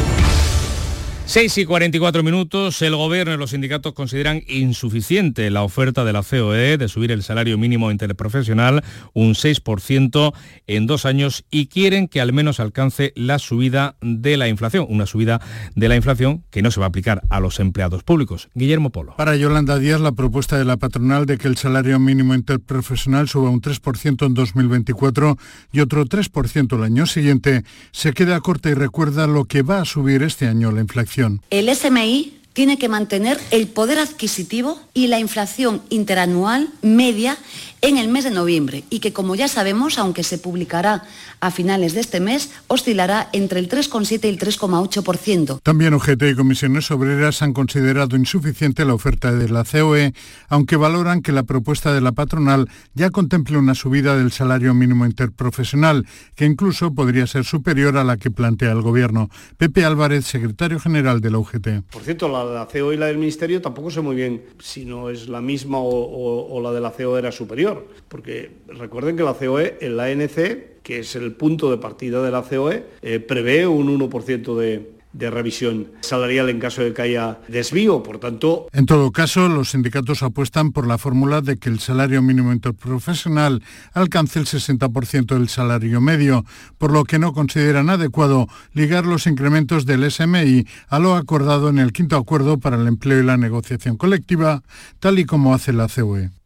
6 1.29 1.59
y 1.59 1.67
44 1.67 2.23
minutos, 2.23 2.81
el 2.81 2.97
gobierno 2.97 3.35
y 3.35 3.37
los 3.37 3.51
sindicatos 3.51 3.93
consideran 3.93 4.43
insuficiente 4.49 5.51
la 5.51 5.63
oferta 5.63 6.03
de 6.07 6.15
la 6.15 6.23
COE 6.23 6.79
de 6.79 6.89
subir 6.89 7.13
el 7.13 7.23
salario 7.23 7.59
mínimo 7.59 7.91
interprofesional 7.91 8.83
un 9.13 9.35
6% 9.35 10.33
en 10.67 10.87
dos 10.87 11.05
años 11.05 11.45
y 11.51 11.67
quieren 11.67 12.09
que 12.09 12.23
al 12.23 12.33
menos 12.33 12.61
alcance 12.61 13.13
la 13.15 13.39
subida 13.39 13.97
de 14.01 14.39
la 14.39 14.49
inflación, 14.49 14.87
una 14.89 15.05
subida 15.05 15.43
de 15.77 15.91
la 15.91 15.97
inflación 15.97 16.45
que 16.49 16.63
no 16.63 16.71
se 16.71 16.81
va 16.81 16.87
a 16.87 16.89
aplicar 16.89 17.21
a 17.29 17.41
los 17.41 17.61
empleados 17.61 18.05
públicos. 18.05 18.49
Guillermo 18.55 18.89
Polo. 18.89 19.15
Para 19.19 19.37
Yolanda 19.37 19.79
Díaz, 19.79 20.01
la 20.01 20.13
propuesta 20.13 20.57
de 20.57 20.65
la 20.65 20.79
patronal 20.79 21.27
de 21.27 21.37
que 21.37 21.49
el 21.49 21.59
salario 21.59 21.99
mínimo 21.99 22.35
interprofesional 22.35 23.29
suba 23.29 23.51
un 23.51 23.61
3% 23.61 24.25
en 24.25 24.33
2024 24.33 25.37
y 25.73 25.81
otro 25.81 26.07
3% 26.07 26.75
el 26.75 26.85
año 26.85 27.05
siguiente 27.05 27.65
se 27.93 28.15
queda 28.15 28.41
corta 28.41 28.71
y 28.71 28.75
recuerda 28.75 29.27
lo 29.27 29.45
que 29.45 29.61
va 29.61 29.83
a 29.83 29.85
subir 29.85 30.23
este 30.23 30.49
año 30.49 30.73
la 30.73 30.81
inflación. 30.81 31.18
El 31.51 31.75
SMI 31.75 32.35
tiene 32.53 32.79
que 32.79 32.89
mantener 32.89 33.39
el 33.51 33.69
poder 33.69 33.99
adquisitivo 33.99 34.81
y 34.95 35.07
la 35.07 35.21
inflación 35.21 35.83
interanual 35.91 36.69
media 36.83 37.39
en 37.81 37.97
el 37.97 38.09
mes 38.09 38.25
de 38.25 38.31
noviembre 38.31 38.85
y 38.91 39.01
que, 39.01 39.13
como 39.13 39.35
ya 39.35 39.49
sabemos, 39.49 39.99
aunque 39.99 40.23
se 40.23 40.39
publicará 40.39 41.05
a 41.41 41.51
finales 41.51 41.95
de 41.95 42.01
este 42.01 42.21
mes, 42.21 42.51
oscilará 42.67 43.29
entre 43.33 43.61
el 43.61 43.69
3,7 43.69 44.25
y 44.25 44.29
el 44.29 44.39
3,8%. 44.39 45.61
También 45.63 45.95
UGT 45.95 46.23
y 46.31 46.35
comisiones 46.35 46.91
obreras 46.91 47.43
han 47.43 47.53
considerado 47.53 48.17
insuficiente 48.17 48.85
la 48.85 48.95
oferta 48.95 49.33
de 49.33 49.49
la 49.49 49.65
COE, 49.65 50.13
aunque 50.49 50.77
valoran 50.77 51.23
que 51.23 51.33
la 51.33 51.43
propuesta 51.45 51.93
de 51.93 52.01
la 52.01 52.13
patronal 52.13 52.69
ya 52.95 53.11
contemple 53.11 53.59
una 53.59 53.75
subida 53.75 54.17
del 54.17 54.33
salario 54.33 54.75
mínimo 54.75 55.07
interprofesional, 55.07 56.07
que 56.35 56.45
incluso 56.47 56.93
podría 56.95 57.27
ser 57.27 57.45
superior 57.45 57.97
a 57.97 58.05
la 58.05 58.17
que 58.17 58.31
plantea 58.31 58.73
el 58.73 58.83
Gobierno. 58.83 59.29
Pepe 59.57 59.85
Álvarez, 59.85 60.25
secretario 60.27 60.79
general 60.81 61.21
de 61.21 61.31
la 61.31 61.39
UGT. 61.39 61.69
Por 61.91 62.03
cierto, 62.03 62.29
la 62.29 62.45
de 62.45 62.55
la 62.55 62.67
COE 62.67 62.95
y 62.95 62.99
la 62.99 63.07
del 63.07 63.19
Ministerio 63.19 63.61
tampoco 63.61 63.91
sé 63.91 64.01
muy 64.01 64.17
bien 64.17 64.43
si 64.59 64.85
no 64.85 65.11
es 65.11 65.29
la 65.29 65.41
misma 65.41 65.79
o, 65.79 65.89
o- 65.89 66.57
o 66.57 66.61
la 66.63 66.73
de 66.73 66.81
la 66.81 66.91
COE 66.91 67.19
era 67.19 67.33
superior, 67.33 67.68
porque 68.09 68.51
recuerden 68.69 69.17
que 69.17 69.23
la 69.23 69.35
COE 69.35 69.79
en 69.81 69.97
la 69.97 70.05
ANC, 70.05 70.83
que 70.83 71.01
es 71.01 71.17
el 71.17 71.33
punto 71.33 71.71
de 71.71 71.79
partida 71.79 72.23
de 72.23 72.31
la 72.31 72.43
COE, 72.43 72.85
eh, 73.03 73.21
prevé 73.21 73.67
un 73.67 73.89
1% 73.99 74.57
de, 74.57 74.99
de 75.13 75.31
revisión 75.31 75.89
salarial 76.01 76.49
en 76.49 76.61
caso 76.61 76.83
de 76.83 76.93
que 76.93 77.03
haya 77.03 77.41
desvío, 77.49 78.03
por 78.03 78.19
tanto, 78.19 78.69
En 78.73 78.87
todo 78.87 79.11
caso, 79.11 79.49
los 79.49 79.71
sindicatos 79.71 80.23
apuestan 80.23 80.73
por 80.73 80.87
la 80.87 80.99
fórmula 80.99 81.41
de 81.41 81.57
que 81.57 81.69
el 81.69 81.81
salario 81.81 82.23
mínimo 82.23 82.53
interprofesional 82.53 83.63
alcance 83.93 84.39
el 84.39 84.47
60% 84.47 85.27
del 85.27 85.49
salario 85.49 86.01
medio, 86.01 86.45
por 86.77 86.93
lo 86.93 87.05
que 87.05 87.19
no 87.19 87.33
consideran 87.33 87.91
adecuado 87.91 88.47
ligar 88.75 89.07
los 89.07 89.27
incrementos 89.27 89.87
del 89.87 90.09
SMI 90.11 90.67
a 90.89 90.99
lo 90.99 91.15
acordado 91.15 91.69
en 91.69 91.79
el 91.79 91.93
quinto 91.93 92.17
acuerdo 92.17 92.59
para 92.59 92.77
el 92.77 92.87
empleo 92.87 93.21
y 93.21 93.25
la 93.25 93.37
negociación 93.37 93.97
colectiva, 93.97 94.63
tal 95.01 95.19
y 95.19 95.25
como 95.25 95.55
hace 95.55 95.73
la. 95.73 95.89
COE. 95.89 96.38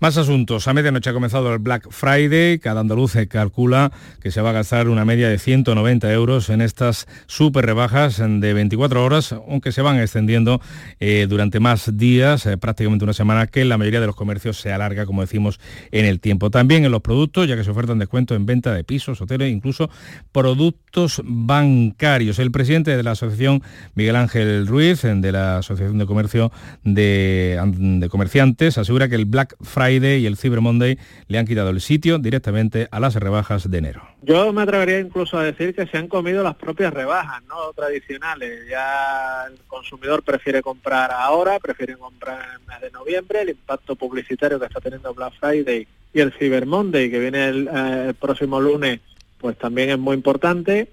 Más 0.00 0.16
asuntos. 0.16 0.66
A 0.66 0.74
medianoche 0.74 1.10
ha 1.10 1.12
comenzado 1.12 1.52
el 1.52 1.60
Black 1.60 1.88
Friday. 1.90 2.58
Cada 2.58 2.80
andaluz 2.80 3.14
calcula 3.28 3.92
que 4.20 4.30
se 4.30 4.40
va 4.40 4.50
a 4.50 4.52
gastar 4.52 4.88
una 4.88 5.04
media 5.04 5.28
de 5.28 5.38
190 5.38 6.12
euros 6.12 6.50
en 6.50 6.60
estas 6.60 7.06
super 7.26 7.64
rebajas 7.64 8.18
de 8.18 8.54
24 8.54 9.04
horas, 9.04 9.32
aunque 9.32 9.70
se 9.72 9.82
van 9.82 10.00
extendiendo 10.00 10.60
eh, 10.98 11.26
durante 11.28 11.60
más 11.60 11.96
días, 11.96 12.44
eh, 12.46 12.58
prácticamente 12.58 13.04
una 13.04 13.12
semana, 13.12 13.46
que 13.46 13.64
la 13.64 13.78
mayoría 13.78 14.00
de 14.00 14.06
los 14.06 14.16
comercios 14.16 14.58
se 14.58 14.72
alarga, 14.72 15.06
como 15.06 15.20
decimos, 15.20 15.60
en 15.92 16.06
el 16.06 16.20
tiempo. 16.20 16.50
También 16.50 16.84
en 16.84 16.90
los 16.90 17.00
productos, 17.00 17.46
ya 17.46 17.56
que 17.56 17.62
se 17.62 17.70
ofertan 17.70 17.98
descuentos 17.98 18.36
en 18.36 18.46
venta 18.46 18.74
de 18.74 18.82
pisos, 18.82 19.20
hoteles, 19.20 19.52
incluso 19.52 19.90
productos 20.32 21.22
bancarios. 21.24 22.40
El 22.40 22.50
presidente 22.50 22.96
de 22.96 23.02
la 23.02 23.12
asociación, 23.12 23.62
Miguel 23.94 24.16
Ángel 24.16 24.66
Ruiz, 24.66 25.02
de 25.02 25.32
la 25.32 25.58
Asociación 25.58 25.98
de 25.98 26.06
Comercio 26.06 26.50
de 26.82 28.08
Comerciantes, 28.10 28.76
asegura 28.76 29.08
que 29.08 29.14
el 29.14 29.24
Black 29.24 29.56
Friday 29.60 29.83
y 29.90 30.26
el 30.26 30.36
Cyber 30.36 30.60
Monday 30.60 30.98
le 31.28 31.38
han 31.38 31.46
quitado 31.46 31.70
el 31.70 31.80
sitio 31.80 32.18
directamente 32.18 32.88
a 32.90 33.00
las 33.00 33.14
rebajas 33.16 33.70
de 33.70 33.78
enero. 33.78 34.02
Yo 34.22 34.52
me 34.52 34.62
atrevería 34.62 34.98
incluso 34.98 35.38
a 35.38 35.44
decir 35.44 35.74
que 35.74 35.86
se 35.86 35.98
han 35.98 36.08
comido 36.08 36.42
las 36.42 36.54
propias 36.56 36.92
rebajas, 36.92 37.42
no 37.44 37.72
tradicionales. 37.74 38.68
Ya 38.68 39.44
el 39.50 39.58
consumidor 39.66 40.22
prefiere 40.22 40.62
comprar 40.62 41.10
ahora, 41.12 41.58
prefiere 41.58 41.96
comprar 41.96 42.44
en 42.44 42.52
el 42.54 42.66
mes 42.66 42.80
de 42.80 42.90
noviembre. 42.90 43.42
El 43.42 43.50
impacto 43.50 43.96
publicitario 43.96 44.58
que 44.58 44.66
está 44.66 44.80
teniendo 44.80 45.14
Black 45.14 45.34
Friday 45.38 45.86
y 46.12 46.20
el 46.20 46.32
Cyber 46.32 46.66
Monday, 46.66 47.10
que 47.10 47.18
viene 47.18 47.48
el, 47.48 47.68
eh, 47.68 48.04
el 48.08 48.14
próximo 48.14 48.60
lunes, 48.60 49.00
pues 49.38 49.58
también 49.58 49.90
es 49.90 49.98
muy 49.98 50.14
importante. 50.14 50.88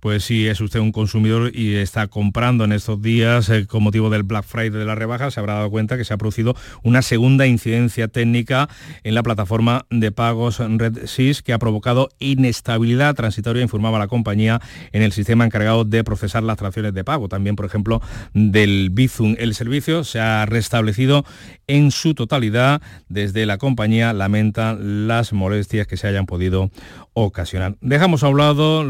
Pues 0.00 0.24
si 0.24 0.46
es 0.46 0.60
usted 0.60 0.80
un 0.80 0.92
consumidor 0.92 1.50
y 1.54 1.74
está 1.74 2.06
comprando 2.08 2.64
en 2.64 2.72
estos 2.72 3.00
días 3.00 3.48
eh, 3.48 3.66
con 3.66 3.82
motivo 3.82 4.10
del 4.10 4.22
Black 4.22 4.44
Friday 4.44 4.70
de 4.70 4.84
la 4.84 4.94
rebaja, 4.94 5.30
se 5.30 5.40
habrá 5.40 5.54
dado 5.54 5.70
cuenta 5.70 5.96
que 5.96 6.04
se 6.04 6.14
ha 6.14 6.16
producido 6.16 6.54
una 6.82 7.02
segunda 7.02 7.46
incidencia 7.46 8.08
técnica 8.08 8.68
en 9.02 9.14
la 9.14 9.22
plataforma 9.22 9.86
de 9.90 10.12
pagos 10.12 10.58
RedSys 10.58 11.42
que 11.42 11.52
ha 11.52 11.58
provocado 11.58 12.10
inestabilidad 12.18 13.14
transitoria, 13.14 13.62
informaba 13.62 13.98
la 13.98 14.08
compañía, 14.08 14.60
en 14.92 15.02
el 15.02 15.12
sistema 15.12 15.44
encargado 15.44 15.84
de 15.84 16.04
procesar 16.04 16.42
las 16.42 16.56
transacciones 16.56 16.94
de 16.94 17.04
pago. 17.04 17.28
También, 17.28 17.56
por 17.56 17.66
ejemplo, 17.66 18.00
del 18.32 18.90
Bizum. 18.90 19.36
El 19.38 19.54
servicio 19.54 20.04
se 20.04 20.20
ha 20.20 20.46
restablecido 20.46 21.24
en 21.66 21.90
su 21.90 22.14
totalidad. 22.14 22.82
Desde 23.08 23.46
la 23.46 23.58
compañía 23.58 24.12
lamentan 24.12 25.08
las 25.08 25.32
molestias 25.32 25.86
que 25.86 25.96
se 25.96 26.06
hayan 26.06 26.26
podido 26.26 26.70
ocasionar. 27.14 27.76
Dejamos 27.80 28.22
a 28.22 28.28
un 28.28 28.34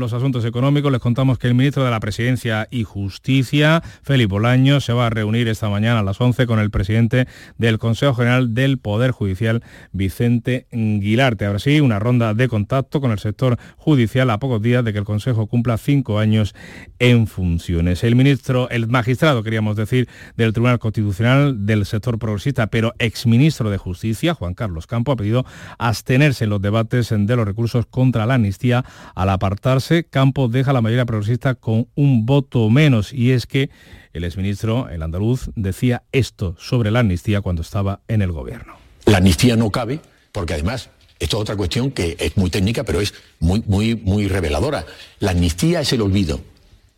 los 0.00 0.12
asuntos 0.14 0.44
económicos. 0.46 0.90
Les 0.90 1.00
contamos 1.00 1.38
que 1.38 1.46
el 1.46 1.54
ministro 1.54 1.84
de 1.84 1.90
la 1.90 2.00
Presidencia 2.00 2.66
y 2.70 2.84
Justicia, 2.84 3.82
Felipe 4.02 4.32
Bolaño, 4.32 4.80
se 4.80 4.94
va 4.94 5.06
a 5.06 5.10
reunir 5.10 5.48
esta 5.48 5.68
mañana 5.68 6.00
a 6.00 6.02
las 6.02 6.18
11 6.18 6.46
con 6.46 6.58
el 6.58 6.70
presidente 6.70 7.28
del 7.58 7.78
Consejo 7.78 8.14
General 8.14 8.54
del 8.54 8.78
Poder 8.78 9.10
Judicial, 9.10 9.62
Vicente 9.92 10.66
Guilarte. 10.72 11.44
Ahora 11.44 11.58
sí, 11.58 11.80
una 11.80 11.98
ronda 11.98 12.32
de 12.32 12.48
contacto 12.48 13.02
con 13.02 13.12
el 13.12 13.18
sector 13.18 13.58
judicial 13.76 14.30
a 14.30 14.38
pocos 14.38 14.62
días 14.62 14.82
de 14.84 14.92
que 14.94 14.98
el 14.98 15.04
Consejo 15.04 15.46
cumpla 15.46 15.76
cinco 15.76 16.18
años 16.18 16.54
en 16.98 17.26
funciones. 17.26 18.02
El 18.02 18.16
ministro, 18.16 18.70
el 18.70 18.88
magistrado, 18.88 19.42
queríamos 19.42 19.76
decir, 19.76 20.08
del 20.36 20.54
Tribunal 20.54 20.78
Constitucional 20.78 21.66
del 21.66 21.84
sector 21.84 22.18
progresista, 22.18 22.68
pero 22.68 22.94
exministro 22.98 23.68
de 23.68 23.76
Justicia, 23.76 24.32
Juan 24.32 24.54
Carlos 24.54 24.86
Campo, 24.86 25.12
ha 25.12 25.16
pedido 25.16 25.44
abstenerse 25.78 26.44
en 26.44 26.50
los 26.50 26.62
debates 26.62 27.10
de 27.10 27.36
los 27.36 27.46
recursos 27.46 27.84
contra 27.84 28.13
la 28.18 28.34
amnistía. 28.34 28.84
Al 29.14 29.30
apartarse, 29.30 30.04
Campo 30.04 30.48
deja 30.48 30.72
la 30.72 30.80
mayoría 30.80 31.04
progresista 31.04 31.54
con 31.54 31.88
un 31.94 32.26
voto 32.26 32.70
menos 32.70 33.12
y 33.12 33.32
es 33.32 33.46
que 33.46 33.70
el 34.12 34.24
exministro, 34.24 34.88
el 34.88 35.02
andaluz, 35.02 35.50
decía 35.56 36.02
esto 36.12 36.54
sobre 36.58 36.90
la 36.90 37.00
amnistía 37.00 37.40
cuando 37.40 37.62
estaba 37.62 38.00
en 38.08 38.22
el 38.22 38.32
gobierno. 38.32 38.74
La 39.06 39.18
amnistía 39.18 39.56
no 39.56 39.70
cabe 39.70 40.00
porque 40.32 40.54
además 40.54 40.90
esto 41.18 41.36
es 41.36 41.42
otra 41.42 41.56
cuestión 41.56 41.90
que 41.90 42.16
es 42.18 42.36
muy 42.36 42.50
técnica 42.50 42.84
pero 42.84 43.00
es 43.00 43.14
muy, 43.40 43.62
muy, 43.66 43.96
muy 43.96 44.28
reveladora. 44.28 44.86
La 45.18 45.32
amnistía 45.32 45.80
es 45.80 45.92
el 45.92 46.02
olvido. 46.02 46.40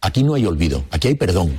Aquí 0.00 0.22
no 0.22 0.34
hay 0.34 0.46
olvido, 0.46 0.84
aquí 0.90 1.08
hay 1.08 1.14
perdón. 1.14 1.58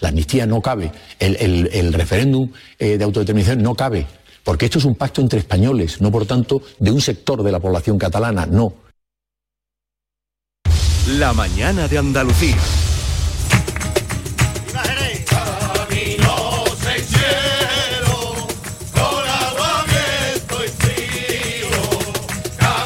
La 0.00 0.08
amnistía 0.08 0.46
no 0.46 0.60
cabe. 0.60 0.92
El 1.18 1.92
referéndum 1.92 2.50
eh, 2.78 2.98
de 2.98 3.04
autodeterminación 3.04 3.62
no 3.62 3.74
cabe. 3.74 4.06
Porque 4.46 4.66
esto 4.66 4.78
es 4.78 4.84
un 4.84 4.94
pacto 4.94 5.20
entre 5.20 5.40
españoles, 5.40 6.00
no 6.00 6.12
por 6.12 6.24
tanto 6.24 6.62
de 6.78 6.92
un 6.92 7.00
sector 7.00 7.42
de 7.42 7.50
la 7.50 7.58
población 7.58 7.98
catalana, 7.98 8.46
no. 8.46 8.74
La 11.06 11.32
mañana 11.32 11.86
de 11.86 11.98
Andalucía. 11.98 12.56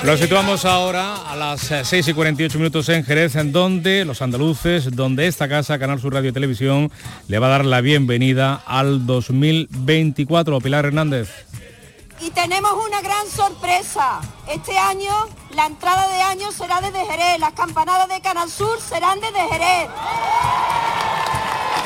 Lo 0.03 0.17
situamos 0.17 0.65
ahora 0.65 1.31
a 1.31 1.37
las 1.37 1.61
6 1.61 1.93
eh, 1.93 2.11
y 2.11 2.15
48 2.15 2.59
minutos 2.59 2.89
en 2.91 3.05
Jerez, 3.05 3.37
en 3.37 3.53
donde 3.53 4.05
los 4.05 4.21
andaluces, 4.21 4.91
donde 4.95 5.27
esta 5.27 5.49
casa, 5.49 5.79
Canal 5.79 6.01
Sur 6.01 6.13
Radio 6.13 6.31
y 6.31 6.33
Televisión, 6.33 6.91
le 7.29 7.39
va 7.39 7.47
a 7.47 7.51
dar 7.51 7.65
la 7.65 7.81
bienvenida 7.81 8.63
al 8.67 9.07
2024. 9.07 10.59
Pilar 10.61 10.87
Hernández. 10.87 11.50
Y 12.21 12.31
tenemos 12.31 12.73
una 12.87 13.01
gran 13.01 13.27
sorpresa. 13.29 14.21
Este 14.47 14.79
año 14.79 15.13
la 15.51 15.67
entrada 15.67 16.07
de 16.09 16.23
año 16.23 16.53
será 16.53 16.81
desde 16.81 17.05
Jerez, 17.05 17.41
las 17.41 17.53
campanadas 17.53 18.09
de 18.09 18.21
Canal 18.21 18.51
Sur 18.51 18.81
serán 18.81 19.21
desde 19.21 19.41
Jerez. 19.49 19.89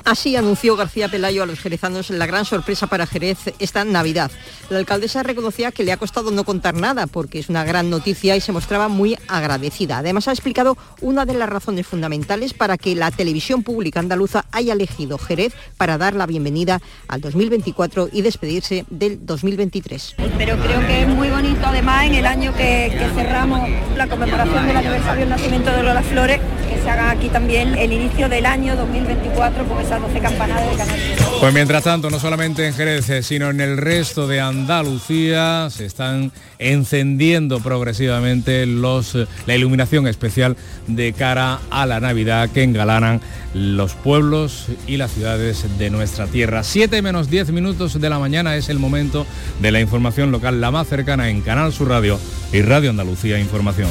Así 0.04 0.36
anunció 0.36 0.76
García 0.76 1.08
Pelayo 1.08 1.42
a 1.42 1.46
los 1.46 1.60
jerezanos 1.60 2.10
la 2.10 2.26
gran 2.26 2.44
sorpresa 2.44 2.86
para 2.86 3.06
Jerez 3.06 3.38
esta 3.58 3.84
Navidad. 3.84 4.30
La 4.68 4.76
alcaldesa 4.78 5.22
reconocía 5.22 5.72
que 5.72 5.82
le 5.82 5.92
ha 5.92 5.96
costado 5.96 6.30
no 6.30 6.44
contar 6.44 6.74
nada 6.74 7.06
porque 7.06 7.38
es 7.38 7.48
una 7.48 7.64
gran 7.64 7.88
noticia 7.88 8.36
y 8.36 8.42
se 8.42 8.52
mostraba 8.52 8.88
muy 8.88 9.16
agradecida. 9.28 9.98
Además 9.98 10.28
ha 10.28 10.32
explicado 10.32 10.76
una 11.00 11.24
de 11.24 11.32
las 11.32 11.48
razones 11.48 11.86
fundamentales 11.86 12.52
para 12.52 12.76
que 12.76 12.94
la 12.94 13.10
televisión 13.10 13.62
pública 13.62 14.00
andaluza 14.00 14.44
haya 14.52 14.74
elegido 14.74 15.16
Jerez 15.16 15.54
para 15.78 15.96
dar 15.96 16.14
la 16.14 16.26
bienvenida 16.26 16.82
al 17.08 17.22
2024 17.22 18.10
y 18.12 18.20
despedirse 18.20 18.84
del 18.90 19.24
2023. 19.24 20.16
Pero 20.36 20.58
creo 20.58 20.86
que 20.86 21.02
es 21.02 21.08
muy 21.08 21.30
bonito 21.30 21.60
además 21.64 22.04
en 22.04 22.14
el 22.14 22.26
año 22.26 22.54
que, 22.54 22.92
cerramos 23.14 23.70
la 23.96 24.06
conmemoración 24.06 24.66
del 24.66 24.76
aniversario 24.76 25.20
del 25.20 25.30
nacimiento 25.30 25.70
de 25.70 25.82
Lola 25.82 26.02
Flores, 26.02 26.40
que 26.68 26.82
se 26.82 26.90
haga 26.90 27.10
aquí 27.10 27.28
también 27.28 27.74
el 27.78 27.92
inicio 27.92 28.28
del 28.28 28.44
año 28.44 28.76
2024 28.76 29.64
con 29.64 29.80
esa 29.80 29.93
12 30.00 30.20
campanadas 30.20 30.70
de 30.70 30.76
Canal 30.76 31.00
Pues 31.40 31.54
mientras 31.54 31.84
tanto, 31.84 32.10
no 32.10 32.18
solamente 32.18 32.66
en 32.66 32.74
Jerez, 32.74 33.08
eh, 33.10 33.22
sino 33.22 33.50
en 33.50 33.60
el 33.60 33.76
resto 33.76 34.26
de 34.26 34.40
Andalucía 34.40 35.68
se 35.70 35.86
están 35.86 36.32
encendiendo 36.58 37.60
progresivamente 37.60 38.66
los, 38.66 39.14
eh, 39.14 39.26
la 39.46 39.54
iluminación 39.54 40.06
especial 40.06 40.56
de 40.86 41.12
cara 41.12 41.60
a 41.70 41.86
la 41.86 42.00
Navidad 42.00 42.50
que 42.50 42.62
engalanan 42.62 43.20
los 43.54 43.94
pueblos 43.94 44.66
y 44.86 44.96
las 44.96 45.12
ciudades 45.12 45.64
de 45.78 45.90
nuestra 45.90 46.26
tierra. 46.26 46.62
7 46.62 47.02
menos 47.02 47.30
10 47.30 47.50
minutos 47.50 48.00
de 48.00 48.10
la 48.10 48.18
mañana 48.18 48.56
es 48.56 48.68
el 48.68 48.78
momento 48.78 49.26
de 49.60 49.70
la 49.70 49.80
información 49.80 50.32
local 50.32 50.60
la 50.60 50.70
más 50.70 50.88
cercana 50.88 51.30
en 51.30 51.40
Canal 51.40 51.72
Sur 51.72 51.88
Radio 51.88 52.18
y 52.52 52.62
Radio 52.62 52.90
Andalucía 52.90 53.38
Información. 53.38 53.90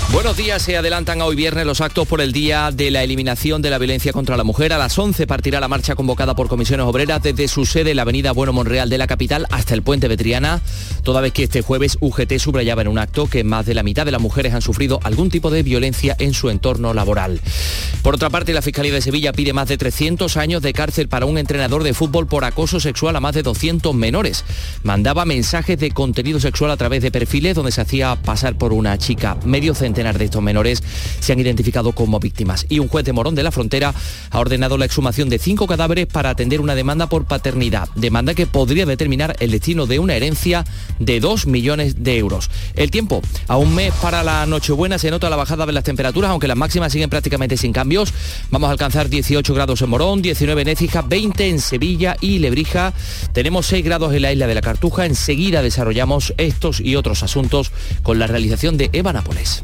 Buenos 0.13 0.35
días, 0.35 0.61
se 0.61 0.75
adelantan 0.75 1.21
a 1.21 1.25
hoy 1.25 1.37
viernes 1.37 1.65
los 1.65 1.79
actos 1.79 2.05
por 2.05 2.19
el 2.19 2.33
Día 2.33 2.71
de 2.73 2.91
la 2.91 3.01
Eliminación 3.01 3.61
de 3.61 3.69
la 3.69 3.77
Violencia 3.77 4.11
contra 4.11 4.35
la 4.35 4.43
Mujer. 4.43 4.73
A 4.73 4.77
las 4.77 4.99
11 4.99 5.25
partirá 5.25 5.61
la 5.61 5.69
marcha 5.69 5.95
convocada 5.95 6.35
por 6.35 6.49
comisiones 6.49 6.85
obreras 6.85 7.23
desde 7.23 7.47
su 7.47 7.65
sede 7.65 7.95
la 7.95 8.01
avenida 8.01 8.33
Bueno 8.33 8.51
Monreal 8.51 8.89
de 8.89 8.97
la 8.97 9.07
capital 9.07 9.47
hasta 9.51 9.73
el 9.73 9.83
puente 9.83 10.09
Betriana, 10.09 10.59
toda 11.03 11.21
vez 11.21 11.31
que 11.31 11.43
este 11.43 11.61
jueves 11.61 11.97
UGT 12.01 12.39
subrayaba 12.39 12.81
en 12.81 12.89
un 12.89 12.99
acto 12.99 13.27
que 13.27 13.45
más 13.45 13.65
de 13.65 13.73
la 13.73 13.83
mitad 13.83 14.05
de 14.05 14.11
las 14.11 14.19
mujeres 14.19 14.53
han 14.53 14.61
sufrido 14.61 14.99
algún 15.03 15.29
tipo 15.29 15.49
de 15.49 15.63
violencia 15.63 16.17
en 16.19 16.33
su 16.33 16.49
entorno 16.49 16.93
laboral. 16.93 17.39
Por 18.03 18.15
otra 18.15 18.29
parte, 18.29 18.51
la 18.51 18.61
Fiscalía 18.61 18.93
de 18.93 19.01
Sevilla 19.01 19.31
pide 19.31 19.53
más 19.53 19.69
de 19.69 19.77
300 19.77 20.35
años 20.35 20.61
de 20.61 20.73
cárcel 20.73 21.07
para 21.07 21.25
un 21.25 21.37
entrenador 21.37 21.83
de 21.83 21.93
fútbol 21.93 22.27
por 22.27 22.43
acoso 22.43 22.81
sexual 22.81 23.15
a 23.15 23.21
más 23.21 23.33
de 23.33 23.43
200 23.43 23.95
menores. 23.95 24.43
Mandaba 24.83 25.23
mensajes 25.23 25.79
de 25.79 25.91
contenido 25.91 26.41
sexual 26.41 26.71
a 26.71 26.77
través 26.77 27.01
de 27.01 27.11
perfiles 27.11 27.55
donde 27.55 27.71
se 27.71 27.79
hacía 27.79 28.17
pasar 28.17 28.57
por 28.57 28.73
una 28.73 28.97
chica. 28.97 29.37
Medio 29.45 29.73
centenar 29.73 30.00
de 30.01 30.25
estos 30.25 30.41
menores 30.41 30.83
se 31.19 31.31
han 31.31 31.39
identificado 31.39 31.91
como 31.93 32.19
víctimas. 32.19 32.65
Y 32.69 32.79
un 32.79 32.87
juez 32.87 33.05
de 33.05 33.13
Morón 33.13 33.35
de 33.35 33.43
la 33.43 33.51
Frontera 33.51 33.93
ha 34.31 34.39
ordenado 34.39 34.77
la 34.77 34.85
exhumación 34.85 35.29
de 35.29 35.37
cinco 35.37 35.67
cadáveres 35.67 36.07
para 36.07 36.31
atender 36.31 36.59
una 36.59 36.75
demanda 36.75 37.07
por 37.07 37.25
paternidad. 37.25 37.87
Demanda 37.95 38.33
que 38.33 38.47
podría 38.47 38.85
determinar 38.85 39.35
el 39.39 39.51
destino 39.51 39.85
de 39.85 39.99
una 39.99 40.15
herencia 40.15 40.65
de 40.99 41.19
2 41.19 41.45
millones 41.45 42.03
de 42.03 42.17
euros. 42.17 42.49
El 42.75 42.89
tiempo, 42.89 43.21
a 43.47 43.57
un 43.57 43.75
mes 43.75 43.93
para 44.01 44.23
la 44.23 44.45
Nochebuena 44.45 44.97
se 44.97 45.11
nota 45.11 45.29
la 45.29 45.35
bajada 45.35 45.65
de 45.65 45.73
las 45.73 45.83
temperaturas, 45.83 46.31
aunque 46.31 46.47
las 46.47 46.57
máximas 46.57 46.91
siguen 46.91 47.09
prácticamente 47.09 47.57
sin 47.57 47.73
cambios. 47.73 48.13
Vamos 48.49 48.69
a 48.69 48.71
alcanzar 48.71 49.09
18 49.09 49.53
grados 49.53 49.81
en 49.81 49.89
Morón, 49.89 50.21
19 50.21 50.63
en 50.63 50.67
Écija, 50.69 51.03
20 51.03 51.47
en 51.47 51.59
Sevilla 51.59 52.17
y 52.19 52.39
Lebrija. 52.39 52.93
Tenemos 53.33 53.67
6 53.67 53.85
grados 53.85 54.13
en 54.13 54.23
la 54.23 54.31
isla 54.31 54.47
de 54.47 54.55
la 54.55 54.61
Cartuja. 54.61 55.05
Enseguida 55.05 55.61
desarrollamos 55.61 56.33
estos 56.37 56.79
y 56.79 56.95
otros 56.95 57.23
asuntos 57.23 57.71
con 58.03 58.19
la 58.19 58.27
realización 58.27 58.77
de 58.77 58.89
Eva 58.93 59.13
Nápoles. 59.13 59.63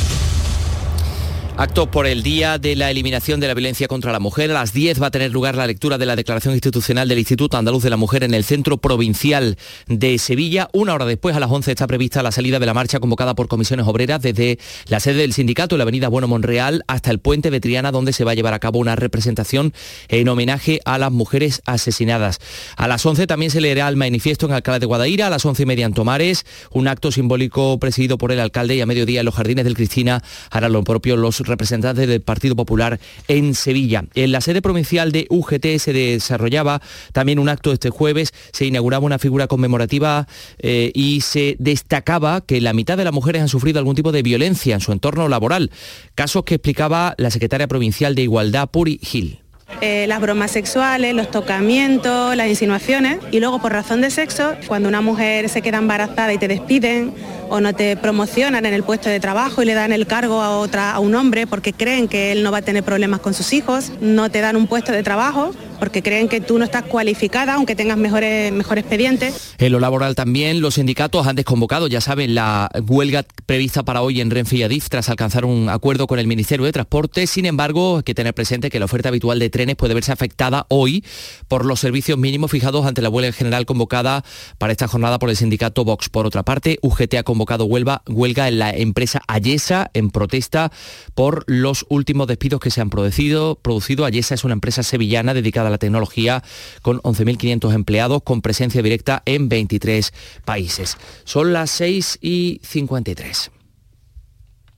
Actos 1.61 1.89
por 1.89 2.07
el 2.07 2.23
Día 2.23 2.57
de 2.57 2.75
la 2.75 2.89
Eliminación 2.89 3.39
de 3.39 3.47
la 3.47 3.53
Violencia 3.53 3.87
contra 3.87 4.11
la 4.11 4.19
Mujer. 4.19 4.49
A 4.49 4.55
las 4.55 4.73
10 4.73 4.99
va 4.99 5.05
a 5.05 5.11
tener 5.11 5.29
lugar 5.29 5.53
la 5.53 5.67
lectura 5.67 5.99
de 5.99 6.07
la 6.07 6.15
Declaración 6.15 6.55
Institucional 6.55 7.07
del 7.07 7.19
Instituto 7.19 7.55
Andaluz 7.55 7.83
de 7.83 7.91
la 7.91 7.97
Mujer 7.97 8.23
en 8.23 8.33
el 8.33 8.43
Centro 8.43 8.77
Provincial 8.77 9.59
de 9.85 10.17
Sevilla. 10.17 10.69
Una 10.73 10.95
hora 10.95 11.05
después, 11.05 11.35
a 11.35 11.39
las 11.39 11.51
11, 11.51 11.69
está 11.69 11.85
prevista 11.85 12.23
la 12.23 12.31
salida 12.31 12.57
de 12.57 12.65
la 12.65 12.73
marcha 12.73 12.99
convocada 12.99 13.35
por 13.35 13.47
comisiones 13.47 13.85
obreras 13.85 14.23
desde 14.23 14.57
la 14.87 14.99
sede 14.99 15.19
del 15.21 15.33
sindicato 15.33 15.75
en 15.75 15.77
la 15.77 15.83
avenida 15.83 16.07
Bueno 16.07 16.27
Monreal 16.27 16.83
hasta 16.87 17.11
el 17.11 17.19
puente 17.19 17.51
Betriana, 17.51 17.91
donde 17.91 18.11
se 18.11 18.23
va 18.23 18.31
a 18.31 18.33
llevar 18.33 18.55
a 18.55 18.59
cabo 18.59 18.79
una 18.79 18.95
representación 18.95 19.71
en 20.07 20.29
homenaje 20.29 20.79
a 20.83 20.97
las 20.97 21.11
mujeres 21.11 21.61
asesinadas. 21.67 22.39
A 22.75 22.87
las 22.87 23.05
11 23.05 23.27
también 23.27 23.51
se 23.51 23.61
leerá 23.61 23.87
el 23.87 23.97
manifiesto 23.97 24.47
en 24.47 24.53
Alcalá 24.53 24.79
de 24.79 24.87
Guadaira, 24.87 25.27
a 25.27 25.29
las 25.29 25.45
11 25.45 25.61
y 25.61 25.65
media 25.67 25.85
en 25.85 25.93
Tomares, 25.93 26.43
un 26.71 26.87
acto 26.87 27.11
simbólico 27.11 27.77
presidido 27.77 28.17
por 28.17 28.31
el 28.31 28.39
alcalde 28.39 28.77
y 28.77 28.81
a 28.81 28.87
mediodía 28.87 29.19
en 29.19 29.27
los 29.27 29.35
jardines 29.35 29.63
del 29.63 29.75
Cristina 29.75 30.23
harán 30.49 30.73
lo 30.73 30.83
propio 30.83 31.17
los 31.17 31.50
representantes 31.51 32.07
del 32.07 32.21
Partido 32.21 32.55
Popular 32.55 32.99
en 33.27 33.53
Sevilla. 33.53 34.05
En 34.15 34.31
la 34.31 34.41
sede 34.41 34.61
provincial 34.61 35.11
de 35.11 35.27
UGT 35.29 35.77
se 35.77 35.93
desarrollaba 35.93 36.81
también 37.13 37.39
un 37.39 37.49
acto 37.49 37.71
este 37.71 37.89
jueves, 37.89 38.33
se 38.51 38.65
inauguraba 38.65 39.05
una 39.05 39.19
figura 39.19 39.47
conmemorativa 39.47 40.27
eh, 40.59 40.91
y 40.95 41.21
se 41.21 41.55
destacaba 41.59 42.41
que 42.41 42.61
la 42.61 42.73
mitad 42.73 42.97
de 42.97 43.03
las 43.03 43.13
mujeres 43.13 43.41
han 43.41 43.49
sufrido 43.49 43.79
algún 43.79 43.95
tipo 43.95 44.11
de 44.11 44.23
violencia 44.23 44.73
en 44.73 44.81
su 44.81 44.91
entorno 44.91 45.27
laboral, 45.27 45.71
casos 46.15 46.43
que 46.43 46.55
explicaba 46.55 47.13
la 47.17 47.31
secretaria 47.31 47.67
provincial 47.67 48.15
de 48.15 48.23
Igualdad, 48.23 48.69
Puri 48.69 48.99
Gil. 49.01 49.41
Eh, 49.79 50.05
las 50.07 50.19
bromas 50.19 50.51
sexuales, 50.51 51.15
los 51.15 51.31
tocamientos, 51.31 52.35
las 52.35 52.47
insinuaciones. 52.47 53.17
Y 53.31 53.39
luego 53.39 53.59
por 53.59 53.71
razón 53.71 54.01
de 54.01 54.11
sexo, 54.11 54.53
cuando 54.67 54.89
una 54.89 55.01
mujer 55.01 55.49
se 55.49 55.61
queda 55.61 55.77
embarazada 55.77 56.33
y 56.33 56.37
te 56.37 56.47
despiden 56.47 57.13
o 57.49 57.59
no 57.59 57.73
te 57.73 57.97
promocionan 57.97 58.65
en 58.65 58.73
el 58.73 58.83
puesto 58.83 59.09
de 59.09 59.19
trabajo 59.19 59.61
y 59.61 59.65
le 59.65 59.73
dan 59.73 59.91
el 59.91 60.07
cargo 60.07 60.41
a, 60.41 60.57
otra, 60.57 60.91
a 60.91 60.99
un 60.99 61.15
hombre 61.15 61.47
porque 61.47 61.73
creen 61.73 62.07
que 62.07 62.31
él 62.31 62.43
no 62.43 62.51
va 62.51 62.59
a 62.59 62.61
tener 62.61 62.83
problemas 62.83 63.19
con 63.21 63.33
sus 63.33 63.53
hijos, 63.53 63.91
no 64.01 64.29
te 64.29 64.41
dan 64.41 64.55
un 64.55 64.67
puesto 64.67 64.91
de 64.91 65.03
trabajo 65.03 65.51
porque 65.81 66.03
creen 66.03 66.29
que 66.29 66.41
tú 66.41 66.59
no 66.59 66.63
estás 66.63 66.83
cualificada 66.83 67.55
aunque 67.55 67.75
tengas 67.75 67.97
mejores, 67.97 68.51
mejor 68.53 68.77
expediente. 68.77 69.33
En 69.57 69.71
lo 69.71 69.79
laboral 69.79 70.13
también 70.13 70.61
los 70.61 70.75
sindicatos 70.75 71.25
han 71.25 71.35
desconvocado, 71.35 71.87
ya 71.87 72.01
saben, 72.01 72.35
la 72.35 72.69
huelga 72.87 73.25
prevista 73.47 73.81
para 73.81 74.03
hoy 74.03 74.21
en 74.21 74.29
Renfe 74.29 74.57
y 74.57 74.63
Adif 74.63 74.89
tras 74.89 75.09
alcanzar 75.09 75.43
un 75.43 75.69
acuerdo 75.69 76.05
con 76.05 76.19
el 76.19 76.27
Ministerio 76.27 76.67
de 76.67 76.71
Transporte. 76.71 77.25
Sin 77.25 77.47
embargo, 77.47 77.97
hay 77.97 78.03
que 78.03 78.13
tener 78.13 78.35
presente 78.35 78.69
que 78.69 78.77
la 78.77 78.85
oferta 78.85 79.09
habitual 79.09 79.39
de 79.39 79.49
trenes 79.49 79.75
puede 79.75 79.95
verse 79.95 80.11
afectada 80.11 80.67
hoy 80.69 81.03
por 81.47 81.65
los 81.65 81.79
servicios 81.79 82.15
mínimos 82.15 82.51
fijados 82.51 82.85
ante 82.85 83.01
la 83.01 83.09
huelga 83.09 83.31
general 83.31 83.65
convocada 83.65 84.23
para 84.59 84.73
esta 84.73 84.87
jornada 84.87 85.17
por 85.17 85.31
el 85.31 85.35
sindicato 85.35 85.83
Vox. 85.83 86.09
Por 86.09 86.27
otra 86.27 86.43
parte, 86.43 86.77
UGT 86.83 87.15
ha 87.15 87.23
convocado 87.23 87.65
huelga, 87.65 88.03
huelga 88.07 88.47
en 88.47 88.59
la 88.59 88.69
empresa 88.69 89.23
Ayesa 89.27 89.89
en 89.95 90.11
protesta 90.11 90.71
por 91.15 91.43
los 91.47 91.87
últimos 91.89 92.27
despidos 92.27 92.59
que 92.59 92.69
se 92.69 92.81
han 92.81 92.91
producido. 92.91 93.57
Ayesa 94.05 94.35
es 94.35 94.43
una 94.43 94.53
empresa 94.53 94.83
sevillana 94.83 95.33
dedicada 95.33 95.69
a 95.69 95.70
la 95.71 95.77
tecnología 95.77 96.43
con 96.81 96.99
11.500 97.01 97.73
empleados 97.73 98.23
con 98.23 98.41
presencia 98.41 98.81
directa 98.81 99.23
en 99.25 99.49
23 99.49 100.13
países. 100.45 100.97
Son 101.23 101.53
las 101.53 101.71
6 101.71 102.19
y 102.21 102.59
53. 102.63 103.51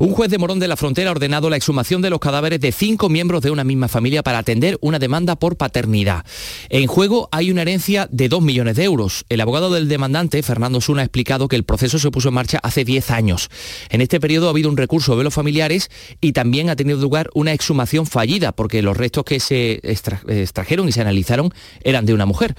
Un 0.00 0.12
juez 0.12 0.30
de 0.30 0.38
Morón 0.38 0.60
de 0.60 0.68
la 0.68 0.76
Frontera 0.76 1.10
ha 1.10 1.12
ordenado 1.12 1.50
la 1.50 1.56
exhumación 1.56 2.02
de 2.02 2.10
los 2.10 2.20
cadáveres 2.20 2.60
de 2.60 2.70
cinco 2.70 3.08
miembros 3.08 3.42
de 3.42 3.50
una 3.50 3.64
misma 3.64 3.88
familia 3.88 4.22
para 4.22 4.38
atender 4.38 4.78
una 4.80 5.00
demanda 5.00 5.34
por 5.34 5.56
paternidad. 5.56 6.24
En 6.68 6.86
juego 6.86 7.28
hay 7.32 7.50
una 7.50 7.62
herencia 7.62 8.08
de 8.12 8.28
2 8.28 8.40
millones 8.40 8.76
de 8.76 8.84
euros. 8.84 9.24
El 9.28 9.40
abogado 9.40 9.72
del 9.72 9.88
demandante, 9.88 10.40
Fernando 10.44 10.80
Suna, 10.80 11.02
ha 11.02 11.04
explicado 11.04 11.48
que 11.48 11.56
el 11.56 11.64
proceso 11.64 11.98
se 11.98 12.12
puso 12.12 12.28
en 12.28 12.34
marcha 12.34 12.60
hace 12.62 12.84
10 12.84 13.10
años. 13.10 13.50
En 13.90 14.00
este 14.00 14.20
periodo 14.20 14.46
ha 14.46 14.50
habido 14.50 14.70
un 14.70 14.76
recurso 14.76 15.16
de 15.16 15.24
los 15.24 15.34
familiares 15.34 15.90
y 16.20 16.30
también 16.30 16.70
ha 16.70 16.76
tenido 16.76 17.00
lugar 17.00 17.28
una 17.34 17.52
exhumación 17.52 18.06
fallida 18.06 18.52
porque 18.52 18.82
los 18.82 18.96
restos 18.96 19.24
que 19.24 19.40
se 19.40 19.80
extrajeron 19.82 20.88
y 20.88 20.92
se 20.92 21.00
analizaron 21.00 21.52
eran 21.82 22.06
de 22.06 22.14
una 22.14 22.24
mujer, 22.24 22.54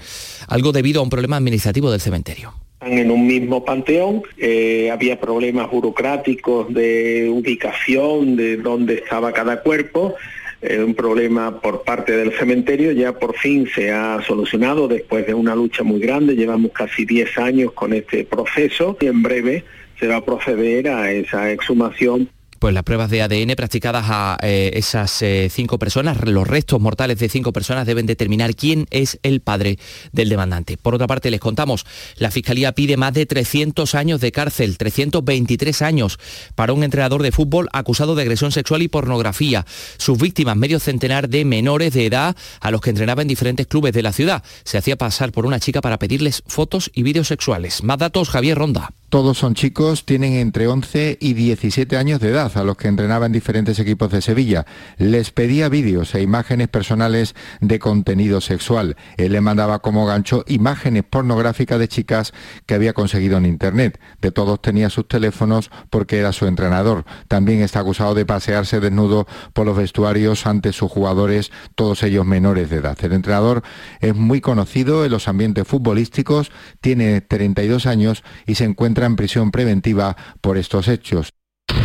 algo 0.46 0.72
debido 0.72 1.00
a 1.00 1.04
un 1.04 1.10
problema 1.10 1.38
administrativo 1.38 1.90
del 1.90 2.02
cementerio 2.02 2.52
en 2.80 3.10
un 3.10 3.26
mismo 3.26 3.64
panteón, 3.64 4.22
eh, 4.38 4.90
había 4.90 5.20
problemas 5.20 5.70
burocráticos 5.70 6.72
de 6.72 7.28
ubicación, 7.30 8.36
de 8.36 8.56
dónde 8.56 8.94
estaba 8.94 9.32
cada 9.32 9.62
cuerpo, 9.62 10.14
eh, 10.62 10.82
un 10.82 10.94
problema 10.94 11.60
por 11.60 11.82
parte 11.82 12.16
del 12.16 12.32
cementerio, 12.32 12.92
ya 12.92 13.12
por 13.12 13.36
fin 13.36 13.68
se 13.74 13.90
ha 13.90 14.20
solucionado 14.26 14.88
después 14.88 15.26
de 15.26 15.34
una 15.34 15.54
lucha 15.54 15.82
muy 15.82 16.00
grande, 16.00 16.36
llevamos 16.36 16.72
casi 16.72 17.04
10 17.04 17.38
años 17.38 17.72
con 17.72 17.92
este 17.92 18.24
proceso 18.24 18.96
y 19.00 19.06
en 19.06 19.22
breve 19.22 19.64
se 19.98 20.06
va 20.06 20.16
a 20.16 20.24
proceder 20.24 20.88
a 20.88 21.12
esa 21.12 21.50
exhumación 21.50 22.28
pues 22.60 22.74
las 22.74 22.84
pruebas 22.84 23.10
de 23.10 23.22
ADN 23.22 23.56
practicadas 23.56 24.04
a 24.08 24.38
eh, 24.42 24.72
esas 24.74 25.22
eh, 25.22 25.48
cinco 25.50 25.78
personas, 25.78 26.18
los 26.22 26.46
restos 26.46 26.78
mortales 26.78 27.18
de 27.18 27.30
cinco 27.30 27.54
personas 27.54 27.86
deben 27.86 28.04
determinar 28.04 28.54
quién 28.54 28.86
es 28.90 29.18
el 29.22 29.40
padre 29.40 29.78
del 30.12 30.28
demandante. 30.28 30.76
Por 30.76 30.94
otra 30.94 31.06
parte, 31.06 31.30
les 31.30 31.40
contamos, 31.40 31.86
la 32.16 32.30
Fiscalía 32.30 32.72
pide 32.72 32.98
más 32.98 33.14
de 33.14 33.24
300 33.24 33.94
años 33.94 34.20
de 34.20 34.30
cárcel, 34.30 34.76
323 34.76 35.80
años, 35.80 36.18
para 36.54 36.74
un 36.74 36.84
entrenador 36.84 37.22
de 37.22 37.32
fútbol 37.32 37.70
acusado 37.72 38.14
de 38.14 38.22
agresión 38.22 38.52
sexual 38.52 38.82
y 38.82 38.88
pornografía. 38.88 39.64
Sus 39.96 40.18
víctimas, 40.18 40.56
medio 40.56 40.80
centenar 40.80 41.30
de 41.30 41.46
menores 41.46 41.94
de 41.94 42.04
edad 42.04 42.36
a 42.60 42.70
los 42.70 42.82
que 42.82 42.90
entrenaba 42.90 43.22
en 43.22 43.28
diferentes 43.28 43.66
clubes 43.66 43.94
de 43.94 44.02
la 44.02 44.12
ciudad. 44.12 44.44
Se 44.64 44.76
hacía 44.76 44.96
pasar 44.96 45.32
por 45.32 45.46
una 45.46 45.60
chica 45.60 45.80
para 45.80 45.98
pedirles 45.98 46.42
fotos 46.46 46.90
y 46.94 47.04
vídeos 47.04 47.28
sexuales. 47.28 47.82
Más 47.82 47.96
datos, 47.96 48.28
Javier 48.28 48.58
Ronda. 48.58 48.90
Todos 49.10 49.38
son 49.38 49.54
chicos, 49.54 50.04
tienen 50.04 50.34
entre 50.34 50.68
11 50.68 51.18
y 51.20 51.34
17 51.34 51.96
años 51.96 52.20
de 52.20 52.28
edad, 52.28 52.49
a 52.56 52.64
los 52.64 52.76
que 52.76 52.88
entrenaba 52.88 53.26
en 53.26 53.32
diferentes 53.32 53.78
equipos 53.78 54.10
de 54.10 54.22
Sevilla. 54.22 54.66
Les 54.96 55.30
pedía 55.30 55.68
vídeos 55.68 56.14
e 56.14 56.22
imágenes 56.22 56.68
personales 56.68 57.34
de 57.60 57.78
contenido 57.78 58.40
sexual. 58.40 58.96
Él 59.16 59.32
le 59.32 59.40
mandaba 59.40 59.80
como 59.80 60.06
gancho 60.06 60.44
imágenes 60.46 61.04
pornográficas 61.04 61.78
de 61.78 61.88
chicas 61.88 62.32
que 62.66 62.74
había 62.74 62.92
conseguido 62.92 63.38
en 63.38 63.46
Internet. 63.46 64.00
De 64.20 64.30
todos 64.30 64.60
tenía 64.60 64.90
sus 64.90 65.08
teléfonos 65.08 65.70
porque 65.90 66.18
era 66.18 66.32
su 66.32 66.46
entrenador. 66.46 67.04
También 67.28 67.60
está 67.62 67.80
acusado 67.80 68.14
de 68.14 68.26
pasearse 68.26 68.80
desnudo 68.80 69.26
por 69.52 69.66
los 69.66 69.76
vestuarios 69.76 70.46
ante 70.46 70.72
sus 70.72 70.90
jugadores, 70.90 71.50
todos 71.74 72.02
ellos 72.02 72.26
menores 72.26 72.70
de 72.70 72.76
edad. 72.76 72.98
El 73.02 73.12
entrenador 73.12 73.62
es 74.00 74.14
muy 74.14 74.40
conocido 74.40 75.04
en 75.04 75.10
los 75.10 75.28
ambientes 75.28 75.66
futbolísticos, 75.66 76.50
tiene 76.80 77.20
32 77.20 77.86
años 77.86 78.22
y 78.46 78.54
se 78.54 78.64
encuentra 78.64 79.06
en 79.06 79.16
prisión 79.16 79.50
preventiva 79.50 80.16
por 80.40 80.58
estos 80.58 80.88
hechos. 80.88 81.39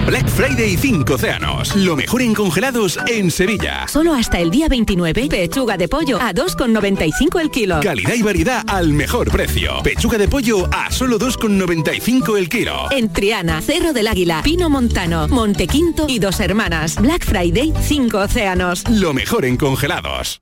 Black 0.06 0.28
Friday 0.30 0.78
5 0.78 1.16
océanos. 1.16 1.76
Lo 1.76 1.96
mejor 1.96 2.22
en 2.22 2.36
congelados 2.36 3.00
en 3.08 3.32
Sevilla. 3.32 3.88
Solo 3.88 4.14
hasta 4.14 4.40
el 4.40 4.52
día 4.52 4.68
29, 4.68 5.28
pechuga 5.30 5.78
de 5.78 5.88
pollo 5.88 6.22
a 6.22 6.32
2,95 6.32 7.42
el 7.42 7.50
kilo. 7.50 7.80
Calidad 7.82 8.14
y 8.14 8.22
variedad 8.22 8.64
al 8.68 8.94
mejor 8.94 9.32
precio. 9.32 9.82
Pechuga 9.84 10.20
de 10.20 10.28
pollo 10.28 10.68
a 10.72 10.92
solo 10.92 11.18
2,95 11.18 12.38
el 12.38 12.50
kilo. 12.50 12.88
En 12.92 13.12
Triana, 13.12 13.62
Cerro 13.62 13.94
del 13.94 14.08
Águila, 14.08 14.42
Pino 14.44 14.70
Montano, 14.70 15.28
Montequinto 15.28 16.06
y 16.08 16.20
Dos 16.20 16.40
Hermanas. 16.40 16.98
Black 17.02 17.26
Friday 17.26 17.74
5 17.82 18.18
océanos. 18.20 18.88
Lo 18.88 19.12
mejor 19.14 19.44
en 19.46 19.58
congelados. 19.58 20.42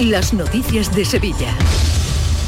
Las 0.00 0.34
noticias 0.34 0.92
de 0.96 1.04
Sevilla. 1.04 1.54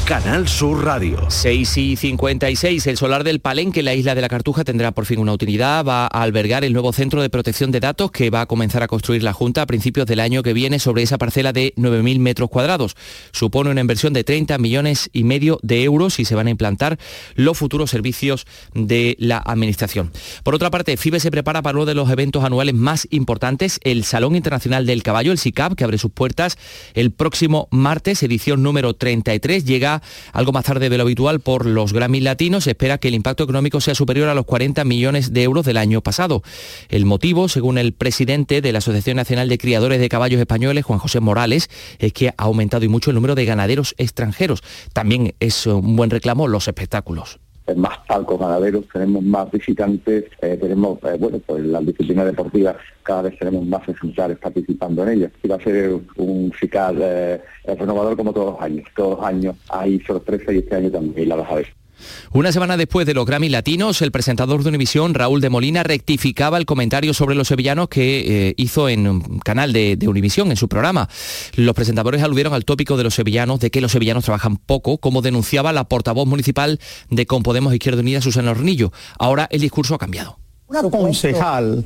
Canal 0.05 0.47
Sur 0.47 0.85
Radio. 0.85 1.17
6 1.29 1.77
y 1.77 1.95
56. 1.95 2.85
El 2.85 2.95
solar 2.95 3.23
del 3.23 3.39
Palenque, 3.39 3.81
la 3.81 3.95
isla 3.95 4.13
de 4.13 4.21
la 4.21 4.29
Cartuja, 4.29 4.63
tendrá 4.63 4.91
por 4.91 5.07
fin 5.07 5.17
una 5.17 5.33
utilidad. 5.33 5.83
Va 5.83 6.05
a 6.05 6.21
albergar 6.21 6.63
el 6.63 6.73
nuevo 6.73 6.93
centro 6.93 7.23
de 7.23 7.31
protección 7.31 7.71
de 7.71 7.79
datos 7.79 8.11
que 8.11 8.29
va 8.29 8.41
a 8.41 8.45
comenzar 8.45 8.83
a 8.83 8.87
construir 8.87 9.23
la 9.23 9.33
Junta 9.33 9.63
a 9.63 9.65
principios 9.65 10.05
del 10.05 10.19
año 10.19 10.43
que 10.43 10.53
viene 10.53 10.77
sobre 10.77 11.01
esa 11.01 11.17
parcela 11.17 11.53
de 11.53 11.73
9.000 11.75 12.19
metros 12.19 12.51
cuadrados. 12.51 12.95
Supone 13.31 13.71
una 13.71 13.81
inversión 13.81 14.13
de 14.13 14.23
30 14.23 14.59
millones 14.59 15.09
y 15.11 15.23
medio 15.23 15.57
de 15.63 15.83
euros 15.83 16.19
y 16.19 16.25
se 16.25 16.35
van 16.35 16.45
a 16.45 16.51
implantar 16.51 16.99
los 17.33 17.57
futuros 17.57 17.89
servicios 17.89 18.45
de 18.75 19.15
la 19.17 19.39
Administración. 19.43 20.11
Por 20.43 20.53
otra 20.53 20.69
parte, 20.69 20.97
FIBE 20.97 21.19
se 21.19 21.31
prepara 21.31 21.63
para 21.63 21.79
uno 21.79 21.87
de 21.87 21.95
los 21.95 22.11
eventos 22.11 22.43
anuales 22.43 22.75
más 22.75 23.07
importantes, 23.09 23.79
el 23.81 24.03
Salón 24.03 24.35
Internacional 24.35 24.85
del 24.85 25.01
Caballo, 25.01 25.31
el 25.31 25.39
SICAP, 25.39 25.73
que 25.73 25.83
abre 25.83 25.97
sus 25.97 26.11
puertas 26.11 26.59
el 26.93 27.11
próximo 27.11 27.67
martes, 27.71 28.21
edición 28.21 28.61
número 28.61 28.93
33. 28.93 29.65
Llega 29.65 29.94
algo 30.33 30.51
más 30.51 30.65
tarde 30.65 30.89
de 30.89 30.97
lo 30.97 31.03
habitual 31.03 31.39
por 31.39 31.65
los 31.65 31.93
Grammy 31.93 32.21
latinos. 32.21 32.65
Se 32.65 32.71
espera 32.71 32.97
que 32.97 33.07
el 33.07 33.13
impacto 33.13 33.43
económico 33.43 33.81
sea 33.81 33.95
superior 33.95 34.29
a 34.29 34.35
los 34.35 34.45
40 34.45 34.83
millones 34.85 35.33
de 35.33 35.43
euros 35.43 35.65
del 35.65 35.77
año 35.77 36.01
pasado. 36.01 36.43
El 36.89 37.05
motivo, 37.05 37.49
según 37.49 37.77
el 37.77 37.93
presidente 37.93 38.61
de 38.61 38.71
la 38.71 38.79
Asociación 38.79 39.17
Nacional 39.17 39.49
de 39.49 39.57
Criadores 39.57 39.99
de 39.99 40.09
Caballos 40.09 40.39
Españoles, 40.39 40.85
Juan 40.85 40.99
José 40.99 41.19
Morales, 41.19 41.69
es 41.99 42.13
que 42.13 42.29
ha 42.29 42.33
aumentado 42.37 42.85
y 42.85 42.87
mucho 42.87 43.11
el 43.11 43.15
número 43.15 43.35
de 43.35 43.45
ganaderos 43.45 43.95
extranjeros. 43.97 44.63
También 44.93 45.35
es 45.39 45.65
un 45.67 45.95
buen 45.95 46.09
reclamo 46.09 46.47
los 46.47 46.67
espectáculos 46.67 47.39
más 47.75 47.97
palcos 48.07 48.39
ganaderos, 48.39 48.85
tenemos 48.93 49.23
más 49.23 49.49
visitantes, 49.49 50.25
eh, 50.41 50.57
tenemos, 50.61 50.99
eh, 51.03 51.17
bueno, 51.19 51.39
pues 51.39 51.63
las 51.65 51.85
disciplinas 51.85 52.25
deportivas 52.25 52.75
cada 53.01 53.23
vez 53.23 53.39
tenemos 53.39 53.65
más 53.65 53.87
ejemplares 53.87 54.37
participando 54.37 55.03
en 55.03 55.09
ellas. 55.09 55.31
Y 55.41 55.47
va 55.47 55.55
a 55.55 55.63
ser 55.63 55.99
un 56.17 56.51
FICAL 56.51 56.97
eh, 57.01 57.41
renovador 57.65 58.15
como 58.15 58.33
todos 58.33 58.53
los 58.53 58.61
años. 58.61 58.87
Todos 58.95 59.17
los 59.17 59.25
años 59.25 59.55
hay 59.69 59.99
sorpresa 60.01 60.53
y 60.53 60.59
este 60.59 60.75
año 60.75 60.91
también 60.91 61.29
la 61.29 61.37
vas 61.37 61.51
a 61.51 61.55
ver. 61.55 61.84
Una 62.31 62.51
semana 62.51 62.77
después 62.77 63.05
de 63.05 63.13
los 63.13 63.25
Grammy 63.25 63.49
Latinos, 63.49 64.01
el 64.01 64.11
presentador 64.11 64.63
de 64.63 64.69
Univisión, 64.69 65.13
Raúl 65.13 65.41
de 65.41 65.49
Molina, 65.49 65.83
rectificaba 65.83 66.57
el 66.57 66.65
comentario 66.65 67.13
sobre 67.13 67.35
los 67.35 67.47
sevillanos 67.47 67.89
que 67.89 68.53
hizo 68.57 68.89
en 68.89 69.07
un 69.07 69.39
canal 69.39 69.73
de, 69.73 69.95
de, 69.95 70.07
Univisión, 70.07 70.51
en 70.51 70.57
su 70.57 70.67
programa. 70.67 71.09
Los 71.55 71.75
presentadores 71.75 72.23
aludieron 72.23 72.53
al 72.53 72.65
tópico 72.65 72.97
de 72.97 73.03
los 73.03 73.15
sevillanos, 73.15 73.59
de 73.59 73.71
que 73.71 73.81
los 73.81 73.91
sevillanos 73.91 74.25
trabajan 74.25 74.57
poco, 74.57 74.97
como 74.97 75.21
denunciaba 75.21 75.73
la 75.73 75.85
portavoz 75.85 76.27
municipal 76.27 76.79
de 77.09 77.25
Compodemos 77.25 77.73
Izquierda 77.73 78.01
Unida, 78.01 78.21
Susana 78.21 78.51
Hornillo. 78.51 78.91
Ahora 79.19 79.47
el 79.51 79.61
discurso 79.61 79.95
ha 79.95 79.97
cambiado. 79.97 80.37
Una 80.67 80.81
concejal 80.83 81.85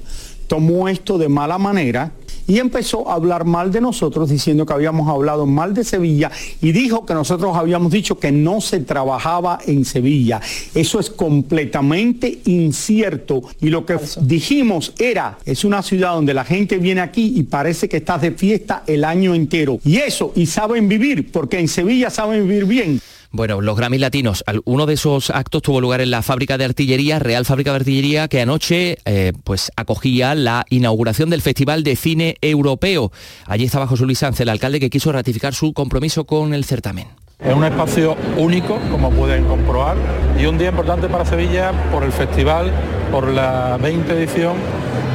tomó 0.50 0.90
esto 0.90 1.18
de 1.18 1.30
mala 1.30 1.58
manera 1.58 2.12
y 2.48 2.58
empezó 2.58 3.10
a 3.10 3.14
hablar 3.14 3.46
mal 3.46 3.72
de 3.72 3.80
nosotros 3.80 4.28
diciendo 4.28 4.66
que 4.66 4.74
habíamos 4.74 5.08
hablado 5.08 5.46
mal 5.46 5.76
de 5.76 5.84
Sevilla 5.84 6.32
y 6.60 6.72
dijo 6.72 7.06
que 7.06 7.14
nosotros 7.14 7.56
habíamos 7.56 7.92
dicho 7.92 8.18
que 8.18 8.32
no 8.32 8.60
se 8.60 8.80
trabajaba 8.80 9.60
en 9.68 9.86
Sevilla. 9.86 10.42
Eso 10.74 11.00
es 11.00 11.12
completamente 11.12 12.40
incierto 12.46 13.44
y 13.62 13.70
lo 13.70 13.86
que 13.86 14.00
dijimos 14.22 14.94
era, 14.98 15.38
es 15.46 15.64
una 15.64 15.84
ciudad 15.84 16.16
donde 16.16 16.34
la 16.34 16.44
gente 16.44 16.80
viene 16.80 17.02
aquí 17.02 17.34
y 17.36 17.44
parece 17.44 17.88
que 17.88 17.98
estás 17.98 18.24
de 18.24 18.32
fiesta 18.32 18.84
el 18.88 19.04
año 19.04 19.36
entero. 19.36 19.80
Y 19.86 19.98
eso, 19.98 20.34
y 20.36 20.48
saben 20.48 20.90
vivir, 20.90 21.32
porque 21.32 21.60
en 21.60 21.68
Sevilla 21.68 22.10
saben 22.10 22.48
vivir 22.48 22.66
bien. 22.66 23.00
Bueno, 23.32 23.62
los 23.62 23.78
Grammy 23.78 24.00
Latinos, 24.00 24.44
uno 24.66 24.88
de 24.88 24.96
esos 24.96 25.30
actos 25.30 25.62
tuvo 25.62 25.82
lugar 25.82 26.02
en 26.02 26.10
la 26.10 26.24
fábrica 26.24 26.58
de 26.58 26.66
artillería, 26.66 27.20
Real 27.20 27.46
Fábrica 27.46 27.70
de 27.72 27.78
Artillería, 27.78 28.28
que 28.28 28.42
anoche 28.42 28.98
eh, 29.06 29.34
pues 29.44 29.72
acogía 29.76 30.34
la 30.34 30.66
inauguración 30.70 31.30
del 31.30 31.44
Festival 31.44 31.84
de 31.84 31.96
Cine 31.96 32.38
Europeo. 32.42 33.12
Allí 33.46 33.66
estaba 33.66 33.86
José 33.86 34.06
Luis 34.06 34.18
Sánchez, 34.18 34.42
el 34.42 34.50
alcalde, 34.50 34.80
que 34.80 34.90
quiso 34.90 35.12
ratificar 35.12 35.54
su 35.54 35.74
compromiso 35.74 36.26
con 36.26 36.56
el 36.56 36.66
certamen. 36.66 37.06
Es 37.40 37.56
un 37.56 37.64
espacio 37.64 38.18
único, 38.38 38.78
como 38.92 39.12
pueden 39.12 39.46
comprobar, 39.46 39.96
y 40.38 40.46
un 40.46 40.58
día 40.58 40.70
importante 40.70 41.08
para 41.08 41.24
Sevilla 41.24 41.72
por 41.90 42.04
el 42.04 42.12
festival, 42.12 42.70
por 43.12 43.30
la 43.30 43.78
20 43.78 44.12
edición 44.12 44.58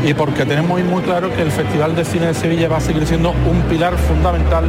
y 0.02 0.14
porque 0.14 0.46
tenemos 0.46 0.82
muy, 0.82 1.02
claro 1.02 1.34
que 1.34 1.42
el 1.42 1.50
Festival 1.50 1.94
de 1.94 2.04
Cine 2.04 2.28
de 2.28 2.34
Sevilla 2.34 2.68
va 2.68 2.78
a 2.78 2.80
seguir 2.80 3.06
siendo 3.06 3.30
un 3.30 3.60
pilar 3.68 3.96
fundamental 3.98 4.64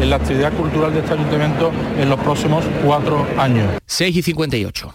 en 0.00 0.08
la 0.08 0.16
actividad 0.16 0.52
cultural 0.52 0.94
de 0.94 1.00
este 1.00 1.14
ayuntamiento 1.14 1.72
en 1.98 2.08
los 2.08 2.18
próximos 2.20 2.64
cuatro 2.84 3.26
años. 3.36 3.66
6 3.86 4.16
y 4.16 4.22
58. 4.22 4.94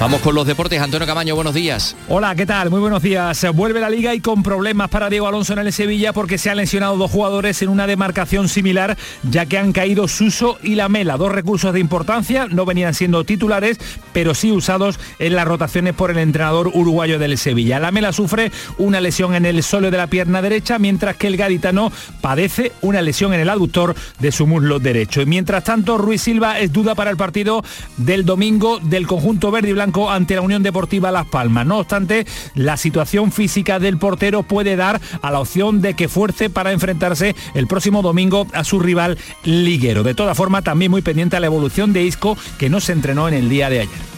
Vamos 0.00 0.22
con 0.22 0.34
los 0.34 0.46
deportes. 0.46 0.80
Antonio 0.80 1.06
Camaño, 1.06 1.34
buenos 1.34 1.52
días. 1.52 1.94
Hola, 2.08 2.34
¿qué 2.34 2.46
tal? 2.46 2.70
Muy 2.70 2.80
buenos 2.80 3.02
días. 3.02 3.44
Vuelve 3.52 3.80
la 3.80 3.90
liga 3.90 4.14
y 4.14 4.20
con 4.20 4.42
problemas 4.42 4.88
para 4.88 5.10
Diego 5.10 5.26
Alonso 5.26 5.52
en 5.52 5.58
el 5.58 5.74
Sevilla 5.74 6.14
porque 6.14 6.38
se 6.38 6.48
han 6.48 6.56
lesionado 6.56 6.96
dos 6.96 7.10
jugadores 7.10 7.60
en 7.60 7.68
una 7.68 7.86
demarcación 7.86 8.48
similar, 8.48 8.96
ya 9.24 9.44
que 9.44 9.58
han 9.58 9.72
caído 9.72 10.08
Suso 10.08 10.58
y 10.62 10.74
Lamela, 10.74 11.18
dos 11.18 11.30
recursos 11.30 11.74
de 11.74 11.80
importancia, 11.80 12.46
no 12.46 12.64
venían 12.64 12.94
siendo 12.94 13.24
titulares, 13.24 13.76
pero 14.14 14.34
sí 14.34 14.50
usados 14.50 14.98
en 15.18 15.36
las 15.36 15.46
rotaciones 15.46 15.92
por 15.92 16.10
el 16.10 16.16
entrenador 16.16 16.70
uruguayo 16.72 17.18
del 17.18 17.36
Sevilla. 17.36 17.78
Lamela 17.78 18.14
sufre 18.14 18.52
una 18.78 19.02
lesión 19.02 19.34
en 19.34 19.44
el 19.44 19.62
solo 19.62 19.90
de 19.90 19.98
la 19.98 20.06
pierna 20.06 20.40
derecha, 20.40 20.78
mientras 20.78 21.16
que 21.16 21.26
el 21.26 21.36
gaditano 21.36 21.92
padece 22.22 22.72
una 22.80 23.02
lesión 23.02 23.34
en 23.34 23.40
el 23.40 23.50
aductor 23.50 23.94
de 24.18 24.32
su 24.32 24.46
muslo 24.46 24.78
derecho. 24.78 25.20
Y 25.20 25.26
mientras 25.26 25.62
tanto, 25.62 25.98
Ruiz 25.98 26.22
Silva 26.22 26.58
es 26.58 26.72
duda 26.72 26.94
para 26.94 27.10
el 27.10 27.18
partido 27.18 27.62
del 27.98 28.24
domingo 28.24 28.78
del 28.78 29.06
conjunto 29.06 29.50
verde 29.50 29.68
y 29.68 29.89
ante 30.10 30.34
la 30.34 30.40
Unión 30.42 30.62
Deportiva 30.62 31.10
Las 31.10 31.26
Palmas. 31.26 31.66
No 31.66 31.78
obstante, 31.78 32.26
la 32.54 32.76
situación 32.76 33.32
física 33.32 33.78
del 33.78 33.98
portero 33.98 34.42
puede 34.42 34.76
dar 34.76 35.00
a 35.22 35.30
la 35.30 35.40
opción 35.40 35.80
de 35.80 35.94
que 35.94 36.08
fuerce 36.08 36.50
para 36.50 36.72
enfrentarse 36.72 37.34
el 37.54 37.66
próximo 37.66 38.02
domingo 38.02 38.46
a 38.52 38.64
su 38.64 38.80
rival 38.80 39.18
liguero. 39.44 40.02
De 40.02 40.14
todas 40.14 40.36
formas, 40.36 40.64
también 40.64 40.90
muy 40.90 41.02
pendiente 41.02 41.36
a 41.36 41.40
la 41.40 41.46
evolución 41.46 41.92
de 41.92 42.04
Isco, 42.04 42.36
que 42.58 42.70
no 42.70 42.80
se 42.80 42.92
entrenó 42.92 43.28
en 43.28 43.34
el 43.34 43.48
día 43.48 43.68
de 43.68 43.80
ayer. 43.80 44.10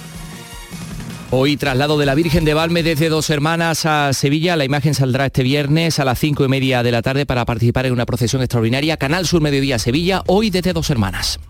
Hoy 1.35 1.57
traslado 1.57 1.97
de 1.97 2.05
la 2.05 2.15
Virgen 2.15 2.45
de 2.45 2.53
Valme 2.53 2.83
desde 2.83 3.09
Dos 3.09 3.31
Hermanas 3.31 3.87
a 3.87 4.13
Sevilla. 4.13 4.55
La 4.55 4.67
imagen 4.67 4.93
saldrá 4.93 5.25
este 5.25 5.43
viernes 5.43 5.99
a 5.99 6.05
las 6.05 6.19
cinco 6.19 6.45
y 6.45 6.49
media 6.49 6.83
de 6.83 6.93
la 6.93 7.01
tarde 7.01 7.25
para 7.25 7.47
participar 7.47 7.87
en 7.87 7.95
una 7.95 8.05
procesión 8.05 8.43
extraordinaria. 8.43 8.99
Canal 8.99 9.27
Sur 9.27 9.41
Mediodía 9.41 9.79
Sevilla, 9.79 10.23
hoy 10.27 10.51
desde 10.51 10.75
Dos 10.75 10.91
Hermanas. 10.91 11.41